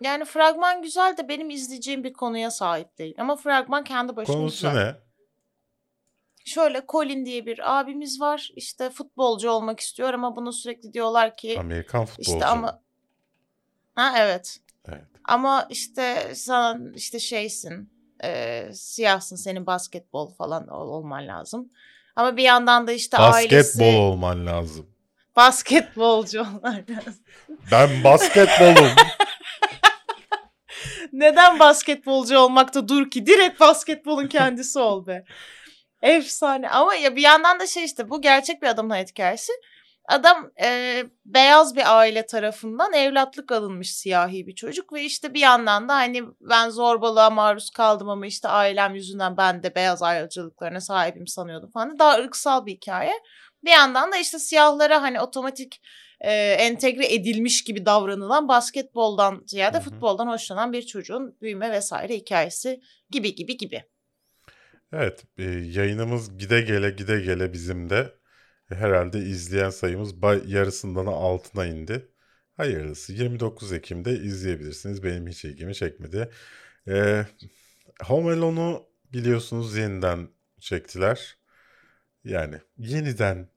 Yani 0.00 0.24
fragman 0.24 0.82
güzel 0.82 1.16
de 1.16 1.28
benim 1.28 1.50
izleyeceğim 1.50 2.04
bir 2.04 2.12
konuya 2.12 2.50
sahip 2.50 2.98
değil. 2.98 3.14
Ama 3.18 3.36
fragman 3.36 3.84
kendi 3.84 4.16
başına 4.16 4.34
Konusu 4.36 4.68
güzel. 4.70 4.84
ne? 4.86 4.96
Şöyle 6.44 6.82
Colin 6.88 7.26
diye 7.26 7.46
bir 7.46 7.78
abimiz 7.80 8.20
var. 8.20 8.50
İşte 8.56 8.90
futbolcu 8.90 9.50
olmak 9.50 9.80
istiyor 9.80 10.14
ama 10.14 10.36
bunu 10.36 10.52
sürekli 10.52 10.92
diyorlar 10.92 11.36
ki 11.36 11.56
Amerikan 11.60 12.04
futbolcu. 12.06 12.30
işte 12.32 12.46
ama 12.46 12.80
ha 13.94 14.14
evet. 14.18 14.60
Evet. 14.88 15.04
Ama 15.24 15.66
işte 15.70 16.32
sen 16.34 16.92
işte 16.96 17.18
şeysin, 17.18 17.92
e, 18.24 18.64
siyahsın, 18.74 19.36
senin 19.36 19.66
basketbol 19.66 20.34
falan 20.34 20.68
ol- 20.68 20.88
olman 20.88 21.26
lazım. 21.28 21.72
Ama 22.16 22.36
bir 22.36 22.42
yandan 22.42 22.86
da 22.86 22.92
işte 22.92 23.18
Basketbol 23.18 23.84
ailesi 23.84 23.98
olman 23.98 24.46
lazım. 24.46 24.86
basketbolcu 25.36 26.40
olman 26.40 26.84
lazım. 26.90 27.24
Ben 27.70 28.04
basketbolum. 28.04 28.90
Neden 31.12 31.58
basketbolcu 31.58 32.38
olmakta 32.38 32.88
dur 32.88 33.10
ki? 33.10 33.26
Direkt 33.26 33.60
basketbolun 33.60 34.26
kendisi 34.28 34.78
ol 34.78 35.06
be. 35.06 35.24
Efsane. 36.02 36.68
Ama 36.68 36.94
ya 36.94 37.16
bir 37.16 37.22
yandan 37.22 37.60
da 37.60 37.66
şey 37.66 37.84
işte 37.84 38.10
bu 38.10 38.20
gerçek 38.20 38.62
bir 38.62 38.66
adamın 38.66 38.90
hayat 38.90 39.10
hikayesi. 39.10 39.52
Adam 40.08 40.50
e, 40.62 41.02
beyaz 41.24 41.76
bir 41.76 41.98
aile 41.98 42.26
tarafından 42.26 42.92
evlatlık 42.92 43.52
alınmış 43.52 43.94
siyahi 43.94 44.46
bir 44.46 44.54
çocuk 44.54 44.92
ve 44.92 45.02
işte 45.02 45.34
bir 45.34 45.40
yandan 45.40 45.88
da 45.88 45.94
hani 45.94 46.22
ben 46.40 46.70
zorbalığa 46.70 47.30
maruz 47.30 47.70
kaldım 47.70 48.08
ama 48.08 48.26
işte 48.26 48.48
ailem 48.48 48.94
yüzünden 48.94 49.36
ben 49.36 49.62
de 49.62 49.74
beyaz 49.74 50.02
ayrıcalıklarına 50.02 50.80
sahibim 50.80 51.26
sanıyordum 51.26 51.70
falan. 51.70 51.98
Daha 51.98 52.18
ırksal 52.18 52.66
bir 52.66 52.72
hikaye. 52.72 53.12
Bir 53.64 53.70
yandan 53.70 54.12
da 54.12 54.16
işte 54.16 54.38
siyahlara 54.38 55.02
hani 55.02 55.20
otomatik 55.20 55.82
e, 56.20 56.32
entegre 56.52 57.14
edilmiş 57.14 57.64
gibi 57.64 57.86
davranılan 57.86 58.48
basketboldan 58.48 59.42
ziyade 59.46 59.76
Hı 59.76 59.80
hı. 59.80 59.84
futboldan 59.84 60.26
hoşlanan 60.26 60.72
bir 60.72 60.82
çocuğun 60.82 61.36
büyüme 61.40 61.72
vesaire 61.72 62.16
hikayesi 62.16 62.80
gibi 63.10 63.34
gibi 63.34 63.56
gibi. 63.56 63.84
Evet, 64.92 65.24
e, 65.38 65.42
yayınımız 65.44 66.38
gide 66.38 66.60
gele 66.60 66.90
gide 66.90 67.20
gele 67.20 67.52
bizim 67.52 67.90
de 67.90 68.14
herhalde 68.68 69.18
izleyen 69.18 69.70
sayımız 69.70 70.14
yarısından 70.46 71.06
altına 71.06 71.66
indi. 71.66 72.08
Hayırlısı 72.56 73.12
29 73.12 73.72
Ekim'de 73.72 74.12
izleyebilirsiniz. 74.12 75.02
Benim 75.04 75.26
hiç 75.26 75.44
ilgimi 75.44 75.74
çekmedi. 75.74 76.30
E, 76.88 77.26
Home 78.04 78.32
Alone'u 78.32 78.86
biliyorsunuz 79.12 79.76
yeniden 79.76 80.28
çektiler. 80.60 81.38
Yani 82.24 82.56
yeniden 82.78 83.48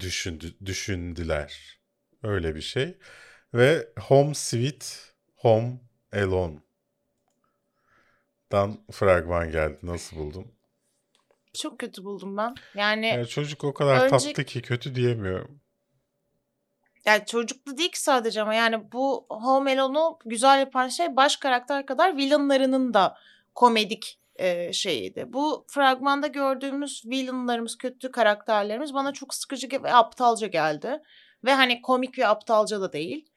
düşündü, 0.00 0.54
düşündüler. 0.66 1.80
Öyle 2.22 2.54
bir 2.54 2.60
şey. 2.60 2.98
Ve 3.54 3.88
Home 4.00 4.34
Sweet 4.34 5.12
Home 5.36 5.80
Alone'dan 6.12 6.60
fragman 8.92 9.50
geldi. 9.50 9.78
Nasıl 9.82 10.16
buldun? 10.16 10.54
Çok 11.54 11.78
kötü 11.78 12.04
buldum 12.04 12.36
ben. 12.36 12.54
Yani 12.74 13.06
Yani 13.06 13.26
çocuk 13.26 13.64
o 13.64 13.74
kadar 13.74 13.96
önce- 14.04 14.32
tatlı 14.32 14.44
ki 14.44 14.62
kötü 14.62 14.94
diyemiyorum. 14.94 15.60
Yani 17.06 17.26
çocuklu 17.26 17.78
değil 17.78 17.90
ki 17.90 18.02
sadece 18.02 18.42
ama 18.42 18.54
yani 18.54 18.92
bu 18.92 19.26
Home 19.30 19.80
Alone'u 19.80 20.18
güzel 20.24 20.60
yapan 20.60 20.88
şey 20.88 21.16
baş 21.16 21.36
karakter 21.36 21.86
kadar 21.86 22.16
villainlarının 22.16 22.94
da 22.94 23.16
komedik 23.54 24.20
e, 24.36 24.72
şeyiydi. 24.72 25.24
Bu 25.28 25.66
fragmanda 25.68 26.26
gördüğümüz 26.26 27.02
villainlarımız, 27.06 27.78
kötü 27.78 28.10
karakterlerimiz 28.10 28.94
bana 28.94 29.12
çok 29.12 29.34
sıkıcı 29.34 29.68
ve 29.82 29.94
aptalca 29.94 30.46
geldi. 30.46 31.02
Ve 31.44 31.54
hani 31.54 31.82
komik 31.82 32.18
ve 32.18 32.26
aptalca 32.26 32.80
da 32.80 32.92
değil. 32.92 33.28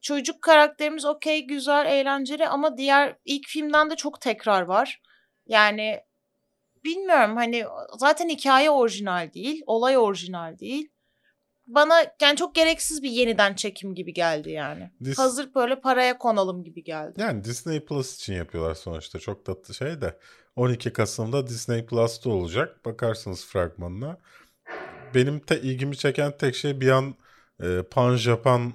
Çocuk 0.00 0.42
karakterimiz 0.42 1.04
okey, 1.04 1.46
güzel, 1.46 1.86
eğlenceli 1.86 2.48
ama 2.48 2.76
diğer 2.76 3.16
ilk 3.24 3.48
filmden 3.48 3.90
de 3.90 3.96
çok 3.96 4.20
tekrar 4.20 4.62
var. 4.62 5.02
Yani 5.46 6.00
bilmiyorum 6.84 7.36
hani 7.36 7.64
zaten 7.98 8.28
hikaye 8.28 8.70
orijinal 8.70 9.32
değil, 9.34 9.62
olay 9.66 9.98
orijinal 9.98 10.58
değil 10.58 10.88
bana 11.66 11.94
yani 12.22 12.36
çok 12.36 12.54
gereksiz 12.54 13.02
bir 13.02 13.10
yeniden 13.10 13.54
çekim 13.54 13.94
gibi 13.94 14.12
geldi 14.12 14.50
yani. 14.50 14.90
Dis- 15.04 15.16
Hazır 15.16 15.54
böyle 15.54 15.80
paraya 15.80 16.18
konalım 16.18 16.64
gibi 16.64 16.84
geldi. 16.84 17.20
Yani 17.20 17.44
Disney 17.44 17.84
Plus 17.84 18.16
için 18.16 18.34
yapıyorlar 18.34 18.74
sonuçta. 18.74 19.18
Çok 19.18 19.44
tatlı 19.44 19.74
şey 19.74 20.00
de. 20.00 20.18
12 20.56 20.92
Kasım'da 20.92 21.46
Disney 21.46 21.86
Plus'ta 21.86 22.30
olacak. 22.30 22.84
Bakarsınız 22.84 23.46
fragmanına. 23.46 24.18
Benim 25.14 25.40
te 25.40 25.60
ilgimi 25.60 25.96
çeken 25.96 26.36
tek 26.38 26.54
şey 26.54 26.80
bir 26.80 26.88
an 26.88 27.14
e, 27.62 27.82
Pan 27.90 28.16
Japan 28.16 28.72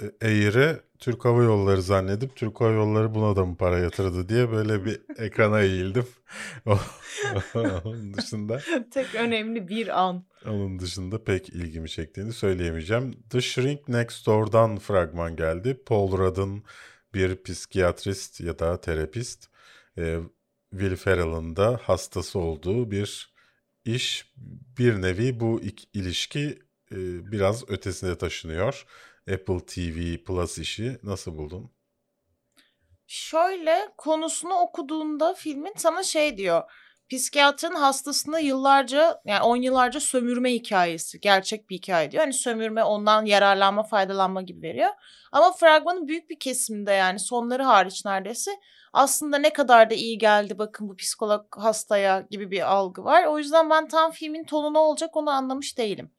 e, 0.00 0.26
Air'i 0.26 0.80
Türk 1.00 1.24
Hava 1.24 1.42
Yolları 1.42 1.82
zannedip 1.82 2.36
Türk 2.36 2.60
Hava 2.60 2.70
Yolları 2.70 3.14
buna 3.14 3.36
da 3.36 3.44
mı 3.44 3.56
para 3.56 3.78
yatırdı 3.78 4.28
diye 4.28 4.50
böyle 4.50 4.84
bir 4.84 5.00
ekrana 5.18 5.60
eğildim. 5.60 6.06
Onun 7.84 8.14
dışında 8.14 8.60
Tek 8.90 9.14
önemli 9.14 9.68
bir 9.68 10.00
an. 10.00 10.24
Onun 10.46 10.78
dışında 10.78 11.24
pek 11.24 11.48
ilgimi 11.48 11.88
çektiğini 11.88 12.32
söyleyemeyeceğim. 12.32 13.22
The 13.30 13.40
Shrink 13.40 13.88
Next 13.88 14.26
Door'dan 14.26 14.78
fragman 14.78 15.36
geldi. 15.36 15.82
Paul 15.86 16.18
Rudd'ın 16.18 16.64
bir 17.14 17.42
psikiyatrist 17.42 18.40
ya 18.40 18.58
da 18.58 18.80
terapist, 18.80 19.48
e, 19.98 20.18
Will 20.70 20.96
Ferrell'ın 20.96 21.56
da 21.56 21.80
hastası 21.82 22.38
olduğu 22.38 22.90
bir 22.90 23.34
iş. 23.84 24.32
Bir 24.78 25.02
nevi 25.02 25.40
bu 25.40 25.60
ilişki 25.94 26.58
e, 26.92 26.96
biraz 27.32 27.70
ötesine 27.70 28.18
taşınıyor. 28.18 28.86
Apple 29.32 29.66
TV 29.66 30.24
Plus 30.24 30.58
işi 30.58 30.98
nasıl 31.02 31.38
buldun? 31.38 31.70
Şöyle 33.06 33.88
konusunu 33.96 34.54
okuduğunda 34.54 35.34
filmin 35.34 35.72
sana 35.76 36.02
şey 36.02 36.36
diyor. 36.36 36.62
Psikiyatrın 37.10 37.74
hastasını 37.74 38.40
yıllarca 38.40 39.20
yani 39.24 39.42
10 39.42 39.56
yıllarca 39.56 40.00
sömürme 40.00 40.52
hikayesi. 40.52 41.20
Gerçek 41.20 41.70
bir 41.70 41.76
hikaye 41.76 42.10
diyor. 42.10 42.22
Hani 42.22 42.32
sömürme 42.32 42.84
ondan 42.84 43.24
yararlanma 43.24 43.82
faydalanma 43.82 44.42
gibi 44.42 44.62
veriyor. 44.62 44.90
Ama 45.32 45.52
fragmanın 45.52 46.08
büyük 46.08 46.30
bir 46.30 46.38
kesiminde 46.38 46.92
yani 46.92 47.18
sonları 47.18 47.62
hariç 47.62 48.04
neredeyse 48.04 48.50
aslında 48.92 49.38
ne 49.38 49.52
kadar 49.52 49.90
da 49.90 49.94
iyi 49.94 50.18
geldi 50.18 50.58
bakın 50.58 50.88
bu 50.88 50.96
psikolog 50.96 51.46
hastaya 51.56 52.26
gibi 52.30 52.50
bir 52.50 52.72
algı 52.72 53.04
var. 53.04 53.24
O 53.24 53.38
yüzden 53.38 53.70
ben 53.70 53.88
tam 53.88 54.10
filmin 54.10 54.44
tonu 54.44 54.74
ne 54.74 54.78
olacak 54.78 55.16
onu 55.16 55.30
anlamış 55.30 55.78
değilim. 55.78 56.10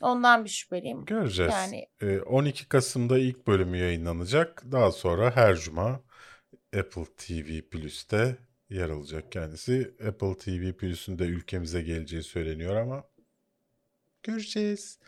Ondan 0.00 0.44
bir 0.44 0.50
şüpheliyim. 0.50 1.04
Göreceğiz. 1.04 1.52
Yani 1.52 1.86
E, 2.02 2.20
12 2.20 2.68
Kasım'da 2.68 3.18
ilk 3.18 3.46
bölümü 3.46 3.76
yayınlanacak. 3.76 4.62
Daha 4.72 4.92
sonra 4.92 5.36
her 5.36 5.56
cuma 5.56 6.00
Apple 6.78 7.04
TV 7.16 7.60
Plus'te 7.70 8.36
yer 8.70 8.90
alacak 8.90 9.32
kendisi. 9.32 9.94
Apple 10.08 10.36
TV 10.38 10.72
Plus'un 10.72 11.18
da 11.18 11.24
ülkemize 11.24 11.82
geleceği 11.82 12.22
söyleniyor 12.22 12.76
ama 12.76 13.04
göreceğiz. 14.22 14.98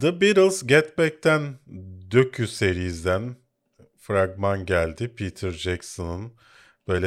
The 0.00 0.20
Beatles 0.20 0.66
Get 0.66 0.98
Back'ten 0.98 1.58
Dökü 2.10 2.46
serizden 2.48 3.36
fragman 3.96 4.66
geldi. 4.66 5.14
Peter 5.14 5.50
Jackson'ın 5.50 6.32
böyle 6.88 7.06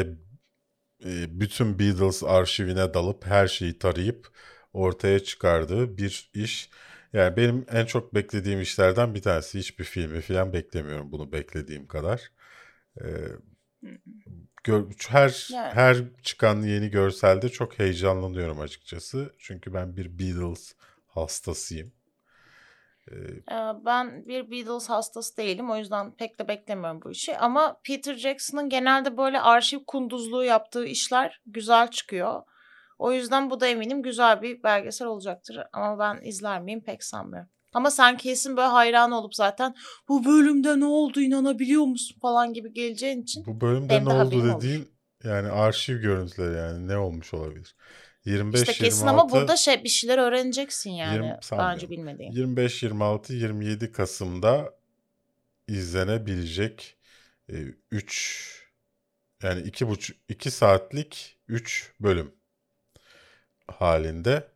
e, 1.06 1.40
bütün 1.40 1.80
Beatles 1.80 2.24
arşivine 2.24 2.94
dalıp 2.94 3.26
her 3.26 3.48
şeyi 3.48 3.80
tarayıp 3.80 4.28
ortaya 4.74 5.20
çıkardığı 5.24 5.98
bir 5.98 6.30
iş. 6.34 6.70
Yani 7.14 7.38
benim 7.38 7.66
en 7.72 7.86
çok 7.86 8.16
beklediğim 8.16 8.62
işlerden 8.62 9.16
bir 9.16 9.22
tanesi. 9.22 9.60
Hiçbir 9.60 9.84
filmi 9.84 10.22
falan 10.22 10.54
beklemiyorum 10.54 11.12
bunu 11.12 11.32
beklediğim 11.32 11.88
kadar. 11.88 12.32
Ee, 13.02 13.06
gör- 14.64 14.86
her 15.10 15.48
Yani. 15.52 15.74
her 15.74 15.98
çıkan 16.24 16.62
yeni 16.62 16.90
görselde 16.90 17.50
çok 17.50 17.80
heyecanlanıyorum 17.80 18.60
açıkçası. 18.60 19.34
Çünkü 19.38 19.74
ben 19.74 19.98
bir 19.98 20.20
Beatles 20.20 20.76
hastasıyım. 21.08 21.92
Ee, 23.12 23.44
Ee, 23.52 23.56
Ben 23.86 24.26
bir 24.28 24.52
Beatles 24.52 24.90
hastası 24.90 25.38
değilim. 25.38 25.70
O 25.72 25.78
yüzden 25.78 26.12
pek 26.16 26.40
de 26.40 26.48
beklemiyorum 26.48 27.02
bu 27.02 27.12
işi. 27.12 27.38
Ama 27.38 27.80
Peter 27.84 28.16
Jackson'ın 28.16 28.70
genelde 28.70 29.18
böyle 29.18 29.42
arşiv 29.42 29.80
kunduzluğu 29.88 30.44
yaptığı 30.44 30.86
işler 30.86 31.42
güzel 31.46 31.88
çıkıyor. 31.92 32.42
O 33.04 33.12
yüzden 33.12 33.50
bu 33.50 33.60
da 33.60 33.68
eminim 33.68 34.02
güzel 34.04 34.42
bir 34.42 34.64
belgesel 34.64 35.08
olacaktır. 35.08 35.60
Ama 35.74 36.00
ben 36.00 36.26
izler 36.26 36.62
miyim 36.62 36.84
pek 36.84 37.04
sanmıyorum. 37.04 37.50
Ama 37.74 37.92
sen 37.92 38.18
kesin 38.18 38.58
böyle 38.58 38.68
hayran 38.68 39.12
olup 39.12 39.36
zaten 39.36 39.76
bu 40.08 40.26
bölümde 40.26 40.80
ne 40.80 40.86
oldu 40.86 41.22
inanabiliyor 41.22 41.84
musun 41.84 42.18
falan 42.22 42.54
gibi 42.54 42.74
geleceğin 42.74 43.22
için. 43.22 43.46
bu 43.46 43.62
bölümde 43.62 44.06
ne 44.06 44.10
oldu 44.10 44.36
olur. 44.36 44.58
dediğin 44.58 44.88
yani 45.24 45.48
arşiv 45.52 46.02
görüntüleri 46.02 46.58
yani 46.58 46.88
ne 46.88 46.98
olmuş 46.98 47.34
olabilir? 47.34 47.76
25 48.26 48.60
İşte 48.62 48.74
kesin 48.74 49.06
26 49.06 49.10
ama 49.10 49.32
burada 49.32 49.58
şey 49.58 49.84
bir 49.84 49.90
şeyler 49.90 50.18
öğreneceksin 50.18 50.92
yani. 50.92 51.14
Yirmi- 51.16 51.30
daha 51.30 51.42
sanmıyorum. 51.42 51.76
önce 51.76 51.90
bilmediğin. 51.90 52.32
25, 52.32 52.84
26, 52.84 53.34
27 53.34 53.92
Kasım'da 53.92 54.74
izlenebilecek 55.68 56.98
3 57.92 58.64
yani 59.44 59.62
2,5 59.62 60.14
2 60.30 60.52
saatlik 60.52 61.38
3 61.48 61.94
bölüm 62.00 62.43
halinde. 63.68 64.48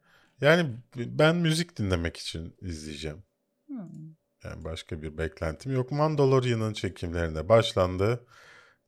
Yani 0.41 0.75
ben 0.95 1.35
müzik 1.35 1.77
dinlemek 1.77 2.17
için 2.17 2.55
izleyeceğim. 2.61 3.23
Hmm. 3.67 3.77
Yani 4.43 4.63
başka 4.63 5.01
bir 5.01 5.17
beklentim 5.17 5.71
yok. 5.71 5.91
Mandalorian'ın 5.91 6.73
çekimlerine 6.73 7.49
başlandı. 7.49 8.27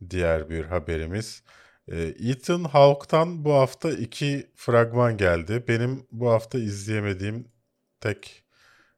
Diğer 0.09 0.49
bir 0.49 0.65
haberimiz. 0.65 1.43
Ee, 1.87 2.01
Ethan 2.19 2.63
Hawke'tan 2.63 3.45
bu 3.45 3.53
hafta 3.53 3.91
iki 3.91 4.51
fragman 4.55 5.17
geldi. 5.17 5.63
Benim 5.67 6.07
bu 6.11 6.29
hafta 6.29 6.59
izleyemediğim 6.59 7.51
tek 8.01 8.43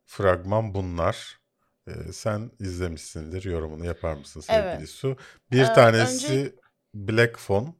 fragman 0.05 0.73
bunlar. 0.73 1.41
Ee, 1.87 1.91
sen 2.13 2.51
izlemişsindir. 2.59 3.43
Yorumunu 3.43 3.85
yapar 3.85 4.13
mısın 4.13 4.41
sevgili 4.41 4.67
Evet. 4.77 4.89
Su? 4.89 5.17
Bir 5.51 5.61
Ee, 5.61 5.73
tanesi 5.73 6.27
önce- 6.27 6.55
Black 6.93 7.39
Phone. 7.39 7.73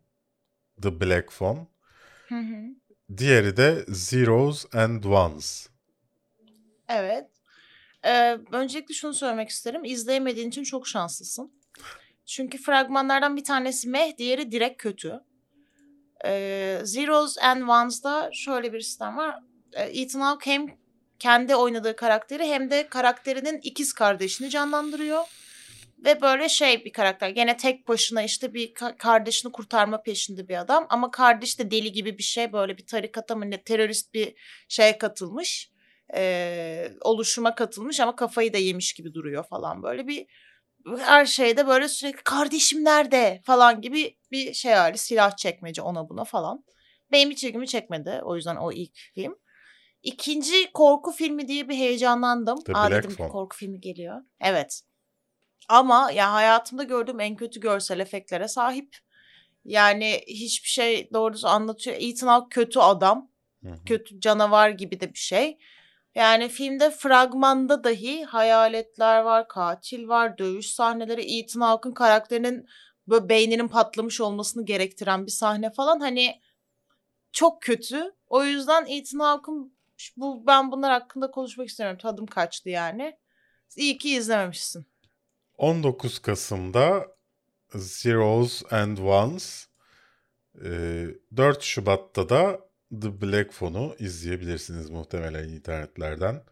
The 0.82 1.02
Black 1.02 1.32
Phone. 1.32 1.68
Hı 2.28 2.36
hı. 2.36 2.56
Diğeri 3.18 3.58
de 3.58 3.86
Zeros 3.88 4.66
and 4.74 5.04
Ones. 5.04 5.68
Evet. 6.90 7.28
Ee, 8.06 8.38
öncelikle 8.52 8.94
şunu 8.94 9.14
söylemek 9.14 9.50
isterim. 9.50 9.86
İzleyemediğin 9.86 10.50
için 10.50 10.64
çok 10.64 10.88
şanslısın. 10.88 11.52
Çünkü 12.26 12.58
fragmanlardan 12.58 13.38
bir 13.38 13.44
tanesi 13.44 13.90
meh, 13.90 14.18
diğeri 14.18 14.52
direkt 14.52 14.82
kötü. 14.82 15.20
Ee, 16.26 16.82
Zeros 16.84 17.38
and 17.38 17.62
Ones'da 17.62 18.30
şöyle 18.34 18.74
bir 18.74 18.82
sistem 18.82 19.18
var. 19.18 19.40
Ee, 19.74 20.02
Ethan 20.02 20.22
Hawke 20.22 20.52
hem 20.52 20.66
kendi 21.20 21.56
oynadığı 21.56 21.96
karakteri 21.96 22.46
hem 22.46 22.70
de 22.70 22.88
karakterinin 22.88 23.60
ikiz 23.64 23.94
kardeşini 23.94 24.50
canlandırıyor. 24.50 25.24
Ve 26.04 26.22
böyle 26.22 26.50
şey 26.50 26.86
bir 26.86 26.94
karakter. 26.94 27.30
Gene 27.30 27.58
tek 27.58 27.88
başına 27.88 28.24
işte 28.24 28.54
bir 28.54 28.74
ka- 28.74 28.98
kardeşini 28.98 29.52
kurtarma 29.52 30.02
peşinde 30.02 30.48
bir 30.48 30.58
adam. 30.58 30.86
Ama 30.90 31.12
kardeş 31.12 31.60
de 31.60 31.72
deli 31.72 31.92
gibi 31.92 32.18
bir 32.18 32.24
şey. 32.24 32.54
Böyle 32.54 32.78
bir 32.78 32.86
tarikata 32.86 33.36
mı 33.36 33.52
ne 33.52 33.64
terörist 33.64 34.14
bir 34.14 34.34
şeye 34.70 34.98
katılmış. 34.98 35.72
Ee, 36.16 36.92
oluşuma 37.02 37.56
katılmış 37.56 38.00
ama 38.00 38.16
kafayı 38.16 38.54
da 38.54 38.58
yemiş 38.58 38.94
gibi 38.94 39.14
duruyor 39.14 39.44
falan. 39.44 39.84
Böyle 39.84 40.08
bir 40.08 40.28
her 41.00 41.26
şeyde 41.26 41.68
böyle 41.68 41.88
sürekli 41.88 42.24
kardeşim 42.24 42.86
nerede 42.86 43.42
falan 43.44 43.82
gibi 43.82 44.18
bir 44.32 44.54
şey 44.54 44.74
hali. 44.74 44.98
Silah 44.98 45.38
çekmece 45.38 45.82
ona 45.82 46.10
buna 46.10 46.24
falan. 46.24 46.64
Benim 47.12 47.32
hiç 47.32 47.44
ilgimi 47.44 47.68
çekmedi. 47.68 48.22
O 48.24 48.36
yüzden 48.36 48.56
o 48.56 48.72
ilk 48.72 48.98
film. 49.16 49.36
İkinci 50.04 50.72
korku 50.74 51.12
filmi 51.12 51.48
diye 51.48 51.70
bir 51.70 51.76
heyecanlandım. 51.76 52.64
The 52.64 52.74
Aa 52.74 52.90
Black 52.90 53.04
dedim 53.04 53.16
Phone. 53.16 53.30
korku 53.30 53.58
filmi 53.58 53.80
geliyor. 53.80 54.22
Evet. 54.42 54.82
Ama 55.70 56.12
ya 56.12 56.34
hayatımda 56.34 56.84
gördüğüm 56.84 57.20
en 57.20 57.36
kötü 57.36 57.60
görsel 57.60 58.00
efektlere 58.00 58.48
sahip. 58.48 58.98
Yani 59.66 60.22
hiçbir 60.28 60.70
şey 60.70 61.14
doğrusu 61.14 61.48
anlatıyor. 61.48 61.96
Ethan 62.00 62.28
Hawke 62.28 62.50
kötü 62.50 62.80
adam. 62.80 63.32
Hı 63.64 63.70
hı. 63.70 63.84
Kötü 63.86 64.20
canavar 64.20 64.70
gibi 64.70 65.00
de 65.00 65.14
bir 65.14 65.20
şey. 65.20 65.58
Yani 66.16 66.50
filmde 66.50 66.90
fragmanda 66.92 67.84
dahi 67.84 68.24
hayaletler 68.24 69.22
var, 69.22 69.48
katil 69.48 70.08
var, 70.08 70.38
dövüş 70.38 70.72
sahneleri, 70.72 71.40
Ethan 71.40 71.62
Hawke'ın 71.62 71.94
karakterinin 71.94 72.68
böyle 73.08 73.30
beyninin 73.30 73.68
patlamış 73.68 74.22
olmasını 74.22 74.66
gerektiren 74.66 75.26
bir 75.26 75.32
sahne 75.32 75.72
falan 75.72 76.00
hani 76.00 76.42
çok 77.32 77.62
kötü. 77.62 78.16
O 78.28 78.44
yüzden 78.44 78.86
Ethan 78.86 79.20
Hawke'ın 79.20 79.78
bu 80.18 80.48
ben 80.48 80.72
bunlar 80.72 80.92
hakkında 80.92 81.32
konuşmak 81.32 81.68
istemiyorum. 81.68 82.00
Tadım 82.02 82.26
kaçtı 82.26 82.70
yani. 82.70 83.18
İyi 83.78 83.98
ki 83.98 84.16
izlememişsin. 84.16 84.91
19 85.62 86.20
Kasım'da 86.20 87.08
Zeros 87.76 88.64
and 88.72 88.98
Ones, 88.98 89.68
e, 90.66 91.08
4 91.38 91.64
Şubat'ta 91.64 92.30
da 92.30 92.60
The 93.02 93.22
Black 93.22 93.54
Phone'u 93.54 93.96
izleyebilirsiniz 94.00 94.90
muhtemelen 94.90 95.50
internetlerden. 95.50 96.44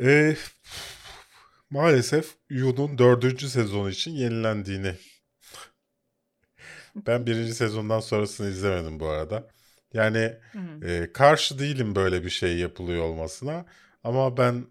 E, 0.00 0.36
maalesef 1.70 2.34
Yu'nun 2.50 2.98
4. 2.98 3.48
sezonu 3.48 3.90
için 3.90 4.10
yenilendiğini 4.10 4.94
ben 7.06 7.26
birinci 7.26 7.54
sezondan 7.54 8.00
sonrasını 8.00 8.48
izlemedim 8.48 9.00
bu 9.00 9.06
arada. 9.06 9.48
Yani 9.92 10.36
e, 10.82 11.12
karşı 11.12 11.58
değilim 11.58 11.94
böyle 11.94 12.24
bir 12.24 12.30
şey 12.30 12.58
yapılıyor 12.58 13.04
olmasına 13.04 13.66
ama 14.04 14.36
ben 14.36 14.66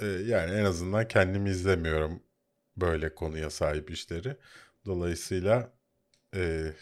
e, 0.00 0.06
yani 0.06 0.54
en 0.54 0.64
azından 0.64 1.08
kendimi 1.08 1.50
izlemiyorum 1.50 2.22
böyle 2.76 3.14
konuya 3.14 3.50
sahip 3.50 3.90
işleri. 3.90 4.36
Dolayısıyla 4.86 5.72
e, 6.34 6.72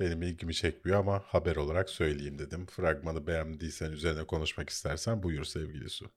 benim 0.00 0.22
ilgimi 0.22 0.54
çekmiyor 0.54 0.98
ama 1.00 1.22
haber 1.26 1.56
olarak 1.56 1.90
söyleyeyim 1.90 2.38
dedim. 2.38 2.66
Fragmanı 2.66 3.26
beğendiysen 3.26 3.92
üzerine 3.92 4.24
konuşmak 4.24 4.70
istersen 4.70 5.22
buyur 5.22 5.44
sevgili 5.44 5.90
Su. 5.90 6.10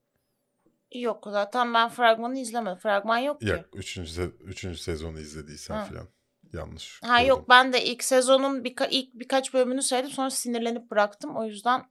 Yok 0.93 1.23
zaten 1.29 1.73
ben 1.73 1.89
fragmanı 1.89 2.39
izlemedim. 2.39 2.77
Fragman 2.77 3.17
yok 3.17 3.41
ki. 3.41 3.47
Ya 3.47 3.65
3. 3.73 3.97
üçüncü 4.43 4.77
sezonu 4.77 5.19
izlediysen 5.19 5.75
Ha. 5.75 5.85
falan 5.85 6.07
yanlış. 6.53 7.01
Ha 7.03 7.17
gördüm. 7.17 7.29
yok 7.29 7.49
ben 7.49 7.73
de 7.73 7.85
ilk 7.85 8.03
sezonun 8.03 8.63
birka- 8.63 8.87
ilk 8.89 9.13
birkaç 9.13 9.53
bölümünü 9.53 9.81
seyredim 9.81 10.11
sonra 10.11 10.29
sinirlenip 10.29 10.91
bıraktım. 10.91 11.35
O 11.37 11.45
yüzden 11.45 11.85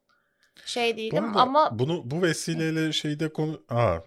şey 0.67 0.97
değilim 0.97 1.25
arada 1.25 1.41
ama 1.41 1.79
bunu 1.79 2.11
bu 2.11 2.23
vesileyle 2.23 2.93
şeyde 2.93 3.33
konu 3.33 3.65
Aa, 3.69 3.99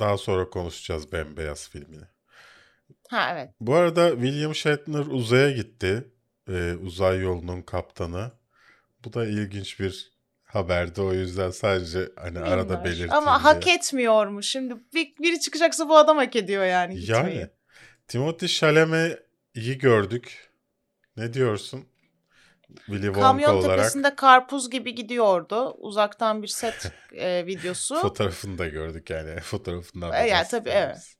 daha 0.00 0.18
sonra 0.18 0.50
konuşacağız 0.50 1.12
Bembeyaz 1.12 1.68
filmini. 1.68 2.04
Ha 3.12 3.30
evet. 3.32 3.50
Bu 3.60 3.74
arada 3.74 4.10
William 4.10 4.54
Shatner 4.54 5.06
uzaya 5.06 5.50
gitti. 5.50 6.08
Ee, 6.48 6.74
uzay 6.82 7.20
yolunun 7.20 7.62
kaptanı. 7.62 8.32
Bu 9.04 9.12
da 9.12 9.26
ilginç 9.26 9.80
bir 9.80 10.12
haberdi. 10.44 11.00
O 11.00 11.12
yüzden 11.12 11.50
sadece 11.50 12.08
hani 12.16 12.38
arada 12.38 12.62
Bilmiyorum. 12.62 12.84
belirteyim 12.84 13.12
Ama 13.12 13.44
hak 13.44 13.64
diye. 13.64 13.74
etmiyormuş. 13.74 14.46
Şimdi 14.46 14.74
bir, 14.94 15.14
biri 15.18 15.40
çıkacaksa 15.40 15.88
bu 15.88 15.96
adam 15.96 16.16
hak 16.16 16.36
ediyor 16.36 16.64
yani 16.64 16.94
gitmeyi. 16.94 17.36
Yani 17.36 17.48
Timothy 18.08 18.48
Chalamet'i 18.48 19.78
gördük. 19.78 20.50
Ne 21.16 21.32
diyorsun? 21.32 21.84
Willy 22.76 23.06
Wonka 23.06 23.20
Kamyon 23.20 23.54
olarak 23.54 23.76
tepesinde 23.76 24.14
karpuz 24.16 24.70
gibi 24.70 24.94
gidiyordu. 24.94 25.70
Uzaktan 25.78 26.42
bir 26.42 26.48
set 26.48 26.92
e, 27.12 27.46
videosu. 27.46 27.94
fotoğrafını 27.94 28.58
da 28.58 28.68
gördük 28.68 29.10
yani. 29.10 29.40
Fotoğrafından 29.42 30.10
da 30.10 30.24
E, 30.24 30.28
yani 30.28 30.46
tabii, 30.50 30.70
evet. 30.70 31.16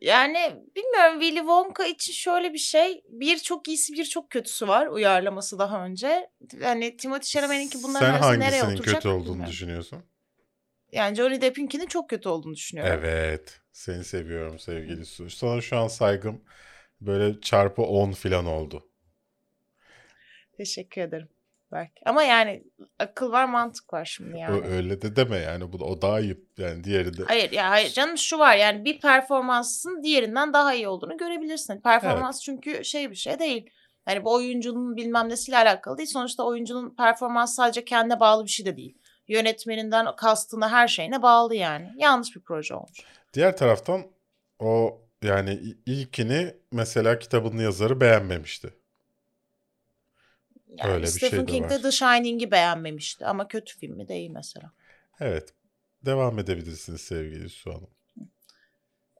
Yani 0.00 0.56
bilmiyorum 0.76 1.20
Willy 1.20 1.38
Wonka 1.38 1.86
için 1.86 2.12
şöyle 2.12 2.52
bir 2.52 2.58
şey. 2.58 3.02
Bir 3.08 3.38
çok 3.38 3.68
iyisi 3.68 3.92
bir 3.92 4.04
çok 4.04 4.30
kötüsü 4.30 4.68
var 4.68 4.86
uyarlaması 4.86 5.58
daha 5.58 5.84
önce. 5.84 6.30
Yani 6.60 6.96
Timothy 6.96 7.22
Chalamet'inki 7.24 7.78
bunların 7.82 8.06
Sen 8.06 8.14
arasında 8.14 8.44
nereye 8.44 8.64
oturacak 8.64 8.94
kötü 8.94 9.08
olduğunu 9.08 9.26
bilmiyorum. 9.26 9.50
düşünüyorsun? 9.52 10.04
Yani 10.92 11.16
Johnny 11.16 11.40
Depp'inkinin 11.40 11.86
çok 11.86 12.10
kötü 12.10 12.28
olduğunu 12.28 12.54
düşünüyorum. 12.54 13.00
Evet. 13.04 13.60
Seni 13.72 14.04
seviyorum 14.04 14.58
sevgili 14.58 15.06
Su. 15.06 15.30
Sana 15.30 15.60
şu 15.60 15.76
an 15.76 15.88
saygım 15.88 16.44
böyle 17.00 17.40
çarpı 17.40 17.82
10 17.82 18.12
falan 18.12 18.46
oldu. 18.46 18.88
Teşekkür 20.56 21.00
ederim. 21.00 21.28
Belki. 21.72 22.02
Ama 22.06 22.22
yani 22.22 22.62
akıl 22.98 23.32
var 23.32 23.44
mantık 23.44 23.92
var 23.92 24.04
şimdi 24.04 24.38
yani. 24.38 24.66
Öyle 24.66 25.02
de 25.02 25.16
deme 25.16 25.38
yani. 25.38 25.72
Bu 25.72 25.84
o 25.84 26.02
daha 26.02 26.12
ayıp. 26.12 26.48
Yani 26.58 26.84
diğeri 26.84 27.16
de. 27.18 27.22
Hayır 27.26 27.52
ya 27.52 27.70
hayır 27.70 27.90
canım 27.90 28.18
şu 28.18 28.38
var 28.38 28.56
yani 28.56 28.84
bir 28.84 29.00
performansın 29.00 30.02
diğerinden 30.02 30.52
daha 30.52 30.74
iyi 30.74 30.88
olduğunu 30.88 31.16
görebilirsin. 31.16 31.80
Performans 31.80 32.42
çünkü 32.42 32.84
şey 32.84 33.10
bir 33.10 33.16
şey 33.16 33.38
değil. 33.38 33.70
Yani 34.08 34.24
bu 34.24 34.34
oyuncunun 34.34 34.96
bilmem 34.96 35.28
nesiyle 35.28 35.58
alakalı 35.58 35.98
değil. 35.98 36.08
Sonuçta 36.08 36.44
oyuncunun 36.44 36.94
performansı 36.94 37.54
sadece 37.54 37.84
kendine 37.84 38.20
bağlı 38.20 38.44
bir 38.44 38.50
şey 38.50 38.66
de 38.66 38.76
değil. 38.76 38.98
Yönetmeninden 39.28 40.16
kastına 40.16 40.70
her 40.70 40.88
şeyine 40.88 41.22
bağlı 41.22 41.54
yani. 41.54 41.92
Yanlış 41.96 42.36
bir 42.36 42.40
proje 42.40 42.74
olmuş. 42.74 42.98
Diğer 43.34 43.56
taraftan 43.56 44.06
o 44.58 45.00
yani 45.22 45.60
ilkini 45.86 46.54
mesela 46.72 47.18
kitabın 47.18 47.58
yazarı 47.58 48.00
beğenmemişti. 48.00 48.77
Yani 50.76 50.92
Öyle 50.92 51.02
bir 51.02 51.10
şey 51.10 51.28
Stephen 51.28 51.46
de 51.46 51.52
King 51.52 51.70
var. 51.70 51.82
The 51.82 51.92
Shining'i 51.92 52.50
beğenmemişti 52.50 53.26
ama 53.26 53.48
kötü 53.48 53.78
filmi 53.78 54.08
değil 54.08 54.30
mesela. 54.30 54.72
Evet. 55.20 55.54
Devam 56.04 56.38
edebilirsiniz 56.38 57.00
sevgili 57.00 57.48
Su 57.48 57.70
Hanım. 57.70 57.90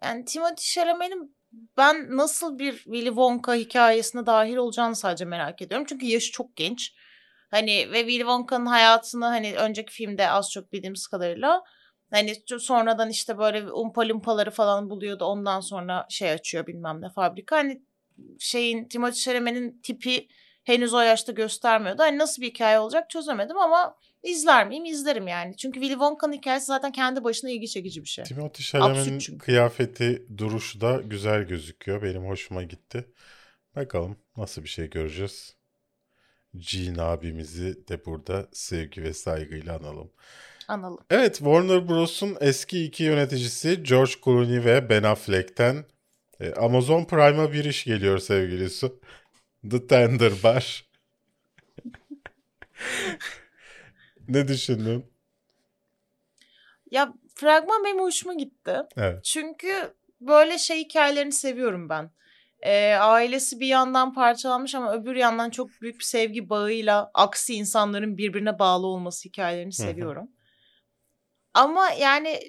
Yani 0.02 0.24
Timothy 0.24 0.56
Chalamet'in 0.56 1.36
ben 1.76 2.16
nasıl 2.16 2.58
bir 2.58 2.72
Willy 2.72 3.06
Wonka 3.06 3.54
hikayesine 3.54 4.26
dahil 4.26 4.56
olacağını 4.56 4.96
sadece 4.96 5.24
merak 5.24 5.62
ediyorum. 5.62 5.86
Çünkü 5.88 6.06
yaşı 6.06 6.32
çok 6.32 6.56
genç. 6.56 6.94
Hani 7.50 7.92
ve 7.92 7.98
Willy 7.98 8.18
Wonka'nın 8.18 8.66
hayatını 8.66 9.24
hani 9.24 9.56
önceki 9.56 9.92
filmde 9.92 10.30
az 10.30 10.50
çok 10.50 10.72
bildiğimiz 10.72 11.06
kadarıyla 11.06 11.62
hani 12.10 12.34
sonradan 12.58 13.10
işte 13.10 13.38
böyle 13.38 13.72
umpa 13.72 14.08
lumpaları 14.08 14.50
falan 14.50 14.90
buluyordu. 14.90 15.24
Ondan 15.24 15.60
sonra 15.60 16.06
şey 16.08 16.30
açıyor 16.30 16.66
bilmem 16.66 17.00
ne 17.02 17.10
fabrika. 17.10 17.56
Hani 17.56 17.82
şeyin 18.38 18.88
Timothy 18.88 19.20
Chalamet'in 19.20 19.80
tipi 19.82 20.28
henüz 20.68 20.94
o 20.94 21.00
yaşta 21.00 21.32
göstermiyordu. 21.32 22.02
Hani 22.02 22.18
nasıl 22.18 22.42
bir 22.42 22.46
hikaye 22.46 22.78
olacak 22.78 23.10
çözemedim 23.10 23.58
ama 23.58 23.96
izler 24.22 24.68
miyim? 24.68 24.84
İzlerim 24.84 25.28
yani. 25.28 25.56
Çünkü 25.56 25.80
Willy 25.80 25.92
Wonka'nın 25.92 26.32
hikayesi 26.32 26.66
zaten 26.66 26.92
kendi 26.92 27.24
başına 27.24 27.50
ilgi 27.50 27.68
çekici 27.68 28.02
bir 28.02 28.08
şey. 28.08 28.24
Timothy 28.24 28.66
Chalamet'in 28.66 29.38
kıyafeti, 29.38 30.26
duruşu 30.38 30.80
da 30.80 31.00
güzel 31.04 31.42
gözüküyor. 31.42 32.02
Benim 32.02 32.26
hoşuma 32.26 32.62
gitti. 32.62 33.04
Bakalım 33.76 34.16
nasıl 34.36 34.62
bir 34.64 34.68
şey 34.68 34.90
göreceğiz. 34.90 35.56
Gene 36.56 37.02
abimizi 37.02 37.88
de 37.88 38.04
burada 38.04 38.48
sevgi 38.52 39.02
ve 39.02 39.12
saygıyla 39.12 39.76
analım. 39.76 40.10
Analım. 40.68 40.98
Evet 41.10 41.36
Warner 41.36 41.88
Bros'un 41.88 42.36
eski 42.40 42.84
iki 42.84 43.02
yöneticisi 43.02 43.82
George 43.82 44.12
Clooney 44.24 44.64
ve 44.64 44.88
Ben 44.88 45.02
Affleck'ten 45.02 45.84
e, 46.40 46.52
Amazon 46.52 47.04
Prime'a 47.04 47.52
bir 47.52 47.64
iş 47.64 47.84
geliyor 47.84 48.18
sevgili 48.18 48.70
Su. 48.70 49.00
The 49.70 49.86
Tender 49.86 50.32
Bar. 50.42 50.88
ne 54.28 54.48
düşündün? 54.48 55.04
Ya 56.90 57.14
fragman 57.34 57.84
benim 57.84 57.98
hoşuma 57.98 58.34
gitti. 58.34 58.76
Evet. 58.96 59.24
Çünkü 59.24 59.94
böyle 60.20 60.58
şey 60.58 60.84
hikayelerini 60.84 61.32
seviyorum 61.32 61.88
ben. 61.88 62.10
Ee, 62.62 62.94
ailesi 62.94 63.60
bir 63.60 63.66
yandan 63.66 64.14
parçalanmış 64.14 64.74
ama 64.74 64.94
öbür 64.94 65.16
yandan 65.16 65.50
çok 65.50 65.70
büyük 65.80 65.98
bir 65.98 66.04
sevgi 66.04 66.50
bağıyla 66.50 67.10
aksi 67.14 67.54
insanların 67.54 68.18
birbirine 68.18 68.58
bağlı 68.58 68.86
olması 68.86 69.28
hikayelerini 69.28 69.72
Hı 69.78 69.82
hı. 69.82 69.86
seviyorum. 69.86 70.30
Ama 71.54 71.90
yani 71.90 72.40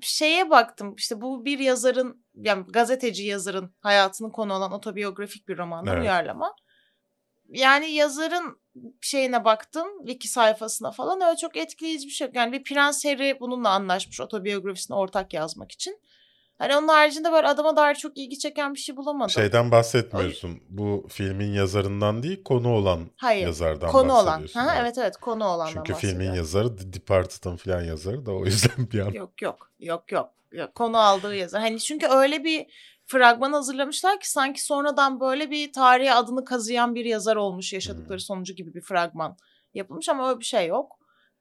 şeye 0.00 0.50
baktım 0.50 0.94
işte 0.98 1.20
bu 1.20 1.44
bir 1.44 1.58
yazarın 1.58 2.21
yani 2.34 2.64
gazeteci 2.68 3.24
yazarın 3.24 3.74
hayatını 3.80 4.32
konu 4.32 4.54
olan 4.54 4.72
otobiyografik 4.72 5.48
bir 5.48 5.58
romandan 5.58 5.94
Evet. 5.94 6.02
uyarlama. 6.02 6.54
Yani 7.48 7.90
yazarın 7.90 8.62
şeyine 9.00 9.44
baktım 9.44 9.88
wiki 10.06 10.28
sayfasına 10.28 10.90
falan 10.90 11.20
öyle 11.20 11.36
çok 11.36 11.56
etkileyici 11.56 12.06
bir 12.06 12.12
şey. 12.12 12.30
Yani 12.34 12.52
bir 12.52 12.64
Prens 12.64 13.04
Harry 13.04 13.40
bununla 13.40 13.70
anlaşmış 13.70 14.20
otobiyografisini 14.20 14.96
ortak 14.96 15.34
yazmak 15.34 15.72
için. 15.72 16.00
Hani 16.58 16.76
onun 16.76 16.88
haricinde 16.88 17.32
böyle 17.32 17.46
adama 17.48 17.76
dair 17.76 17.94
çok 17.94 18.18
ilgi 18.18 18.38
çeken 18.38 18.74
bir 18.74 18.78
şey 18.78 18.96
bulamadım. 18.96 19.30
Şeyden 19.30 19.70
bahsetmiyorsun. 19.70 20.60
Bu 20.68 21.06
filmin 21.08 21.52
yazarından 21.52 22.22
değil 22.22 22.42
konu 22.44 22.68
olan 22.74 23.10
Hayır. 23.16 23.46
yazardan 23.46 23.90
konu 23.90 24.12
olan. 24.12 24.46
Ha, 24.54 24.64
Evet. 24.72 24.78
evet 24.80 24.98
evet 24.98 25.16
konu 25.16 25.44
olandan 25.44 25.72
Çünkü 25.72 25.94
filmin 25.94 26.32
yazarı 26.32 26.76
The 26.76 26.92
Departed'ın 26.92 27.56
falan 27.56 27.82
yazarı 27.82 28.26
da 28.26 28.32
o 28.32 28.44
yüzden 28.44 28.90
bir 28.92 29.00
an. 29.00 29.10
Yok 29.12 29.42
yok 29.42 29.70
yok 29.80 30.12
yok. 30.12 30.30
yok. 30.52 30.74
Konu 30.74 30.98
aldığı 30.98 31.34
yazar. 31.36 31.60
Hani 31.60 31.80
çünkü 31.80 32.06
öyle 32.06 32.44
bir 32.44 32.66
fragman 33.06 33.52
hazırlamışlar 33.52 34.20
ki 34.20 34.30
sanki 34.30 34.64
sonradan 34.64 35.20
böyle 35.20 35.50
bir 35.50 35.72
tarihe 35.72 36.14
adını 36.14 36.44
kazıyan 36.44 36.94
bir 36.94 37.04
yazar 37.04 37.36
olmuş 37.36 37.72
yaşadıkları 37.72 38.18
Hmm. 38.18 38.20
sonucu 38.20 38.54
gibi 38.54 38.74
bir 38.74 38.80
fragman 38.80 39.36
yapılmış 39.74 40.08
ama 40.08 40.28
öyle 40.28 40.40
bir 40.40 40.44
şey 40.44 40.66
yok. 40.66 40.98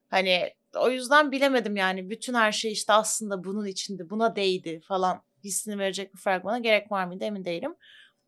Hani 0.09 0.53
o 0.76 0.89
yüzden 0.89 1.32
bilemedim 1.32 1.76
yani 1.76 2.09
bütün 2.09 2.34
her 2.34 2.51
şey 2.51 2.72
işte 2.72 2.93
aslında 2.93 3.43
bunun 3.43 3.65
içinde 3.65 4.09
buna 4.09 4.36
değdi 4.36 4.80
falan 4.88 5.22
hissini 5.43 5.78
verecek 5.80 6.13
bir 6.13 6.19
fragmana 6.19 6.59
gerek 6.59 6.91
var 6.91 7.05
mıydı 7.05 7.24
emin 7.24 7.45
değilim. 7.45 7.76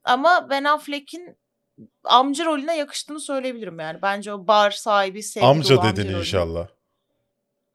Ama 0.03 0.47
Ben 0.49 0.63
Affleck'in 0.63 1.37
amca 2.03 2.45
rolüne 2.45 2.77
yakıştığını 2.77 3.19
söyleyebilirim 3.19 3.79
yani. 3.79 4.01
Bence 4.01 4.33
o 4.33 4.47
bar 4.47 4.71
sahibi 4.71 5.23
sevgi 5.23 5.45
Amca 5.47 5.83
dedin 5.83 6.09
rolü. 6.09 6.19
inşallah. 6.19 6.67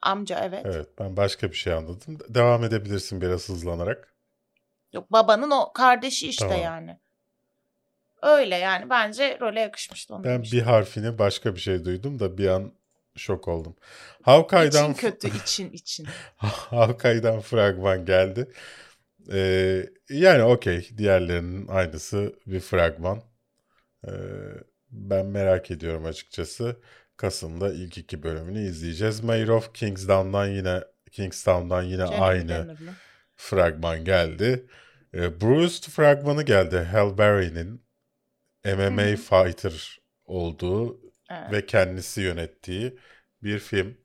Amca 0.02 0.40
evet. 0.44 0.66
Evet 0.66 0.88
ben 0.98 1.16
başka 1.16 1.50
bir 1.50 1.56
şey 1.56 1.72
anladım. 1.72 2.18
Devam 2.28 2.64
edebilirsin 2.64 3.20
biraz 3.20 3.48
hızlanarak. 3.48 4.14
Yok 4.92 5.12
babanın 5.12 5.50
o 5.50 5.72
kardeşi 5.72 6.28
işte 6.28 6.48
Tamam. 6.48 6.62
yani. 6.62 6.98
Öyle 8.22 8.56
yani 8.56 8.90
bence 8.90 9.38
role 9.40 9.60
yakışmıştı 9.60 10.14
onu 10.14 10.24
Ben 10.24 10.30
demiştim. 10.34 10.58
bir 10.58 10.64
harfini 10.64 11.18
başka 11.18 11.54
bir 11.54 11.60
şey 11.60 11.84
duydum 11.84 12.18
da 12.18 12.38
bir 12.38 12.48
an 12.48 12.72
şok 13.18 13.48
oldum. 13.48 13.76
Hawkeye'dan, 14.22 14.90
İçin 14.90 14.94
kötü 14.94 15.28
için 15.28 15.70
için. 15.70 16.06
Hawkeye'dan 16.36 17.40
fragman 17.40 18.04
geldi. 18.04 18.48
Ee, 19.32 19.86
yani 20.10 20.42
okey 20.42 20.90
diğerlerinin 20.98 21.68
aynısı 21.68 22.34
bir 22.46 22.60
fragman. 22.60 23.22
Ee, 24.08 24.10
ben 24.90 25.26
merak 25.26 25.70
ediyorum 25.70 26.04
açıkçası. 26.06 26.76
Kasım'da 27.16 27.72
ilk 27.74 27.98
iki 27.98 28.22
bölümünü 28.22 28.60
izleyeceğiz. 28.68 29.20
Mayor 29.24 29.48
of 29.48 29.74
Kingstown'dan 29.74 30.46
yine 30.46 30.80
Kingstown'dan 31.12 31.82
yine 31.82 32.06
Jennifer 32.06 32.18
aynı 32.22 32.48
Denner'lı. 32.48 32.94
fragman 33.36 34.04
geldi. 34.04 34.66
E, 35.14 35.40
Bruce 35.40 35.90
fragmanı 35.90 36.42
geldi. 36.42 36.78
Halle 36.78 37.18
Berry'nin 37.18 37.82
MMA 38.64 39.02
Hı 39.02 39.12
hı. 39.12 39.16
fighter 39.16 40.00
olduğu 40.24 41.00
Evet. 41.30 41.52
ve 41.52 41.66
kendisi 41.66 42.20
yönettiği 42.20 42.98
bir 43.42 43.58
film. 43.58 43.96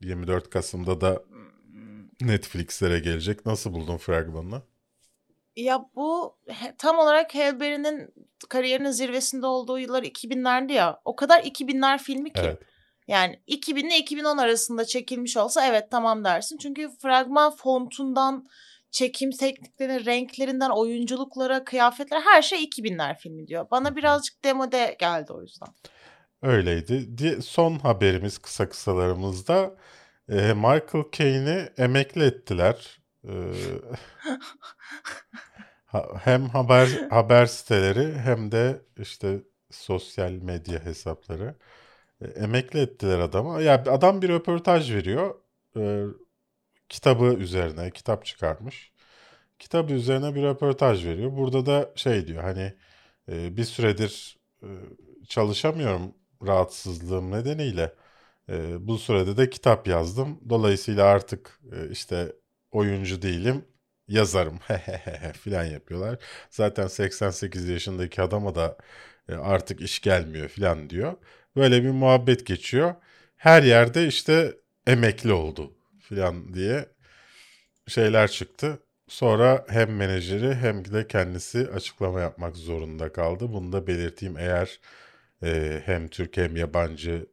24 0.00 0.50
Kasım'da 0.50 1.00
da 1.00 1.22
Netflix'lere 2.20 2.98
gelecek. 2.98 3.46
Nasıl 3.46 3.72
buldun 3.72 3.96
fragmanını? 3.96 4.62
Ya 5.56 5.84
bu 5.94 6.38
tam 6.78 6.98
olarak 6.98 7.34
Halle 7.34 7.60
Berry'nin 7.60 8.14
kariyerinin 8.48 8.90
zirvesinde 8.90 9.46
olduğu 9.46 9.78
yıllar 9.78 10.02
2000'lerdi 10.02 10.72
ya. 10.72 11.00
O 11.04 11.16
kadar 11.16 11.40
2000'ler 11.40 11.98
filmi 11.98 12.32
ki. 12.32 12.40
Evet. 12.44 12.58
Yani 13.08 13.42
2000 13.46 13.86
ile 13.86 13.98
2010 13.98 14.38
arasında 14.38 14.84
çekilmiş 14.84 15.36
olsa 15.36 15.66
evet 15.66 15.90
tamam 15.90 16.24
dersin. 16.24 16.58
Çünkü 16.58 16.90
fragman 17.02 17.56
fontundan, 17.56 18.48
çekim 18.90 19.30
tekniklerine, 19.30 20.04
renklerinden, 20.04 20.70
oyunculuklara, 20.70 21.64
kıyafetlere 21.64 22.20
her 22.20 22.42
şey 22.42 22.64
2000'ler 22.64 23.18
filmi 23.18 23.46
diyor. 23.46 23.70
Bana 23.70 23.96
birazcık 23.96 24.44
demode 24.44 24.96
geldi 24.98 25.32
o 25.32 25.42
yüzden. 25.42 25.68
Öyleydi. 26.42 27.18
Di- 27.18 27.42
Son 27.42 27.78
haberimiz 27.78 28.38
kısa 28.38 28.68
kısalarımızda 28.68 29.76
Michael 30.28 31.04
Caine'i 31.12 31.68
emekli 31.82 32.24
ettiler. 32.24 32.98
Hem 36.24 36.48
haber 36.48 36.88
haber 37.10 37.46
siteleri 37.46 38.18
hem 38.18 38.52
de 38.52 38.82
işte 38.98 39.40
sosyal 39.70 40.30
medya 40.32 40.84
hesapları 40.84 41.54
emekli 42.36 42.80
ettiler 42.80 43.18
adamı. 43.18 43.62
Ya 43.62 43.74
adam 43.74 44.22
bir 44.22 44.28
röportaj 44.28 44.94
veriyor. 44.94 45.34
Kitabı 46.88 47.24
üzerine 47.24 47.90
kitap 47.90 48.24
çıkarmış. 48.24 48.92
Kitabı 49.58 49.92
üzerine 49.92 50.34
bir 50.34 50.42
röportaj 50.42 51.06
veriyor. 51.06 51.36
Burada 51.36 51.66
da 51.66 51.92
şey 51.96 52.26
diyor 52.26 52.42
hani 52.42 52.74
bir 53.28 53.64
süredir 53.64 54.38
çalışamıyorum 55.28 56.14
rahatsızlığım 56.46 57.30
nedeniyle. 57.30 57.94
E, 58.48 58.86
bu 58.88 58.98
sürede 58.98 59.36
de 59.36 59.50
kitap 59.50 59.88
yazdım. 59.88 60.40
Dolayısıyla 60.48 61.06
artık 61.06 61.60
e, 61.72 61.90
işte 61.90 62.32
oyuncu 62.70 63.22
değilim, 63.22 63.64
yazarım 64.08 64.58
filan 65.40 65.64
yapıyorlar. 65.64 66.18
Zaten 66.50 66.86
88 66.86 67.68
yaşındaki 67.68 68.22
adama 68.22 68.54
da 68.54 68.78
e, 69.28 69.34
artık 69.34 69.80
iş 69.80 70.00
gelmiyor 70.00 70.48
filan 70.48 70.90
diyor. 70.90 71.14
Böyle 71.56 71.82
bir 71.82 71.90
muhabbet 71.90 72.46
geçiyor. 72.46 72.94
Her 73.36 73.62
yerde 73.62 74.06
işte 74.06 74.56
emekli 74.86 75.32
oldu 75.32 75.72
filan 76.00 76.54
diye 76.54 76.86
şeyler 77.88 78.30
çıktı. 78.30 78.78
Sonra 79.08 79.66
hem 79.68 79.96
menajeri 79.96 80.54
hem 80.54 80.92
de 80.92 81.06
kendisi 81.08 81.68
açıklama 81.74 82.20
yapmak 82.20 82.56
zorunda 82.56 83.12
kaldı. 83.12 83.52
Bunu 83.52 83.72
da 83.72 83.86
belirteyim 83.86 84.38
eğer 84.38 84.80
e, 85.42 85.82
hem 85.84 86.08
Türk 86.08 86.36
hem 86.36 86.56
yabancı 86.56 87.26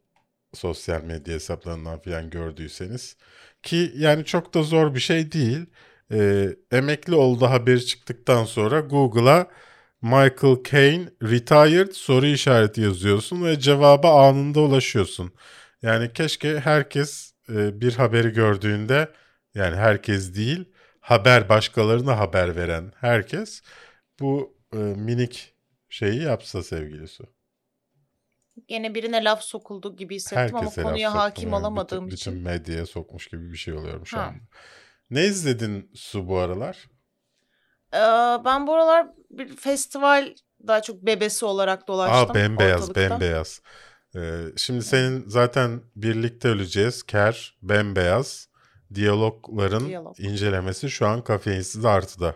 sosyal 0.53 1.03
medya 1.03 1.35
hesaplarından 1.35 2.01
falan 2.01 2.29
gördüyseniz. 2.29 3.17
Ki 3.63 3.91
yani 3.95 4.25
çok 4.25 4.53
da 4.53 4.63
zor 4.63 4.95
bir 4.95 4.99
şey 4.99 5.31
değil. 5.31 5.65
E, 6.11 6.49
emekli 6.71 7.15
oldu 7.15 7.45
haberi 7.45 7.85
çıktıktan 7.85 8.45
sonra 8.45 8.79
Google'a 8.79 9.47
Michael 10.01 10.63
Caine 10.71 11.09
retired 11.23 11.91
soru 11.91 12.25
işareti 12.25 12.81
yazıyorsun 12.81 13.45
ve 13.45 13.59
cevaba 13.59 14.27
anında 14.29 14.59
ulaşıyorsun. 14.61 15.33
Yani 15.81 16.13
keşke 16.13 16.59
herkes 16.59 17.33
e, 17.49 17.81
bir 17.81 17.93
haberi 17.95 18.29
gördüğünde 18.29 19.09
yani 19.55 19.75
herkes 19.75 20.35
değil 20.35 20.65
haber 20.99 21.49
başkalarına 21.49 22.19
haber 22.19 22.55
veren 22.55 22.91
herkes 22.99 23.61
bu 24.19 24.57
e, 24.73 24.77
minik 24.77 25.55
şeyi 25.89 26.21
yapsa 26.21 26.63
sevgili 26.63 27.07
Su. 27.07 27.34
Gene 28.67 28.95
birine 28.95 29.23
laf 29.23 29.41
sokuldu 29.43 29.95
gibi 29.95 30.15
hissettim 30.15 30.57
Herkese 30.57 30.81
ama 30.81 30.89
konuya 30.89 31.15
hakim 31.15 31.53
olamadığım 31.53 32.05
bütün, 32.05 32.15
için. 32.15 32.33
Bütün 32.33 32.43
medyaya 32.43 32.85
sokmuş 32.85 33.27
gibi 33.27 33.51
bir 33.51 33.57
şey 33.57 33.73
oluyorum 33.73 34.05
şu 34.05 34.17
Ha. 34.17 34.21
anda. 34.21 34.39
Ne 35.09 35.25
izledin 35.25 35.91
Su 35.95 36.27
bu 36.27 36.37
aralar? 36.37 36.87
Ee, 37.93 37.97
ben 38.45 38.67
bu 38.67 38.73
aralar 38.75 39.07
bir 39.31 39.55
festival 39.55 40.33
daha 40.67 40.81
çok 40.81 41.01
bebesi 41.05 41.45
olarak 41.45 41.87
dolaştım. 41.87 42.31
Aa 42.31 42.35
bembeyaz 42.35 42.81
ortalıkta. 42.89 43.09
bembeyaz. 43.09 43.61
Ee, 44.15 44.41
şimdi 44.57 44.81
senin 44.83 45.23
zaten 45.29 45.81
birlikte 45.95 46.47
öleceğiz. 46.47 47.03
Ker, 47.03 47.57
bembeyaz. 47.61 48.49
Diyalogların 48.93 49.87
Diyalog. 49.87 50.19
incelemesi 50.19 50.89
şu 50.89 51.07
an 51.07 51.23
kafeinsiz 51.23 51.85
artıda. 51.85 52.35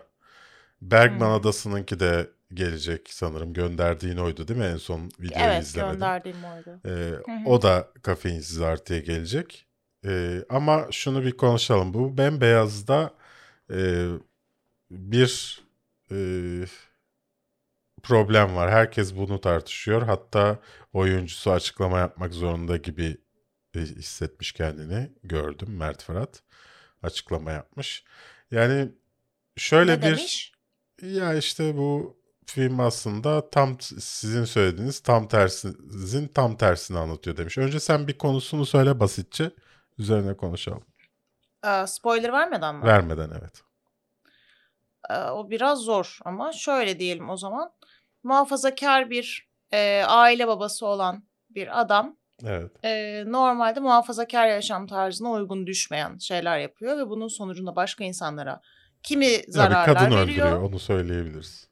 Bergman 0.82 1.26
Hmm. 1.28 1.34
Adası'nınki 1.34 2.00
de 2.00 2.30
gelecek 2.54 3.08
sanırım. 3.12 3.52
Gönderdiğin 3.52 4.16
oydu 4.16 4.48
değil 4.48 4.60
mi? 4.60 4.66
En 4.66 4.76
son 4.76 5.10
videoyu 5.20 5.44
Evet 5.44 5.62
izlemedim. 5.62 5.92
gönderdiğim 5.94 6.44
oydu. 6.44 6.80
Ee, 6.86 7.12
o 7.46 7.62
da 7.62 7.88
kafeinsiz 8.02 8.60
artıya 8.60 9.00
gelecek. 9.00 9.66
Ee, 10.06 10.44
ama 10.48 10.86
şunu 10.90 11.24
bir 11.24 11.32
konuşalım. 11.32 11.94
Bu 11.94 12.18
bembeyazda 12.18 13.14
e, 13.72 14.08
bir 14.90 15.62
e, 16.12 16.16
problem 18.02 18.56
var. 18.56 18.70
Herkes 18.70 19.16
bunu 19.16 19.40
tartışıyor. 19.40 20.02
Hatta 20.02 20.58
oyuncusu 20.92 21.50
açıklama 21.50 21.98
yapmak 21.98 22.34
zorunda 22.34 22.76
gibi 22.76 23.16
e, 23.76 23.80
hissetmiş 23.80 24.52
kendini. 24.52 25.10
Gördüm 25.24 25.76
Mert 25.76 26.02
Fırat 26.02 26.42
açıklama 27.02 27.50
yapmış. 27.52 28.04
Yani 28.50 28.88
şöyle 29.56 29.92
ne 29.92 29.98
bir 29.98 30.02
demiş? 30.02 30.52
ya 31.02 31.34
işte 31.34 31.76
bu 31.76 32.19
film 32.50 32.80
aslında 32.80 33.50
tam 33.50 33.80
sizin 33.80 34.44
söylediğiniz 34.44 35.00
tam 35.00 35.28
tersinizin 35.28 36.28
tam 36.28 36.56
tersini 36.56 36.98
anlatıyor 36.98 37.36
demiş. 37.36 37.58
Önce 37.58 37.80
sen 37.80 38.08
bir 38.08 38.18
konusunu 38.18 38.66
söyle 38.66 39.00
basitçe. 39.00 39.50
Üzerine 39.98 40.36
konuşalım. 40.36 40.82
Ee, 41.66 41.86
spoiler 41.86 42.32
vermeden 42.32 42.74
mi? 42.74 42.84
Vermeden 42.84 43.30
evet. 43.40 43.62
Ee, 45.10 45.14
o 45.14 45.50
biraz 45.50 45.78
zor 45.78 46.18
ama 46.24 46.52
şöyle 46.52 46.98
diyelim 46.98 47.30
o 47.30 47.36
zaman. 47.36 47.72
Muhafazakar 48.22 49.10
bir 49.10 49.48
e, 49.72 50.02
aile 50.06 50.48
babası 50.48 50.86
olan 50.86 51.24
bir 51.50 51.80
adam 51.80 52.16
Evet. 52.44 52.84
e, 52.84 53.22
normalde 53.26 53.80
muhafazakar 53.80 54.46
yaşam 54.46 54.86
tarzına 54.86 55.30
uygun 55.30 55.66
düşmeyen 55.66 56.18
şeyler 56.18 56.58
yapıyor 56.58 56.98
ve 56.98 57.08
bunun 57.08 57.28
sonucunda 57.28 57.76
başka 57.76 58.04
insanlara 58.04 58.60
kimi 59.02 59.28
zararlar 59.48 59.86
kadın 59.86 60.04
veriyor. 60.04 60.22
öldürüyor 60.22 60.62
onu 60.62 60.78
söyleyebiliriz. 60.78 61.69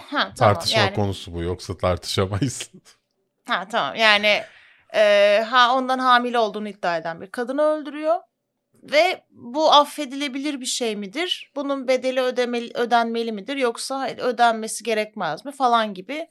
Ha, 0.00 0.06
tamam. 0.10 0.34
Tartışma 0.34 0.80
yani, 0.80 0.94
konusu 0.94 1.34
bu 1.34 1.42
yoksa 1.42 1.76
tartışamayız. 1.76 2.70
Ha 3.46 3.68
tamam 3.68 3.96
yani 3.96 4.42
e, 4.94 5.42
ha 5.48 5.74
ondan 5.74 5.98
hamile 5.98 6.38
olduğunu 6.38 6.68
iddia 6.68 6.96
eden 6.96 7.20
bir 7.20 7.30
kadını 7.30 7.62
öldürüyor. 7.62 8.20
Ve 8.74 9.24
bu 9.30 9.72
affedilebilir 9.72 10.60
bir 10.60 10.66
şey 10.66 10.96
midir? 10.96 11.52
Bunun 11.56 11.88
bedeli 11.88 12.20
ödemeli, 12.20 12.70
ödenmeli 12.74 13.32
midir? 13.32 13.56
Yoksa 13.56 14.08
ödenmesi 14.08 14.84
gerekmez 14.84 15.44
mi? 15.44 15.52
Falan 15.52 15.94
gibi. 15.94 16.28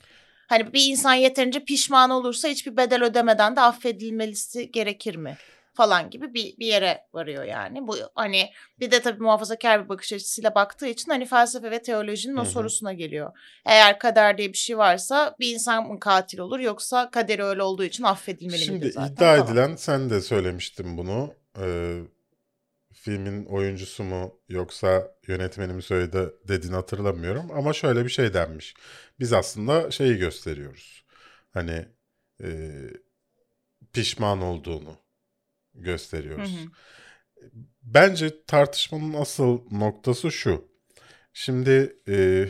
Hani 0.48 0.74
bir 0.74 0.86
insan 0.86 1.14
yeterince 1.14 1.60
pişman 1.60 2.10
olursa 2.10 2.48
hiçbir 2.48 2.78
bedel 2.78 3.04
ödemeden 3.04 3.56
de 3.56 3.62
affedilmelisi 3.62 4.72
gerekir 4.72 5.16
mi? 5.16 5.38
Falan 5.76 6.10
gibi 6.10 6.34
bir, 6.34 6.58
bir 6.58 6.66
yere 6.66 7.02
varıyor 7.14 7.44
yani. 7.44 7.88
Bu 7.88 7.96
hani 8.16 8.50
bir 8.80 8.92
de 8.92 9.02
tabii 9.02 9.24
muhafazakar 9.24 9.84
bir 9.84 9.90
bakış 9.90 10.14
açısıyla 10.14 10.56
baktığı 10.56 10.88
için 10.88 11.12
hani 11.12 11.26
felsefe 11.26 11.72
ve 11.72 11.82
teolojinin 11.82 12.38
o 12.38 12.42
hı. 12.42 12.46
sorusuna 12.46 12.94
geliyor. 12.94 13.32
Eğer 13.66 14.00
kader 14.00 14.38
diye 14.38 14.54
bir 14.54 14.58
şey 14.58 14.78
varsa 14.78 15.36
bir 15.40 15.54
insan 15.54 15.88
mı 15.88 16.00
katil 16.00 16.40
olur 16.40 16.60
yoksa 16.60 17.10
kaderi 17.12 17.44
öyle 17.44 17.64
olduğu 17.64 17.84
için 17.84 18.04
affedilmeli 18.04 18.58
Şimdi 18.58 18.80
midir 18.80 18.92
zaten? 18.92 19.14
iddia 19.14 19.36
falan. 19.36 19.48
edilen 19.48 19.76
sen 19.76 20.10
de 20.10 20.22
söylemiştin 20.22 20.98
bunu. 20.98 21.34
Ee, 21.60 22.02
filmin 22.94 23.46
oyuncusu 23.46 24.04
mu 24.04 24.40
yoksa 24.50 25.12
yönetmeni 25.28 25.74
mi 25.74 25.82
söyledi 25.82 26.30
dediğini 26.48 26.76
hatırlamıyorum. 26.76 27.52
Ama 27.52 27.74
şöyle 27.74 28.06
bir 28.06 28.10
şey 28.10 28.34
denmiş. 28.34 28.74
Biz 29.20 29.34
aslında 29.34 29.92
şeyi 29.92 30.18
gösteriyoruz. 30.18 31.04
Hani 31.54 31.86
e, 32.44 32.48
pişman 33.94 34.42
olduğunu 34.42 34.98
gösteriyoruz. 35.76 36.52
Hı 36.52 36.64
hı. 36.64 36.70
Bence 37.84 38.46
tartışmanın 38.48 39.14
asıl 39.14 39.60
noktası 39.72 40.32
şu. 40.32 40.68
Şimdi 41.34 41.96
e, 42.08 42.50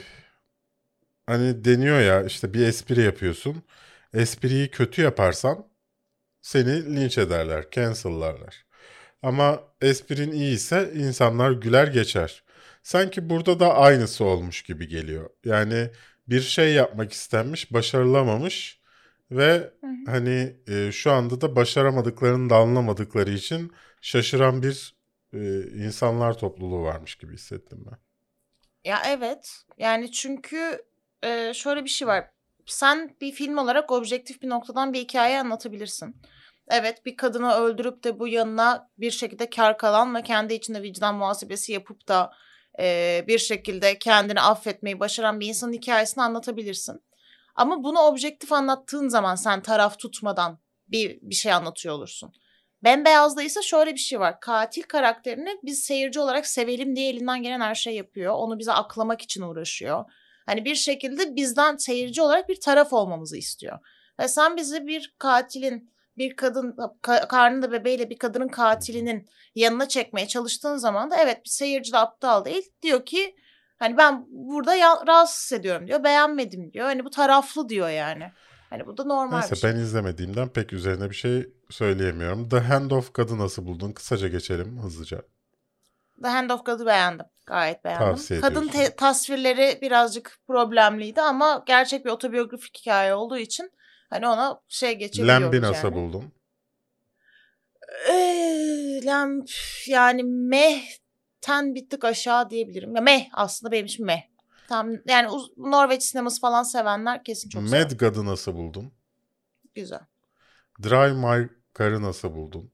hani 1.28 1.66
deniyor 1.66 2.00
ya 2.00 2.24
işte 2.24 2.54
bir 2.54 2.68
espri 2.68 3.02
yapıyorsun. 3.02 3.64
Espriyi 4.14 4.72
kötü 4.72 5.02
yaparsan 5.02 5.68
seni 6.42 6.96
linç 6.96 7.18
ederler, 7.18 7.66
cancel'larlar. 7.72 8.66
Ama 9.22 9.64
esprin 9.82 10.32
iyiyse 10.32 10.92
insanlar 10.96 11.52
güler 11.52 11.88
geçer. 11.88 12.44
Sanki 12.84 13.30
burada 13.30 13.60
da 13.60 13.76
aynısı 13.76 14.26
olmuş 14.26 14.64
gibi 14.64 14.88
geliyor. 14.88 15.30
Yani 15.46 15.90
bir 16.28 16.42
şey 16.42 16.74
yapmak 16.74 17.12
istenmiş, 17.14 17.74
başarılamamış 17.74 18.80
ve 19.32 19.74
hani 20.06 20.56
e, 20.68 20.92
şu 20.92 21.12
anda 21.12 21.42
da 21.42 21.56
başaramadıklarını 21.56 22.50
da 22.50 22.56
anlamadıkları 22.56 23.32
için 23.32 23.72
şaşıran 24.02 24.64
bir 24.64 24.96
e, 25.34 25.62
insanlar 25.86 26.38
topluluğu 26.38 26.84
varmış 26.84 27.16
gibi 27.16 27.34
hissettim 27.34 27.86
ben. 27.92 27.98
Ya 28.84 29.02
evet. 29.08 29.66
Yani 29.78 30.12
çünkü 30.12 30.82
e, 31.24 31.54
şöyle 31.54 31.84
bir 31.84 31.90
şey 31.90 32.08
var. 32.08 32.26
Sen 32.66 33.16
bir 33.22 33.32
film 33.32 33.58
olarak 33.58 33.92
objektif 33.92 34.42
bir 34.42 34.50
noktadan 34.50 34.94
bir 34.94 35.00
hikaye 35.00 35.40
anlatabilirsin. 35.40 36.16
Evet 36.70 37.06
bir 37.06 37.18
kadını 37.18 37.54
öldürüp 37.54 38.04
de 38.04 38.20
bu 38.20 38.28
yanına 38.28 38.90
bir 38.98 39.12
şekilde 39.12 39.50
kar 39.50 39.78
kalan 39.78 40.16
ve 40.16 40.22
kendi 40.22 40.54
içinde 40.54 40.82
vicdan 40.82 41.16
muhasebesi 41.16 41.72
yapıp 41.72 42.08
da 42.08 42.32
e, 42.80 43.24
bir 43.28 43.38
şekilde 43.38 44.00
kendini 44.00 44.42
affetmeyi 44.42 45.00
başaran 45.00 45.40
bir 45.40 45.48
insanın 45.48 45.74
hikayesini 45.74 46.24
anlatabilirsin. 46.24 47.02
Ama 47.56 47.84
bunu 47.84 48.00
objektif 48.00 48.52
anlattığın 48.52 49.08
zaman 49.08 49.36
sen 49.36 49.62
taraf 49.62 50.00
tutmadan 50.00 50.60
bir, 50.88 51.20
bir 51.22 51.36
şey 51.36 51.54
anlatıyor 51.54 51.96
olursun. 51.96 52.34
Bembeyaz'da 52.84 53.44
ise 53.44 53.62
şöyle 53.62 53.94
bir 53.94 54.00
şey 54.00 54.20
var. 54.20 54.40
Katil 54.40 54.84
karakterini 54.84 55.60
biz 55.64 55.80
seyirci 55.80 56.20
olarak 56.20 56.48
sevelim 56.48 56.96
diye 56.96 57.10
elinden 57.10 57.44
gelen 57.44 57.62
her 57.62 57.76
şey 57.76 57.96
yapıyor. 57.96 58.34
Onu 58.34 58.60
bize 58.60 58.72
aklamak 58.72 59.22
için 59.22 59.42
uğraşıyor. 59.42 60.06
Hani 60.46 60.66
bir 60.66 60.76
şekilde 60.76 61.36
bizden 61.36 61.78
seyirci 61.78 62.22
olarak 62.22 62.50
bir 62.50 62.60
taraf 62.60 62.94
olmamızı 62.94 63.38
istiyor. 63.38 63.80
Ve 64.20 64.28
sen 64.28 64.58
bizi 64.58 64.88
bir 64.88 65.16
katilin, 65.18 65.92
bir 66.18 66.36
kadın 66.36 66.76
ka- 67.04 67.28
karnında 67.28 67.72
bebeğiyle 67.72 68.10
bir 68.10 68.18
kadının 68.18 68.48
katilinin 68.48 69.30
yanına 69.56 69.88
çekmeye 69.88 70.28
çalıştığın 70.28 70.78
zaman 70.78 71.12
da 71.12 71.18
evet 71.18 71.44
bir 71.46 71.50
seyirci 71.50 71.94
de 71.94 71.98
aptal 71.98 72.46
değil. 72.46 72.72
Diyor 72.82 73.06
ki 73.06 73.36
hani 73.80 73.98
ben 73.98 74.26
burada 74.30 74.76
ya- 74.76 75.04
rahatsız 75.08 75.38
hissediyorum 75.44 75.88
diyor. 75.88 76.04
Beğenmedim 76.04 76.74
diyor. 76.74 76.86
Hani 76.86 77.06
bu 77.06 77.10
taraflı 77.10 77.70
diyor 77.70 77.90
yani. 77.90 78.32
Hani 78.70 78.86
bu 78.88 78.98
da 78.98 79.04
normal 79.04 79.38
Neyse 79.40 79.52
bir 79.56 79.60
şey. 79.60 79.72
ben 79.72 79.76
izlemediğimden 79.76 80.50
pek 80.50 80.74
üzerine 80.74 81.10
bir 81.10 81.16
şey 81.16 81.50
söyleyemiyorum. 81.70 82.50
The 82.50 82.60
Hand 82.60 82.92
of 82.92 83.14
God'u 83.14 83.38
nasıl 83.40 83.66
buldun? 83.66 83.92
Kısaca 83.92 84.28
geçelim 84.28 84.80
hızlıca. 84.80 85.22
The 86.24 86.30
Hand 86.30 86.50
of 86.50 86.66
God'u 86.66 86.86
beğendim. 86.86 87.26
Gayet 87.46 87.84
beğendim. 87.86 88.08
Tavsiye 88.08 88.42
Kadın 88.42 88.68
te- 88.68 88.96
tasvirleri 88.96 89.80
birazcık 89.82 90.38
problemliydi 90.48 91.22
ama 91.22 91.64
gerçek 91.68 92.06
bir 92.06 92.10
otobiyografik 92.10 92.78
hikaye 92.78 93.14
olduğu 93.14 93.38
için 93.38 93.72
hani 94.10 94.28
ona 94.28 94.62
şey 94.68 94.94
geçebiliyoruz 94.96 95.44
Lamb'i 95.44 95.62
nasıl 95.62 95.88
yani. 95.88 95.96
buldun? 95.96 96.32
Ee, 98.10 99.00
Lamb 99.06 99.48
yani 99.88 100.24
mehten 101.46 101.76
bir 101.76 101.90
tık 101.90 102.06
aşağı 102.06 102.50
diyebilirim. 102.50 102.96
Ya 102.96 103.02
meh 103.02 103.26
aslında 103.34 103.72
benim 103.72 103.86
için 103.86 104.06
meh. 104.06 104.22
Tam 104.68 104.92
yani 105.08 105.28
Norveç 105.58 106.04
sineması 106.04 106.42
falan 106.42 106.64
sevenler 106.64 107.24
kesin 107.24 107.50
çok 107.50 107.70
sever. 107.70 107.84
Mad 107.84 108.00
God'u 108.00 108.26
nasıl 108.26 108.56
buldun? 108.56 108.92
Güzel. 109.76 110.00
Drive 110.84 111.14
My 111.14 111.50
Car'ı 111.80 112.02
nasıl 112.02 112.36
buldun? 112.36 112.72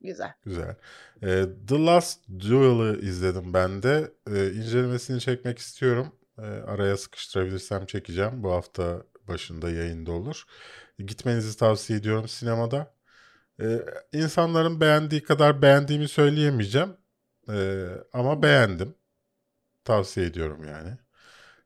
Güzel. 0.00 0.32
Güzel. 0.44 0.76
Ee, 1.22 1.44
The 1.68 1.84
Last 1.84 2.20
Duel'ı 2.40 3.00
izledim 3.00 3.54
ben 3.54 3.82
de. 3.82 4.12
Ee, 4.30 4.52
incelemesini 4.52 5.20
çekmek 5.20 5.58
istiyorum. 5.58 6.12
Ee, 6.38 6.42
araya 6.42 6.96
sıkıştırabilirsem 6.96 7.86
çekeceğim. 7.86 8.42
Bu 8.42 8.52
hafta 8.52 9.02
başında 9.28 9.70
yayında 9.70 10.12
olur. 10.12 10.44
Gitmenizi 10.98 11.56
tavsiye 11.58 11.98
ediyorum 11.98 12.28
sinemada. 12.28 12.94
Ee, 13.62 13.80
insanların 14.12 14.80
beğendiği 14.80 15.22
kadar 15.22 15.62
beğendiğimi 15.62 16.08
söyleyemeyeceğim. 16.08 16.96
Ee, 17.54 17.88
ama 18.12 18.42
beğendim. 18.42 18.94
Tavsiye 19.84 20.26
ediyorum 20.26 20.64
yani. 20.64 20.98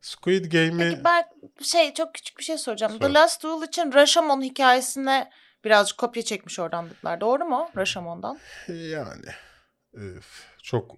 Squid 0.00 0.52
Game'i... 0.52 0.90
Peki 0.90 1.04
ben 1.04 1.24
şey 1.62 1.94
çok 1.94 2.14
küçük 2.14 2.38
bir 2.38 2.44
şey 2.44 2.58
soracağım. 2.58 2.92
Sor. 2.92 3.00
The 3.00 3.14
Last 3.14 3.42
Duel 3.42 3.68
için 3.68 3.92
Rashomon 3.92 4.42
hikayesine 4.42 5.30
birazcık 5.64 5.98
kopya 5.98 6.22
çekmiş 6.22 6.58
oradan 6.58 6.90
dediler. 6.90 7.20
Doğru 7.20 7.44
mu? 7.44 7.70
Rashomon'dan. 7.76 8.38
Yani 8.68 9.26
çok 10.62 10.96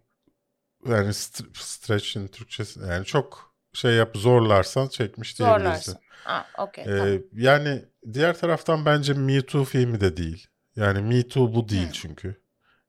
yani 0.86 1.08
st- 1.08 1.58
stretch'in 1.58 2.28
Türkçesi 2.28 2.80
yani 2.80 3.04
çok 3.04 3.54
şey 3.72 3.94
yap 3.94 4.16
zorlarsan 4.16 4.88
çekmiş 4.88 5.38
diyebilirsin. 5.38 5.64
Zorlarsın. 5.64 5.98
Ha, 6.24 6.46
okey. 6.58 6.84
Ee, 6.84 6.98
tamam. 6.98 7.18
Yani 7.32 7.84
diğer 8.12 8.38
taraftan 8.38 8.86
bence 8.86 9.12
Me 9.12 9.46
Too 9.46 9.64
filmi 9.64 10.00
de 10.00 10.16
değil. 10.16 10.46
Yani 10.76 11.02
Me 11.02 11.28
Too 11.28 11.54
bu 11.54 11.68
değil 11.68 11.86
Hmm. 11.86 11.92
çünkü. 11.92 12.42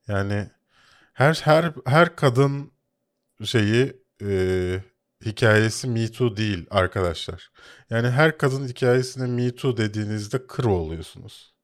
Yani 0.07 0.49
her 1.17 1.33
her 1.43 1.73
her 1.85 2.15
kadın 2.15 2.71
şeyi 3.43 4.01
e, 4.21 4.83
hikayesi 5.25 5.87
Me 5.87 6.11
Too 6.11 6.37
değil 6.37 6.67
arkadaşlar. 6.69 7.51
Yani 7.89 8.09
her 8.09 8.37
kadın 8.37 8.67
hikayesine 8.67 9.27
Me 9.27 9.55
Too 9.55 9.77
dediğinizde 9.77 10.47
kır 10.47 10.63
oluyorsunuz. 10.65 11.55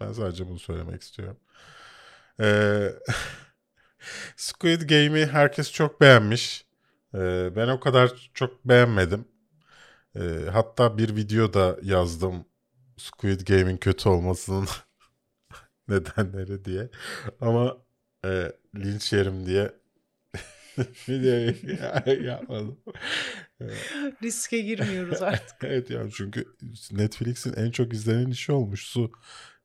Ben 0.00 0.12
sadece 0.12 0.48
bunu 0.48 0.58
söylemek 0.58 1.02
istiyorum. 1.02 1.36
Ee, 2.40 2.92
Squid 4.36 4.82
Game'i 4.82 5.26
herkes 5.26 5.72
çok 5.72 6.00
beğenmiş. 6.00 6.66
Ee, 7.14 7.56
ben 7.56 7.68
o 7.68 7.80
kadar 7.80 8.30
çok 8.34 8.64
beğenmedim. 8.64 9.28
Ee, 10.16 10.20
hatta 10.52 10.98
bir 10.98 11.16
videoda 11.16 11.76
yazdım 11.82 12.44
Squid 12.96 13.40
Game'in 13.40 13.76
kötü 13.76 14.08
olmasının 14.08 14.68
nedenleri 15.88 16.64
diye. 16.64 16.90
Ama 17.40 17.76
e, 18.24 18.52
linç 18.76 19.12
yerim 19.12 19.46
diye 19.46 19.72
videoyu 21.08 22.24
yapmadım. 22.26 22.80
Riske 24.22 24.60
girmiyoruz 24.60 25.22
artık. 25.22 25.56
evet 25.64 25.90
yani 25.90 26.10
çünkü 26.12 26.44
Netflix'in 26.92 27.52
en 27.52 27.70
çok 27.70 27.92
izlenen 27.92 28.30
işi 28.30 28.52
olmuş 28.52 28.86
su. 28.86 29.12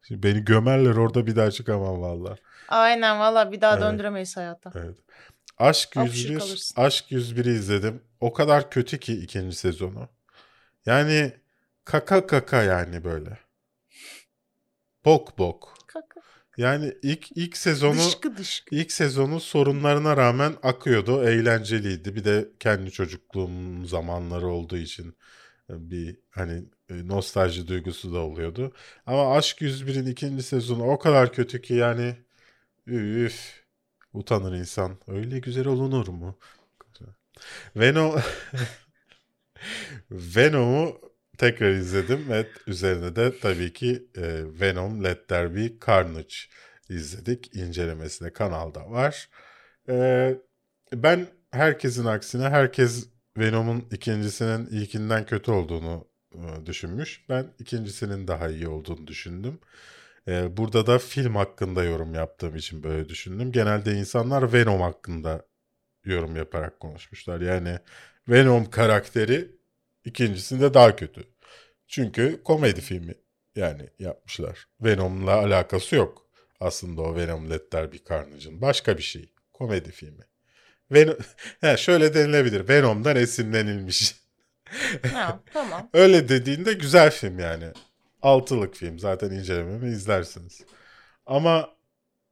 Şimdi 0.01 0.23
beni 0.23 0.45
gömerler 0.45 0.95
orada 0.95 1.27
bir 1.27 1.35
daha 1.35 1.51
çıkamam 1.51 2.01
valla. 2.01 2.35
Aynen 2.67 3.19
valla 3.19 3.51
bir 3.51 3.61
daha 3.61 3.73
Evet. 3.73 3.83
döndüremeyiz 3.83 4.37
hayata. 4.37 4.71
Evet. 4.75 4.97
Aşk 5.57 5.97
Apşır 5.97 6.29
101, 6.29 6.39
kalırsın. 6.39 6.81
Aşk 6.81 7.11
101'i 7.11 7.51
izledim. 7.51 8.01
O 8.19 8.33
kadar 8.33 8.69
kötü 8.71 8.99
ki 8.99 9.13
ikinci 9.13 9.55
sezonu. 9.55 10.09
Yani 10.85 11.33
kaka 11.85 12.27
kaka 12.27 12.63
yani 12.63 13.03
böyle. 13.03 13.37
Bok 15.05 15.37
bok. 15.37 15.73
Kaka. 15.87 16.21
Yani 16.57 16.93
ilk 17.01 17.31
ilk 17.37 17.57
sezonu 17.57 17.97
Dışkı 17.97 18.37
dışkı. 18.37 18.75
ilk 18.75 18.91
sezonu 18.91 19.39
sorunlarına 19.39 20.17
rağmen 20.17 20.53
akıyordu. 20.63 21.23
Eğlenceliydi. 21.23 22.15
Bir 22.15 22.23
de 22.23 22.49
kendi 22.59 22.91
çocukluğum 22.91 23.85
zamanları 23.85 24.47
olduğu 24.47 24.77
için 24.77 25.15
bir 25.69 26.17
hani 26.31 26.63
e, 26.89 27.07
nostalji 27.07 27.67
duygusu 27.67 28.13
da 28.13 28.19
oluyordu. 28.19 28.73
Ama 29.05 29.35
Aşk 29.37 29.61
101'in 29.61 30.05
ikinci 30.05 30.43
sezonu 30.43 30.83
o 30.83 30.99
kadar 30.99 31.33
kötü 31.33 31.61
ki 31.61 31.73
yani 31.73 32.15
üf 32.87 33.63
utanır 34.13 34.53
insan. 34.53 34.97
Öyle 35.07 35.39
güzel 35.39 35.67
olunur 35.67 36.07
mu? 36.07 36.37
Venom 37.75 38.15
Venom'u 40.11 40.99
tekrar 41.37 41.71
izledim 41.71 42.29
ve 42.29 42.47
üzerine 42.67 43.15
de 43.15 43.39
tabii 43.39 43.73
ki 43.73 44.07
e, 44.17 44.43
Venom 44.61 45.03
Let 45.03 45.27
There 45.27 45.55
Be 45.55 45.71
Carnage 45.87 46.35
izledik. 46.89 47.55
İncelemesine 47.55 48.33
kanalda 48.33 48.89
var. 48.89 49.29
E, 49.89 50.35
ben 50.93 51.27
herkesin 51.51 52.05
aksine 52.05 52.49
herkes 52.49 53.09
Venom'un 53.37 53.87
ikincisinin 53.91 54.65
ilkinden 54.65 55.25
kötü 55.25 55.51
olduğunu 55.51 56.07
e, 56.33 56.65
düşünmüş. 56.65 57.29
Ben 57.29 57.45
ikincisinin 57.59 58.27
daha 58.27 58.49
iyi 58.49 58.67
olduğunu 58.67 59.07
düşündüm. 59.07 59.59
E, 60.27 60.57
burada 60.57 60.87
da 60.87 60.99
film 60.99 61.35
hakkında 61.35 61.83
yorum 61.83 62.13
yaptığım 62.13 62.55
için 62.55 62.83
böyle 62.83 63.09
düşündüm. 63.09 63.51
Genelde 63.51 63.93
insanlar 63.93 64.53
Venom 64.53 64.81
hakkında 64.81 65.45
yorum 66.05 66.35
yaparak 66.35 66.79
konuşmuşlar. 66.79 67.41
Yani 67.41 67.79
Venom 68.29 68.69
karakteri 68.69 69.51
ikincisinde 70.05 70.73
daha 70.73 70.95
kötü. 70.95 71.23
Çünkü 71.87 72.41
komedi 72.43 72.81
filmi 72.81 73.13
yani 73.55 73.89
yapmışlar. 73.99 74.67
Venom'la 74.81 75.33
alakası 75.33 75.95
yok. 75.95 76.27
Aslında 76.59 77.01
o 77.01 77.15
Venom 77.15 77.49
Let 77.49 77.71
There 77.71 77.91
Be 77.91 77.97
Carnage'ın 78.09 78.61
başka 78.61 78.97
bir 78.97 79.03
şey. 79.03 79.33
Komedi 79.53 79.91
filmi. 79.91 80.23
Venom, 80.91 81.17
he, 81.61 81.77
şöyle 81.77 82.13
denilebilir. 82.13 82.69
Venom'dan 82.69 83.15
esinlenilmiş. 83.15 84.15
Ha, 85.13 85.39
tamam. 85.53 85.89
Öyle 85.93 86.29
dediğinde 86.29 86.73
güzel 86.73 87.11
film 87.11 87.39
yani. 87.39 87.65
Altılık 88.21 88.75
film. 88.75 88.99
Zaten 88.99 89.31
incelememi 89.31 89.89
izlersiniz. 89.89 90.61
Ama 91.25 91.74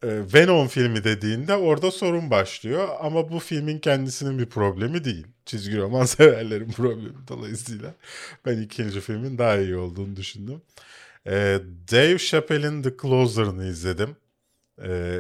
Venom 0.04 0.68
filmi 0.68 1.04
dediğinde 1.04 1.56
orada 1.56 1.91
sorun 1.91 2.30
başlıyor. 2.32 2.88
Ama 2.99 3.32
bu 3.32 3.39
filmin 3.39 3.80
kendisinin 3.80 4.39
bir 4.39 4.45
problemi 4.45 5.04
değil. 5.04 5.28
Çizgi 5.45 5.78
roman 5.78 6.06
severlerin 6.06 6.72
problemi 6.72 7.28
dolayısıyla. 7.28 7.93
Ben 8.45 8.62
ikinci 8.62 9.01
filmin 9.01 9.38
daha 9.38 9.58
iyi 9.58 9.76
olduğunu 9.76 10.16
düşündüm. 10.16 10.62
E, 11.28 11.60
Dave 11.91 12.18
Chappelle'in 12.18 12.82
The 12.82 12.97
Closer'ını 13.01 13.68
izledim. 13.68 14.16
E, 14.84 15.20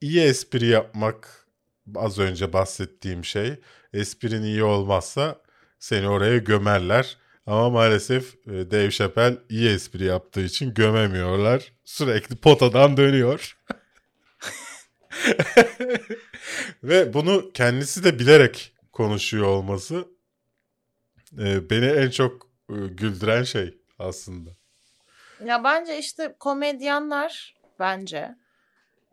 iyi 0.00 0.20
espri 0.20 0.66
yapmak 0.66 1.46
az 1.94 2.18
önce 2.18 2.52
bahsettiğim 2.52 3.24
şey. 3.24 3.54
Esprin 3.92 4.42
iyi 4.42 4.62
olmazsa 4.62 5.40
seni 5.78 6.08
oraya 6.08 6.38
gömerler. 6.38 7.16
Ama 7.46 7.70
maalesef 7.70 8.34
e, 8.46 8.70
Dave 8.70 8.90
Chappelle 8.90 9.38
iyi 9.48 9.68
espri 9.68 10.04
yaptığı 10.04 10.40
için 10.40 10.74
gömemiyorlar. 10.74 11.72
Sürekli 11.84 12.36
potadan 12.36 12.96
dönüyor. 12.96 13.56
Ve 16.82 17.14
bunu 17.14 17.50
kendisi 17.52 18.04
de 18.04 18.18
bilerek 18.18 18.72
konuşuyor 18.92 19.46
olması 19.46 20.04
e, 21.38 21.70
beni 21.70 21.86
en 21.86 22.10
çok 22.10 22.46
e, 22.70 22.74
güldüren 22.74 23.42
şey 23.42 23.78
aslında. 23.98 24.50
Ya 25.44 25.64
bence 25.64 25.98
işte 25.98 26.36
komedyenler 26.38 27.54
bence 27.78 28.34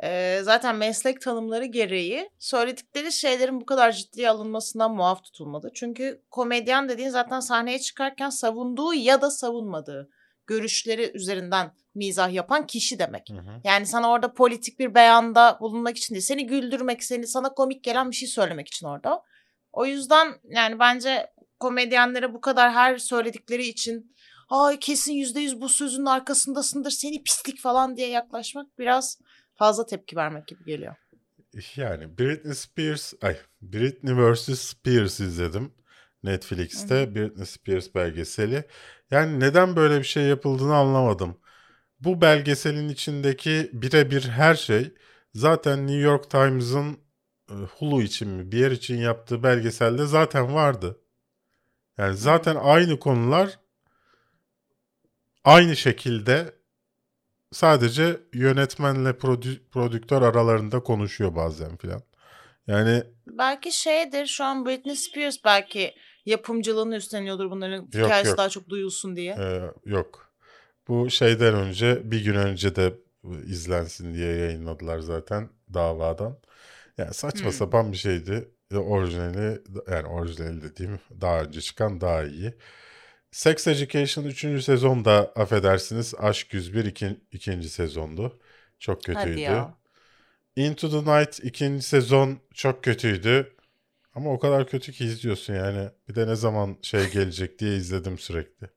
e, 0.03 0.39
zaten 0.43 0.75
meslek 0.75 1.21
tanımları 1.21 1.65
gereği 1.65 2.29
söyledikleri 2.39 3.11
şeylerin 3.11 3.61
bu 3.61 3.65
kadar 3.65 3.91
ciddiye 3.91 4.29
alınmasından 4.29 4.95
muaf 4.95 5.23
tutulmadı. 5.23 5.71
Çünkü 5.73 6.21
komedyen 6.31 6.89
dediğin 6.89 7.09
zaten 7.09 7.39
sahneye 7.39 7.79
çıkarken 7.79 8.29
savunduğu 8.29 8.93
ya 8.93 9.21
da 9.21 9.31
savunmadığı 9.31 10.09
görüşleri 10.47 11.11
üzerinden 11.13 11.71
mizah 11.95 12.33
yapan 12.33 12.67
kişi 12.67 12.99
demek. 12.99 13.29
Hı 13.29 13.33
hı. 13.33 13.61
Yani 13.63 13.85
sana 13.85 14.09
orada 14.11 14.33
politik 14.33 14.79
bir 14.79 14.95
beyanda 14.95 15.57
bulunmak 15.61 15.97
için 15.97 16.15
değil, 16.15 16.25
seni 16.25 16.47
güldürmek, 16.47 17.03
seni 17.03 17.27
sana 17.27 17.53
komik 17.53 17.83
gelen 17.83 18.11
bir 18.11 18.15
şey 18.15 18.27
söylemek 18.27 18.67
için 18.67 18.87
orada. 18.87 19.21
O 19.73 19.85
yüzden 19.85 20.33
yani 20.43 20.79
bence 20.79 21.27
komedyenlere 21.59 22.33
bu 22.33 22.41
kadar 22.41 22.71
her 22.71 22.97
söyledikleri 22.97 23.63
için 23.63 24.15
ay 24.49 24.79
kesin 24.79 25.13
yüzde 25.13 25.39
yüz 25.39 25.61
bu 25.61 25.69
sözün 25.69 26.05
arkasındasındır 26.05 26.91
seni 26.91 27.23
pislik 27.23 27.59
falan 27.59 27.97
diye 27.97 28.07
yaklaşmak 28.07 28.79
biraz 28.79 29.19
fazla 29.55 29.85
tepki 29.85 30.15
vermek 30.15 30.47
gibi 30.47 30.65
geliyor. 30.65 30.95
Yani 31.75 32.17
Britney 32.17 32.53
Spears, 32.53 33.13
ay 33.21 33.37
Britney 33.61 34.13
vs. 34.15 34.59
Spears 34.59 35.19
izledim. 35.19 35.73
Netflix'te 36.27 37.15
Britney 37.15 37.45
Spears 37.45 37.95
belgeseli. 37.95 38.63
Yani 39.11 39.39
neden 39.39 39.75
böyle 39.75 39.99
bir 39.99 40.03
şey 40.03 40.23
yapıldığını 40.23 40.75
anlamadım. 40.75 41.37
Bu 41.99 42.21
belgeselin 42.21 42.89
içindeki 42.89 43.69
birebir 43.73 44.29
her 44.29 44.55
şey 44.55 44.93
zaten 45.35 45.87
New 45.87 46.01
York 46.01 46.29
Times'ın 46.29 46.97
e, 47.49 47.53
Hulu 47.53 48.01
için 48.01 48.27
mi 48.29 48.51
bir 48.51 48.57
yer 48.57 48.71
için 48.71 48.97
yaptığı 48.97 49.43
belgeselde 49.43 50.05
zaten 50.05 50.53
vardı. 50.53 50.99
Yani 51.97 52.17
zaten 52.17 52.55
aynı 52.55 52.99
konular 52.99 53.59
aynı 55.43 55.75
şekilde 55.75 56.53
sadece 57.51 58.19
yönetmenle 58.33 59.09
prodü- 59.09 59.69
prodüktör 59.71 60.21
aralarında 60.21 60.79
konuşuyor 60.79 61.35
bazen 61.35 61.77
filan. 61.77 62.01
Yani 62.67 63.03
Belki 63.27 63.71
şeydir 63.71 64.25
şu 64.25 64.43
an 64.43 64.65
Britney 64.65 64.95
Spears 64.95 65.37
belki 65.45 65.95
yapımcılığını 66.27 66.95
üstleniyordur 66.95 67.51
bunların 67.51 67.87
hikayesi 67.87 68.27
yok. 68.29 68.37
daha 68.37 68.49
çok 68.49 68.69
duyulsun 68.69 69.15
diye. 69.15 69.33
e, 69.33 69.61
yok. 69.85 70.31
Bu 70.87 71.09
şeyden 71.09 71.53
önce 71.55 72.11
bir 72.11 72.23
gün 72.25 72.35
önce 72.35 72.75
de 72.75 72.93
izlensin 73.45 74.13
diye 74.13 74.35
yayınladılar 74.35 74.99
zaten 74.99 75.49
davadan. 75.73 76.39
Yani 76.97 77.13
saçma 77.13 77.45
Hmm. 77.45 77.51
sapan 77.51 77.91
bir 77.91 77.97
şeydi. 77.97 78.49
E, 78.71 78.77
Orijinali 78.77 79.61
yani 79.91 80.07
orijinali 80.07 80.61
dediğim 80.61 80.99
daha 81.21 81.41
önce 81.41 81.61
çıkan 81.61 82.01
daha 82.01 82.23
iyi. 82.23 82.53
Sex 83.31 83.67
Education 83.67 84.25
3. 84.25 84.63
sezon 84.63 85.05
da 85.05 85.31
affedersiniz 85.35 86.13
Aşk 86.19 86.53
101 86.53 86.85
iki, 86.85 87.17
ikinci 87.31 87.69
sezondu. 87.69 88.39
Çok 88.79 88.97
Hadi 89.13 89.37
kötüydü. 89.37 89.39
ya. 89.39 89.77
Into 90.55 90.89
the 90.89 90.97
Night 91.19 91.39
ikinci 91.43 91.83
sezon 91.83 92.39
çok 92.53 92.83
kötüydü. 92.83 93.56
Ama 94.17 94.29
o 94.29 94.39
kadar 94.39 94.67
kötü 94.67 94.91
ki 94.91 95.05
izliyorsun 95.05 95.53
yani. 95.53 95.89
Bir 96.09 96.15
de 96.15 96.27
ne 96.27 96.35
zaman 96.35 96.77
şey 96.81 97.09
gelecek 97.11 97.59
diye 97.59 97.75
izledim 97.75 98.17
sürekli. 98.17 98.67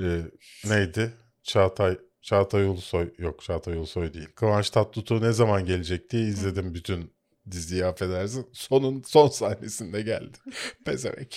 Ee, 0.00 0.20
neydi? 0.64 1.12
Çağatay 1.42 1.98
Çağatay 2.22 2.64
Ulusoy 2.64 3.12
yok 3.18 3.42
Çağatay 3.42 3.74
Ulusoy 3.74 4.14
değil. 4.14 4.28
Kıvanç 4.34 4.70
Tatlıtuğ 4.70 5.22
ne 5.22 5.32
zaman 5.32 5.64
gelecek 5.64 6.10
diye 6.10 6.22
izledim 6.22 6.74
bütün 6.74 7.12
diziyi 7.50 7.86
affedersin. 7.86 8.46
Sonun 8.52 9.02
son 9.06 9.28
sahnesinde 9.28 10.02
geldi. 10.02 10.38
Pezevenk. 10.84 11.36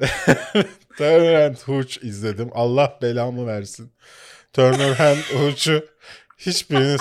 Turner 0.98 1.46
and 1.46 1.56
Hooch 1.56 2.04
izledim. 2.04 2.50
Allah 2.52 2.98
belamı 3.02 3.46
versin. 3.46 3.92
Turner 4.52 5.00
and 5.00 5.18
Hooch'u 5.18 5.86
hiçbiriniz 6.38 7.00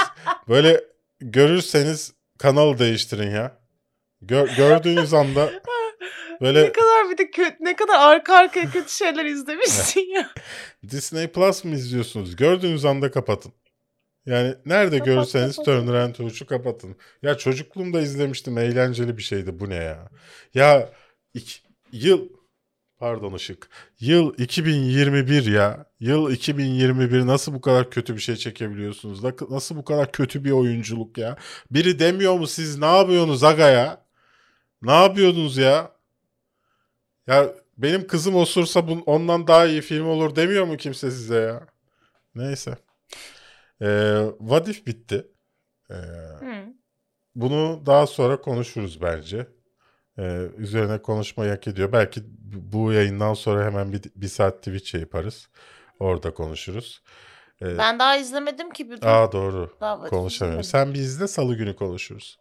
böyle 0.49 0.83
görürseniz 1.19 2.13
kanal 2.37 2.79
değiştirin 2.79 3.31
ya. 3.31 3.64
Gör- 4.21 4.55
gördüğünüz 4.57 5.13
anda 5.13 5.51
böyle 6.41 6.63
Ne 6.63 6.71
kadar 6.71 7.09
bir 7.09 7.17
de 7.17 7.31
kötü, 7.31 7.55
ne 7.59 7.75
kadar 7.75 7.99
arka 7.99 8.35
arkaya 8.35 8.71
kötü 8.71 8.89
şeyler 8.89 9.25
izlemişsin 9.25 10.15
ya. 10.15 10.29
Disney 10.89 11.27
Plus 11.27 11.63
mı 11.63 11.75
izliyorsunuz? 11.75 12.35
Gördüğünüz 12.35 12.85
anda 12.85 13.11
kapatın. 13.11 13.53
Yani 14.25 14.55
nerede 14.65 14.97
Kapat, 14.97 15.05
görürseniz 15.05 15.55
kapat. 15.55 15.65
Turner 15.65 16.09
Hooch'u 16.09 16.45
kapatın. 16.45 16.95
Ya 17.21 17.37
çocukluğumda 17.37 18.01
izlemiştim. 18.01 18.57
Eğlenceli 18.57 19.17
bir 19.17 19.21
şeydi. 19.23 19.59
Bu 19.59 19.69
ne 19.69 19.75
ya? 19.75 20.09
Ya 20.53 20.89
iki, 21.33 21.59
yıl 21.91 22.29
pardon 22.97 23.33
ışık. 23.33 23.69
Yıl 23.99 24.33
2021 24.37 25.45
ya. 25.45 25.85
Yıl 25.99 26.31
2021 26.31 27.27
nasıl 27.27 27.53
bu 27.53 27.61
kadar 27.61 27.89
kötü 27.91 28.15
bir 28.15 28.21
şey 28.21 28.35
çekebiliyorsunuz? 28.35 29.23
Nasıl 29.49 29.75
bu 29.75 29.85
kadar 29.85 30.11
kötü 30.11 30.43
bir 30.43 30.51
oyunculuk 30.51 31.17
ya? 31.17 31.37
Biri 31.71 31.99
demiyor 31.99 32.33
mu 32.39 32.47
siz 32.47 32.77
ne 32.79 32.97
yapıyorsunuz 32.97 33.43
aga 33.43 33.69
ya? 33.69 34.04
Ne 34.85 34.91
yapıyordunuz 34.91 35.57
ya? 35.57 35.91
Ya 37.27 37.53
benim 37.77 38.07
kızım 38.07 38.35
osursa 38.35 38.87
bun, 38.87 39.03
ondan 39.05 39.47
daha 39.47 39.65
iyi 39.65 39.81
film 39.81 40.07
olur 40.07 40.35
demiyor 40.35 40.65
mu 40.65 40.77
kimse 40.77 41.11
size 41.11 41.35
ya? 41.35 41.67
Neyse. 42.35 42.77
Ee, 43.81 44.21
What 44.39 44.67
If 44.67 44.87
bitti. 44.87 45.27
Ee, 45.89 45.93
Hı. 45.93 46.73
bunu 47.35 47.83
daha 47.85 48.07
sonra 48.07 48.41
konuşuruz 48.41 49.01
bence. 49.01 49.47
Ee, 50.17 50.47
üzerine 50.57 51.01
konuşmayı 51.01 51.51
hak 51.51 51.67
ediyor. 51.67 51.91
Belki 51.91 52.23
bu 52.71 52.93
yayından 52.93 53.33
sonra 53.33 53.65
hemen 53.65 53.93
bir, 53.93 54.01
bir 54.15 54.27
saat 54.27 54.57
Twitch 54.57 54.95
yaparız. 54.95 55.49
Orada 55.99 56.33
konuşuruz. 56.33 57.03
Ee, 57.61 57.77
Ben 57.77 57.99
daha 57.99 58.17
izlemedim 58.17 58.69
ki. 58.69 58.89
Bir 58.89 59.03
Aa 59.03 59.31
doğru. 59.31 59.77
Daha 59.81 60.01
Konuşamıyorum. 60.09 60.63
Sen 60.63 60.93
bir 60.93 60.99
izle 60.99 61.27
salı 61.27 61.55
günü 61.55 61.75
konuşuruz. 61.75 62.39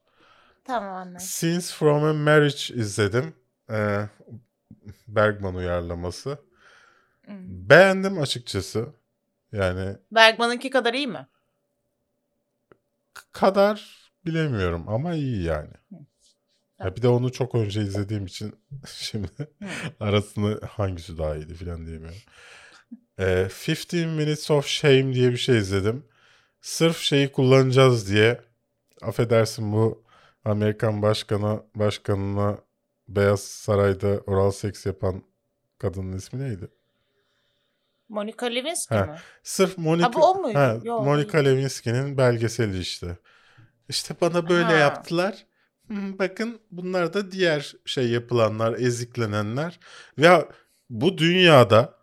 Tamam. 0.64 1.20
Scenes 1.20 1.72
from 1.72 2.04
a 2.04 2.12
Marriage 2.12 2.74
izledim. 2.74 3.34
Ee, 3.70 4.08
Bergman 5.08 5.54
uyarlaması. 5.54 6.30
Hı. 7.26 7.32
Beğendim 7.48 8.18
açıkçası. 8.20 8.86
Yani 9.52 9.96
Bergman'ınki 10.10 10.70
kadar 10.70 10.94
iyi 10.94 11.06
mi? 11.06 11.26
kadar 13.32 14.10
bilemiyorum 14.26 14.88
ama 14.88 15.14
iyi 15.14 15.42
yani. 15.42 15.70
Ha 16.78 16.96
bir 16.96 17.02
de 17.02 17.08
onu 17.08 17.32
çok 17.32 17.54
önce 17.54 17.82
izlediğim 17.82 18.26
için 18.26 18.54
şimdi 18.86 19.28
arasını 20.00 20.60
hangisi 20.60 21.18
daha 21.18 21.36
iyiydi 21.36 21.54
falan 21.54 21.86
diyemiyorum. 21.86 22.18
Ee, 23.18 23.48
15 23.68 23.92
Minutes 23.92 24.50
of 24.50 24.66
Shame 24.66 25.14
diye 25.14 25.30
bir 25.30 25.36
şey 25.36 25.58
izledim. 25.58 26.04
Sırf 26.60 26.98
şeyi 26.98 27.32
kullanacağız 27.32 28.10
diye 28.10 28.40
affedersin 29.02 29.72
bu 29.72 30.03
Amerikan 30.44 31.02
başkanı 31.02 31.62
başkanına 31.74 32.58
Beyaz 33.08 33.40
Saray'da 33.40 34.08
oral 34.26 34.50
seks 34.50 34.86
yapan 34.86 35.22
kadının 35.78 36.16
ismi 36.16 36.40
neydi? 36.40 36.68
Monica 38.08 38.46
Lewinsky 38.46 39.00
Ha, 39.00 39.06
mi? 39.06 39.16
Sırf 39.42 39.78
Monica, 39.78 40.08
Ha, 40.08 40.12
bu 40.12 40.30
o 40.30 40.34
muydu? 40.34 40.58
Ha, 40.58 40.76
Yok, 40.82 41.04
Monica 41.04 41.38
Lewinsky'nin 41.38 42.18
belgeseli 42.18 42.78
işte. 42.78 43.16
İşte 43.88 44.14
bana 44.20 44.48
böyle 44.48 44.64
Ha. 44.64 44.72
yaptılar. 44.72 45.46
Bakın 45.90 46.60
bunlar 46.70 47.14
da 47.14 47.32
diğer 47.32 47.74
şey 47.84 48.08
yapılanlar, 48.10 48.72
eziklenenler. 48.72 49.80
Ve 50.18 50.48
bu 50.90 51.18
dünyada 51.18 51.94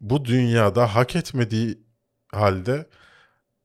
bu 0.00 0.24
dünyada 0.24 0.94
hak 0.94 1.16
etmediği 1.16 1.78
halde 2.32 2.86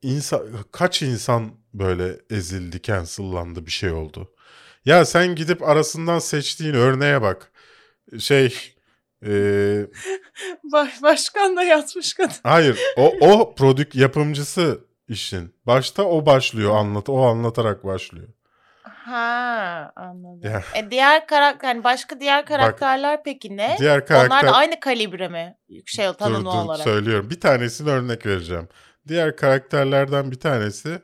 insan 0.01 0.41
kaç 0.71 1.01
insan 1.01 1.51
böyle 1.73 2.17
ezildi, 2.29 2.81
cancellandı 2.81 3.65
bir 3.65 3.71
şey 3.71 3.91
oldu. 3.91 4.31
Ya 4.85 5.05
sen 5.05 5.35
gidip 5.35 5.63
arasından 5.63 6.19
seçtiğin 6.19 6.73
örneğe 6.73 7.21
bak. 7.21 7.51
Şey 8.19 8.55
eee 9.25 9.87
Baş, 10.63 11.01
başkan 11.01 11.57
da 11.57 11.63
yatmış 11.63 12.13
kadın. 12.13 12.35
Hayır, 12.43 12.79
o 12.97 13.13
o 13.21 13.55
prodük 13.55 13.95
yapımcısı 13.95 14.79
işin. 15.07 15.55
Başta 15.65 16.03
o 16.03 16.25
başlıyor 16.25 16.75
anlat, 16.75 17.09
o 17.09 17.21
anlatarak 17.25 17.83
başlıyor. 17.85 18.27
Ha 18.83 19.91
anladım. 19.95 20.41
Ya. 20.43 20.63
E 20.75 20.91
diğer 20.91 21.27
karakter 21.27 21.67
yani 21.67 21.83
başka 21.83 22.19
diğer 22.19 22.45
karakterler 22.45 23.23
peki 23.23 23.57
ne? 23.57 23.75
Diğer 23.79 23.91
Onlar 23.97 24.01
da 24.01 24.27
karakter 24.29 24.51
aynı 24.53 24.79
kalibre 24.79 25.27
mi? 25.27 25.57
Şey 25.85 26.07
dur 26.07 26.13
tanımlı 26.13 26.45
dur 26.45 26.57
olarak. 26.65 26.83
söylüyorum. 26.83 27.29
Bir 27.29 27.39
tanesini 27.39 27.89
örnek 27.89 28.25
vereceğim. 28.25 28.67
Diğer 29.07 29.35
karakterlerden 29.35 30.31
bir 30.31 30.39
tanesi 30.39 31.01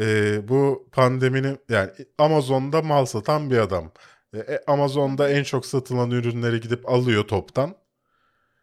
e, 0.00 0.48
bu 0.48 0.88
pandeminin 0.92 1.58
yani 1.68 1.90
Amazon'da 2.18 2.82
mal 2.82 3.04
satan 3.04 3.50
bir 3.50 3.58
adam. 3.58 3.92
E, 4.34 4.38
e, 4.38 4.60
Amazon'da 4.66 5.30
en 5.30 5.42
çok 5.42 5.66
satılan 5.66 6.10
ürünleri 6.10 6.60
gidip 6.60 6.88
alıyor 6.88 7.24
toptan. 7.24 7.74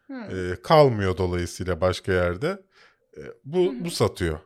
E, 0.10 0.56
kalmıyor 0.64 1.18
dolayısıyla 1.18 1.82
başka 1.82 2.12
yerde. 2.12 2.62
E, 3.18 3.22
bu 3.46 3.74
bu 3.80 3.92
satıyor. 3.92 4.40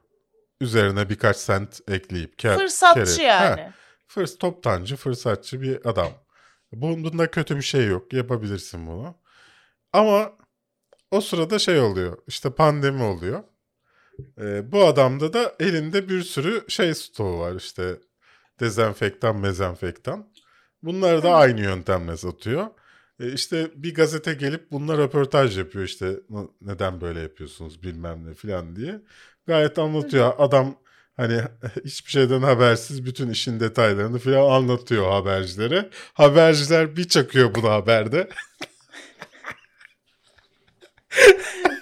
Üzerine 0.62 1.10
birkaç 1.10 1.38
sent 1.38 1.82
ekleyip 1.88 2.38
kar, 2.42 2.58
Fırsatçı 2.58 3.16
kere- 3.16 3.24
yani. 3.28 3.62
Ha, 3.62 3.74
fırs 4.08 4.38
toptancı, 4.38 4.96
fırsatçı 4.96 5.62
bir 5.62 5.90
adam. 5.90 6.10
Bunda 6.72 7.32
kötü 7.32 7.56
bir 7.58 7.62
şey 7.62 7.88
yok. 7.88 8.14
Yapabilirsin 8.14 8.88
bunu. 8.88 9.16
Ama 9.94 10.32
o 11.12 11.22
sırada 11.22 11.60
şey 11.60 11.80
oluyor. 11.80 12.18
İşte 12.28 12.50
pandemi 12.50 13.04
oluyor. 13.04 13.44
Ee, 14.42 14.72
bu 14.72 14.86
adamda 14.86 15.34
da 15.34 15.56
elinde 15.60 16.10
bir 16.10 16.22
sürü 16.24 16.64
şey 16.68 16.94
stoğu 16.94 17.40
var. 17.40 17.56
İşte 17.56 18.00
dezenfektan, 18.60 19.36
mezenfektan. 19.40 20.28
Bunları 20.84 21.24
da 21.24 21.34
aynı 21.36 21.62
yöntemle 21.62 22.18
satıyor. 22.18 22.68
Ee, 23.20 23.34
işte 23.34 23.72
bir 23.76 23.94
gazete 23.96 24.34
gelip 24.34 24.72
bununla 24.72 24.98
röportaj 24.98 25.58
yapıyor. 25.58 25.86
İşte 25.86 26.20
"N- 26.30 26.48
neden 26.62 27.02
böyle 27.02 27.20
yapıyorsunuz 27.20 27.84
bilmem 27.84 28.26
ne 28.30 28.34
falan 28.34 28.76
diye. 28.76 29.02
Gayet 29.48 29.80
anlatıyor. 29.80 30.34
Adam 30.38 30.76
hani 31.18 31.42
hiçbir 31.86 32.12
şeyden 32.12 32.42
habersiz 32.42 33.06
bütün 33.06 33.30
işin 33.30 33.60
detaylarını 33.60 34.20
falan 34.20 34.50
anlatıyor 34.52 35.12
habercilere. 35.12 35.90
Haberciler 36.14 36.96
bir 36.96 37.08
çakıyor 37.08 37.56
bunu 37.56 37.70
haberde. 37.70 38.30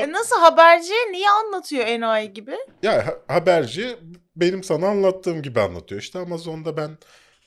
E 0.00 0.12
nasıl 0.12 0.36
haberciye 0.40 1.12
niye 1.12 1.30
anlatıyor 1.30 1.86
enayi 1.86 2.32
gibi? 2.32 2.56
Ya 2.82 3.06
ha- 3.06 3.34
haberci 3.34 3.96
benim 4.36 4.64
sana 4.64 4.88
anlattığım 4.88 5.42
gibi 5.42 5.60
anlatıyor. 5.60 6.00
İşte 6.00 6.18
Amazon'da 6.18 6.76
ben 6.76 6.98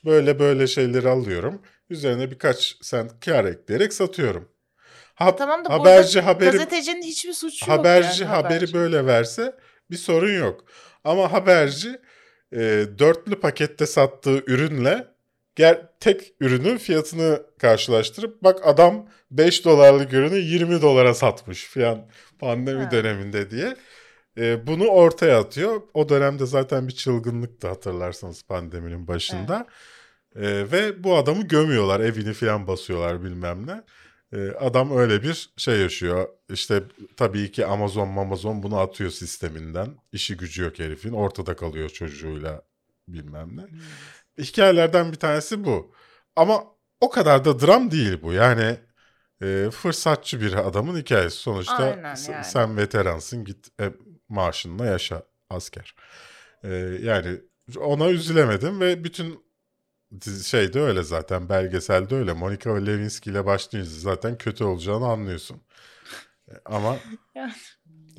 böyle 0.04 0.38
böyle 0.38 0.66
şeyleri 0.66 1.08
alıyorum. 1.08 1.62
Üzerine 1.90 2.30
birkaç 2.30 2.76
sent 2.82 3.24
kar 3.24 3.44
ekleyerek 3.44 3.92
satıyorum. 3.92 4.48
Ha- 5.14 5.36
Tamam 5.36 5.64
da 5.64 5.70
haberci 5.70 6.14
burada 6.18 6.26
haberi 6.30 6.50
gazetecinin 6.50 7.02
hiçbir 7.02 7.32
suçu 7.32 7.70
yok 7.70 7.78
haberci 7.78 8.22
yani 8.22 8.30
haberi 8.30 8.54
haberci. 8.54 8.74
böyle 8.74 9.06
verse 9.06 9.54
bir 9.90 9.96
sorun 9.96 10.38
yok. 10.38 10.64
Ama 11.04 11.32
haberci 11.32 12.00
e, 12.52 12.58
dörtlü 12.98 13.40
pakette 13.40 13.86
sattığı 13.86 14.42
ürünle 14.46 15.06
ger 15.56 15.86
tek 16.00 16.32
ürünün 16.40 16.78
fiyatını 16.78 17.42
karşılaştırıp 17.58 18.42
bak 18.42 18.60
adam 18.66 19.08
5 19.30 19.64
dolarlık 19.64 20.12
ürünü 20.12 20.38
20 20.38 20.82
dolara 20.82 21.14
satmış 21.14 21.64
falan 21.64 22.06
pandemi 22.38 22.84
Ha. 22.84 22.90
döneminde 22.90 23.50
diye. 23.50 23.76
E, 24.38 24.66
bunu 24.66 24.86
ortaya 24.86 25.38
atıyor. 25.40 25.82
O 25.94 26.08
dönemde 26.08 26.46
zaten 26.46 26.88
bir 26.88 26.92
çılgınlıktı 26.92 27.68
hatırlarsanız 27.68 28.42
pandeminin 28.42 29.08
başında. 29.08 29.66
E, 30.36 30.42
ve 30.72 31.04
bu 31.04 31.16
adamı 31.16 31.42
gömüyorlar 31.42 32.00
evini 32.00 32.32
falan 32.32 32.66
basıyorlar 32.66 33.24
bilmem 33.24 33.66
ne. 33.66 33.82
E, 34.32 34.50
adam 34.50 34.96
öyle 34.96 35.22
bir 35.22 35.50
şey 35.56 35.80
yaşıyor. 35.80 36.28
İşte 36.50 36.82
tabii 37.16 37.52
ki 37.52 37.66
Amazon 37.66 38.16
Amazon 38.16 38.62
bunu 38.62 38.78
atıyor 38.78 39.10
sisteminden. 39.10 39.88
İşi 40.12 40.36
gücü 40.36 40.62
yok 40.62 40.78
herifin. 40.78 41.12
Ortada 41.12 41.56
kalıyor 41.56 41.88
çocuğuyla 41.88 42.62
bilmem 43.08 43.56
ne. 43.56 43.62
Hikayelerden 44.44 45.12
bir 45.12 45.16
tanesi 45.16 45.64
bu. 45.64 45.92
Ama 46.36 46.64
o 47.00 47.10
kadar 47.10 47.44
da 47.44 47.60
dram 47.60 47.90
değil 47.90 48.22
bu. 48.22 48.32
Yani 48.32 48.76
e, 49.42 49.70
fırsatçı 49.70 50.40
bir 50.40 50.52
adamın 50.52 50.98
hikayesi. 51.00 51.36
Sonuçta 51.36 51.84
Aynen 51.84 52.16
yani. 52.28 52.44
sen 52.44 52.76
veteransın 52.76 53.44
git 53.44 53.80
e, 53.80 53.92
maaşınla 54.28 54.86
yaşa 54.86 55.22
asker. 55.50 55.94
E, 56.64 56.68
yani 57.02 57.40
ona 57.76 58.08
üzülemedim 58.10 58.80
ve 58.80 59.04
bütün 59.04 59.48
şey 60.44 60.72
de 60.72 60.80
öyle 60.80 61.02
zaten 61.02 61.48
belgeselde 61.48 62.14
öyle. 62.14 62.32
Monica 62.32 62.76
Lewinsky 62.76 63.32
ile 63.32 63.46
başlayınca 63.46 63.90
zaten 63.90 64.38
kötü 64.38 64.64
olacağını 64.64 65.06
anlıyorsun. 65.06 65.60
Ama 66.64 66.96
Yani. 67.34 67.52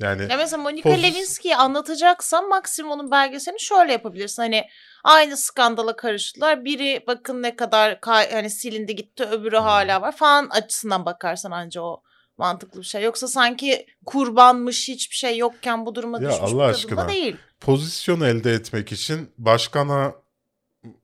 Yani 0.00 0.26
Ya 0.30 0.36
mesela 0.36 0.62
Monica 0.62 0.90
Pozis- 0.90 1.02
Lewinsky'yi 1.02 1.56
anlatacaksan 1.56 2.48
maksimum 2.48 2.90
onun 2.92 3.10
belgeselini 3.10 3.60
şöyle 3.60 3.92
yapabilirsin. 3.92 4.42
Hani 4.42 4.64
aynı 5.04 5.36
skandala 5.36 5.96
karıştılar. 5.96 6.64
Biri 6.64 7.04
bakın 7.06 7.42
ne 7.42 7.56
kadar 7.56 8.00
kay- 8.00 8.32
hani 8.32 8.50
silindi 8.50 8.96
gitti 8.96 9.24
öbürü 9.24 9.56
Hmm. 9.56 9.64
hala 9.64 10.02
var 10.02 10.16
falan 10.16 10.48
açısından 10.50 11.06
bakarsan 11.06 11.50
anca 11.50 11.80
o 11.82 12.02
mantıklı 12.38 12.80
bir 12.80 12.86
şey. 12.86 13.02
Yoksa 13.02 13.28
sanki 13.28 13.86
kurbanmış 14.06 14.88
hiçbir 14.88 15.16
şey 15.16 15.36
yokken 15.38 15.86
bu 15.86 15.94
duruma 15.94 16.22
Ya 16.22 16.30
düşmüş 16.30 16.52
Allah 16.52 16.64
aşkına. 16.64 17.08
değil. 17.08 17.36
pozisyon 17.60 18.20
elde 18.20 18.52
etmek 18.52 18.92
için 18.92 19.30
başkana 19.38 20.12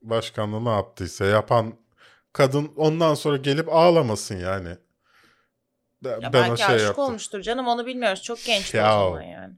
başkanlığı 0.02 0.64
ne 0.64 0.68
yaptıysa 0.70 1.24
yapan 1.24 1.74
kadın 2.32 2.72
ondan 2.76 3.14
sonra 3.14 3.36
gelip 3.36 3.68
ağlamasın 3.68 4.36
yani. 4.38 4.68
Ben, 6.04 6.20
Ya 6.20 6.32
ben 6.32 6.32
belki 6.32 6.62
şey 6.62 6.74
aşık 6.74 6.86
yaptım. 6.86 7.04
olmuştur 7.04 7.40
canım 7.40 7.66
onu 7.68 7.86
bilmiyoruz. 7.86 8.22
Çok 8.22 8.44
gençti 8.44 8.76
Ya. 8.76 9.00
o 9.00 9.08
zaman 9.08 9.22
yani. 9.22 9.54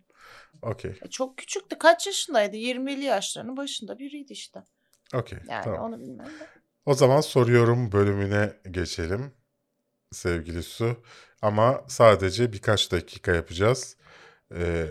Okey. 0.62 0.98
E 1.02 1.09
çok 1.10 1.39
küçüktü. 1.39 1.78
Kaç 1.78 2.06
yaşındaydı? 2.06 2.56
20'li 2.56 3.05
yaşlarının 3.05 3.56
başında 3.56 3.98
biriydi 3.98 4.32
işte. 4.32 4.62
Okey. 5.15 5.39
Yani 5.51 5.65
Tamam. 5.65 5.81
onu 5.82 6.01
bilmiyorum. 6.01 6.32
da. 6.40 6.47
O 6.86 6.94
zaman 6.94 7.20
soruyorum 7.20 7.93
bölümüne 7.93 8.52
geçelim. 8.70 9.32
Sevgili 10.12 10.62
Su. 10.62 11.02
Ama 11.43 11.85
sadece 11.89 12.52
birkaç 12.52 12.93
dakika 12.93 13.32
yapacağız. 13.35 13.97
Ee, 14.55 14.86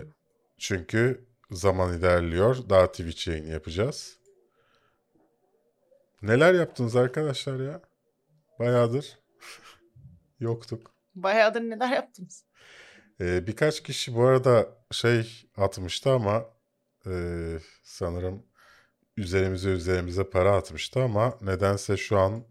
çünkü 0.58 1.28
zaman 1.50 1.98
ilerliyor. 1.98 2.68
Daha 2.70 2.86
Twitch 2.86 3.28
yayını 3.28 3.48
yapacağız. 3.52 4.18
Neler 6.22 6.54
yaptınız 6.54 6.96
arkadaşlar 6.96 7.60
ya? 7.60 7.80
Bayağıdır 8.58 9.18
yoktuk. 10.40 10.90
Bayağıdır 11.22 11.60
neler 11.60 11.88
yaptınız? 11.92 12.44
Ee, 13.20 13.46
birkaç 13.46 13.82
kişi 13.82 14.14
bu 14.14 14.24
arada 14.24 14.68
şey 14.92 15.48
atmıştı 15.56 16.10
ama 16.10 16.44
e, 17.06 17.12
sanırım 17.82 18.46
üzerimize 19.16 19.70
üzerimize 19.70 20.30
para 20.30 20.56
atmıştı 20.56 21.02
ama 21.02 21.38
nedense 21.40 21.96
şu 21.96 22.18
an 22.18 22.44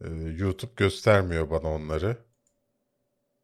e, 0.00 0.08
YouTube 0.36 0.72
göstermiyor 0.76 1.50
bana 1.50 1.68
onları. 1.68 2.16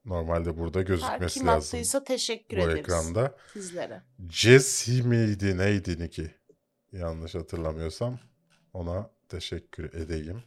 Normalde 0.05 0.59
burada 0.59 0.79
Her 0.79 0.85
gözükmesi 0.85 1.39
kim 1.39 1.49
lazım 1.49 1.79
attıysa 1.79 2.05
teşekkür 2.05 2.57
bu 2.57 2.61
ederiz 2.61 2.79
ekranda. 2.79 3.37
sizlere. 3.53 4.03
Jesse 4.31 5.03
miydi 5.03 5.59
neydi 5.59 5.99
Niki? 5.99 6.35
Yanlış 6.93 7.35
hatırlamıyorsam 7.35 8.19
ona 8.73 9.11
teşekkür 9.29 9.85
edeyim. 9.95 10.43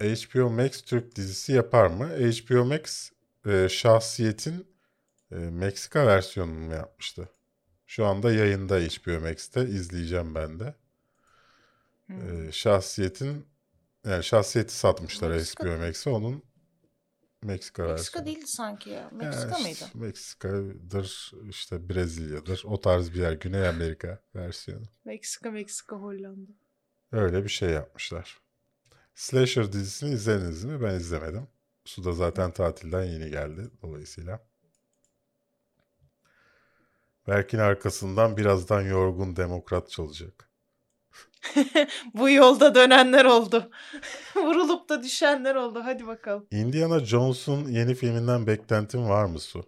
HBO 0.00 0.50
Max 0.50 0.82
Türk 0.82 1.16
dizisi 1.16 1.52
yapar 1.52 1.86
mı? 1.86 2.06
HBO 2.08 2.64
Max 2.64 3.10
e, 3.46 3.68
Şahsiyet'in 3.68 4.66
e, 5.32 5.34
Meksika 5.36 6.06
versiyonunu 6.06 6.60
mu 6.60 6.72
yapmıştı? 6.74 7.28
Şu 7.86 8.06
anda 8.06 8.32
yayında 8.32 8.76
HBO 8.78 9.20
Max'te 9.20 9.62
izleyeceğim 9.68 10.34
ben 10.34 10.60
de. 10.60 10.74
Hmm. 12.06 12.46
Ee, 12.48 12.52
şahsiyetin 12.52 13.46
yani 14.06 14.24
şahsiyeti 14.24 14.74
satmışlar 14.74 15.30
Meksika- 15.30 15.64
HBO 15.64 15.86
Max'e 15.86 16.10
onun 16.10 16.42
Meksika 17.42 17.82
versiyonu. 17.82 17.96
Meksika 17.96 18.26
değildi 18.26 18.46
sanki 18.46 18.90
ya. 18.90 19.10
Meksika 19.12 19.48
Yani 19.54 19.62
mıydı? 19.62 19.74
işte 19.74 19.98
Meksika'dır, 19.98 21.32
işte 21.48 21.88
Brezilya'dır. 21.88 22.62
O 22.66 22.80
tarz 22.80 23.12
bir 23.14 23.20
yer. 23.20 23.32
Güney 23.32 23.68
Amerika 23.68 24.18
versiyonu. 24.34 24.84
Meksika, 25.04 25.50
Meksika, 25.50 25.96
Hollanda. 25.96 26.52
Öyle 27.12 27.44
bir 27.44 27.48
şey 27.48 27.70
yapmışlar. 27.70 28.40
Slasher 29.14 29.72
dizisini 29.72 30.14
izlediniz 30.14 30.64
mi? 30.64 30.82
Ben 30.82 30.94
izlemedim. 30.94 31.48
Su 31.84 32.04
da 32.04 32.12
zaten 32.12 32.50
tatilden 32.50 33.04
yeni 33.04 33.30
geldi 33.30 33.70
dolayısıyla. 33.82 34.40
Berk'in 37.28 37.58
arkasından 37.58 38.36
birazdan 38.36 38.82
yorgun 38.82 39.36
demokrat 39.36 39.90
çalacak. 39.90 40.50
Bu 42.14 42.30
yolda 42.30 42.74
dönenler 42.74 43.24
oldu. 43.24 43.70
Vurulup 44.36 44.88
da 44.88 45.02
düşenler 45.02 45.54
oldu. 45.54 45.80
Hadi 45.84 46.06
bakalım. 46.06 46.46
Indiana 46.50 47.00
Jones'un 47.00 47.68
yeni 47.68 47.94
filminden 47.94 48.46
beklentin 48.46 49.08
var 49.08 49.24
mı 49.24 49.40
Su? 49.40 49.66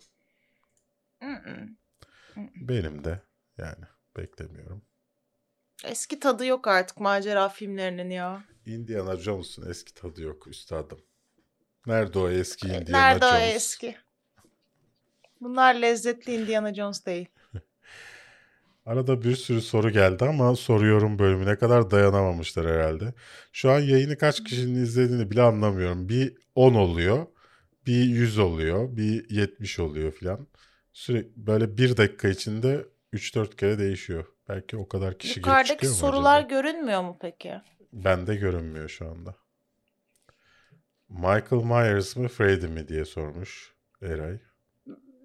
Benim 2.56 3.04
de 3.04 3.22
yani 3.58 3.84
beklemiyorum. 4.16 4.82
Eski 5.84 6.20
tadı 6.20 6.46
yok 6.46 6.66
artık 6.66 7.00
macera 7.00 7.48
filmlerinin 7.48 8.10
ya. 8.10 8.44
Indiana 8.66 9.16
Jones'un 9.16 9.70
eski 9.70 9.94
tadı 9.94 10.22
yok 10.22 10.46
üstadım. 10.46 10.98
Nerede 11.86 12.18
o 12.18 12.28
eski 12.30 12.66
Indiana 12.66 12.90
Nerede 12.90 13.26
o 13.26 13.30
Jones? 13.30 13.54
eski? 13.56 13.96
Bunlar 15.40 15.74
lezzetli 15.74 16.34
Indiana 16.34 16.74
Jones 16.74 17.06
değil. 17.06 17.26
Arada 18.86 19.22
bir 19.22 19.36
sürü 19.36 19.60
soru 19.60 19.90
geldi 19.90 20.24
ama 20.24 20.56
soruyorum 20.56 21.18
bölümüne 21.18 21.56
kadar 21.56 21.90
dayanamamışlar 21.90 22.66
herhalde. 22.66 23.14
Şu 23.52 23.70
an 23.70 23.80
yayını 23.80 24.18
kaç 24.18 24.44
kişinin 24.44 24.82
izlediğini 24.82 25.30
bile 25.30 25.42
anlamıyorum. 25.42 26.08
Bir 26.08 26.36
10 26.54 26.74
oluyor, 26.74 27.26
bir 27.86 28.04
100 28.04 28.38
oluyor, 28.38 28.96
bir 28.96 29.30
70 29.30 29.78
oluyor 29.78 30.12
filan. 30.12 30.46
Sürekli 30.92 31.46
böyle 31.46 31.78
bir 31.78 31.96
dakika 31.96 32.28
içinde 32.28 32.86
3-4 33.12 33.56
kere 33.56 33.78
değişiyor. 33.78 34.26
Belki 34.48 34.76
o 34.76 34.88
kadar 34.88 35.18
kişi 35.18 35.40
Yukarıdaki 35.40 35.86
sorular 35.86 36.38
acaba? 36.38 36.48
görünmüyor 36.48 37.02
mu 37.02 37.16
peki? 37.20 37.54
Bende 37.92 38.36
görünmüyor 38.36 38.88
şu 38.88 39.10
anda. 39.10 39.34
Michael 41.08 41.62
Myers 41.64 42.16
mı 42.16 42.28
Freddy 42.28 42.66
mi 42.66 42.88
diye 42.88 43.04
sormuş 43.04 43.74
Eray. 44.02 44.38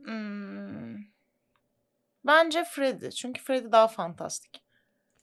Hmm. 0.06 0.98
Bence 2.26 2.64
Freddy. 2.64 3.10
Çünkü 3.10 3.42
Freddy 3.42 3.72
daha 3.72 3.88
fantastik. 3.88 4.64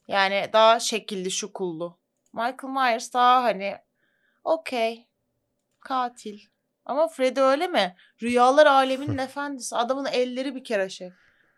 Yani 0.09 0.51
daha 0.53 0.81
şekilli 0.81 1.31
şukullu. 1.31 1.99
Michael 2.33 2.73
Myers 2.73 3.13
daha 3.13 3.43
hani 3.43 3.77
okey 4.45 5.09
katil. 5.81 6.41
Ama 6.85 7.09
Freddy 7.09 7.41
öyle 7.41 7.67
mi? 7.67 7.97
Rüyalar 8.23 8.67
aleminin 8.67 9.19
efendisi. 9.29 9.77
Adamın 9.77 10.07
elleri 10.07 10.55
bir 10.55 10.65
kere 10.65 10.89
şey. 10.89 11.13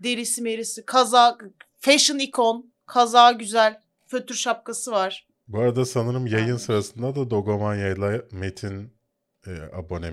Derisi 0.05 0.43
merisi, 0.43 0.87
kazak, 0.87 1.45
fashion 1.79 2.19
ikon, 2.19 2.73
kazağı 2.87 3.39
güzel, 3.39 3.81
fötür 4.07 4.35
şapkası 4.35 4.93
var. 4.93 5.30
Bu 5.51 5.61
arada 5.61 5.85
sanırım 5.85 6.27
yayın 6.27 6.57
sırasında 6.57 7.15
da 7.15 7.31
Dogomanya 7.31 7.89
ile 7.89 8.23
Metin 8.33 8.93
e, 9.47 9.51
abone 9.73 10.13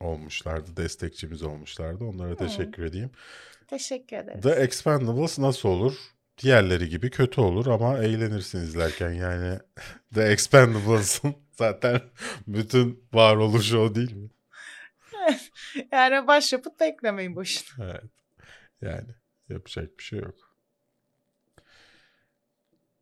olmuşlardı, 0.00 0.76
destekçimiz 0.76 1.42
olmuşlardı. 1.42 2.04
Onlara 2.04 2.36
teşekkür 2.36 2.82
edeyim. 2.84 3.10
Teşekkür 3.66 4.16
ederiz. 4.16 4.42
The 4.42 4.50
Expendables 4.50 5.38
nasıl 5.38 5.68
olur? 5.68 5.94
Diğerleri 6.38 6.88
gibi 6.88 7.10
kötü 7.10 7.40
olur 7.40 7.66
ama 7.66 7.98
eğlenirsin 7.98 8.58
izlerken. 8.58 9.12
Yani 9.12 9.58
The 10.14 10.22
Expendables'ın 10.22 11.34
zaten 11.52 12.00
bütün 12.46 13.04
varoluşu 13.12 13.78
o 13.78 13.94
değil 13.94 14.12
mi? 14.12 14.28
Yani 15.92 16.26
başyapıt 16.26 16.80
beklemeyin 16.80 17.36
boşuna. 17.36 17.84
Evet. 17.90 18.10
Yani 18.80 19.08
yapacak 19.48 19.98
bir 19.98 20.04
şey 20.04 20.18
yok. 20.18 20.47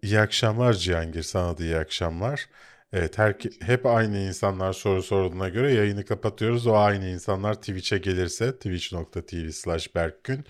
İyi 0.03 0.21
akşamlar 0.21 0.73
Cihangir. 0.75 1.23
Sana 1.23 1.59
da 1.59 1.63
iyi 1.65 1.77
akşamlar. 1.77 2.47
Evet 2.93 3.19
her, 3.19 3.37
hep 3.61 3.87
aynı 3.87 4.19
insanlar 4.19 4.73
soru 4.73 5.03
sorduğuna 5.03 5.49
göre 5.49 5.75
yayını 5.75 6.05
kapatıyoruz. 6.05 6.67
O 6.67 6.75
aynı 6.77 7.09
insanlar 7.09 7.55
Twitch'e 7.55 7.99
gelirse 7.99 8.53
twitch.tv 8.53 9.51
slash 9.51 9.95
berkgün 9.95 10.45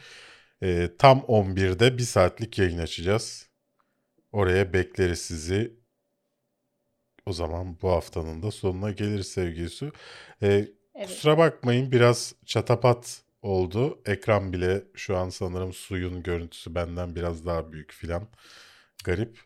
e, 0.63 0.91
tam 0.99 1.19
11'de 1.19 1.99
bir 1.99 2.03
saatlik 2.03 2.59
yayın 2.59 2.79
açacağız. 2.79 3.49
Oraya 4.33 4.73
bekleriz 4.73 5.19
sizi. 5.21 5.77
O 7.27 7.33
zaman 7.33 7.81
bu 7.83 7.91
haftanın 7.91 8.43
da 8.43 8.51
sonuna 8.51 8.91
gelir 8.91 9.23
sevgili 9.23 9.71
Su. 9.71 9.93
E, 10.43 10.69
Evet. 10.97 11.09
Kusura 11.09 11.39
bakmayın 11.39 11.93
biraz 11.93 12.35
çatapat 12.47 13.23
oldu. 13.43 14.03
Ekran 14.07 14.53
bile 14.53 14.85
şu 14.95 15.17
an 15.17 15.29
sanırım 15.29 15.73
suyun 15.73 16.23
görüntüsü 16.23 16.75
benden 16.75 17.17
biraz 17.17 17.47
daha 17.47 17.73
büyük 17.73 17.93
filan. 17.93 18.29
Garip. 19.05 19.41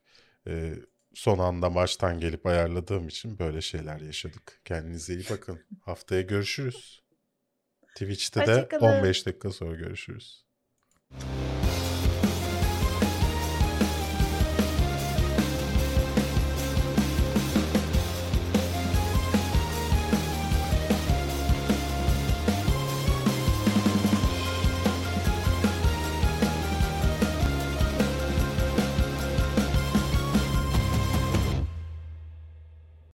Ee, 0.47 0.75
son 1.15 1.39
anda 1.39 1.71
maçtan 1.71 2.21
gelip 2.21 2.47
ayarladığım 2.47 3.09
için 3.09 3.39
böyle 3.39 3.61
şeyler 3.61 4.01
yaşadık. 4.01 4.61
Kendinize 4.65 5.15
iyi 5.15 5.25
bakın. 5.31 5.61
Haftaya 5.81 6.21
görüşürüz. 6.21 7.03
Twitch'te 7.95 8.41
de 8.41 8.55
Hoşça 8.55 8.69
kalın. 8.69 8.83
15 8.83 9.27
dakika 9.27 9.51
sonra 9.51 9.77
görüşürüz. 9.77 10.45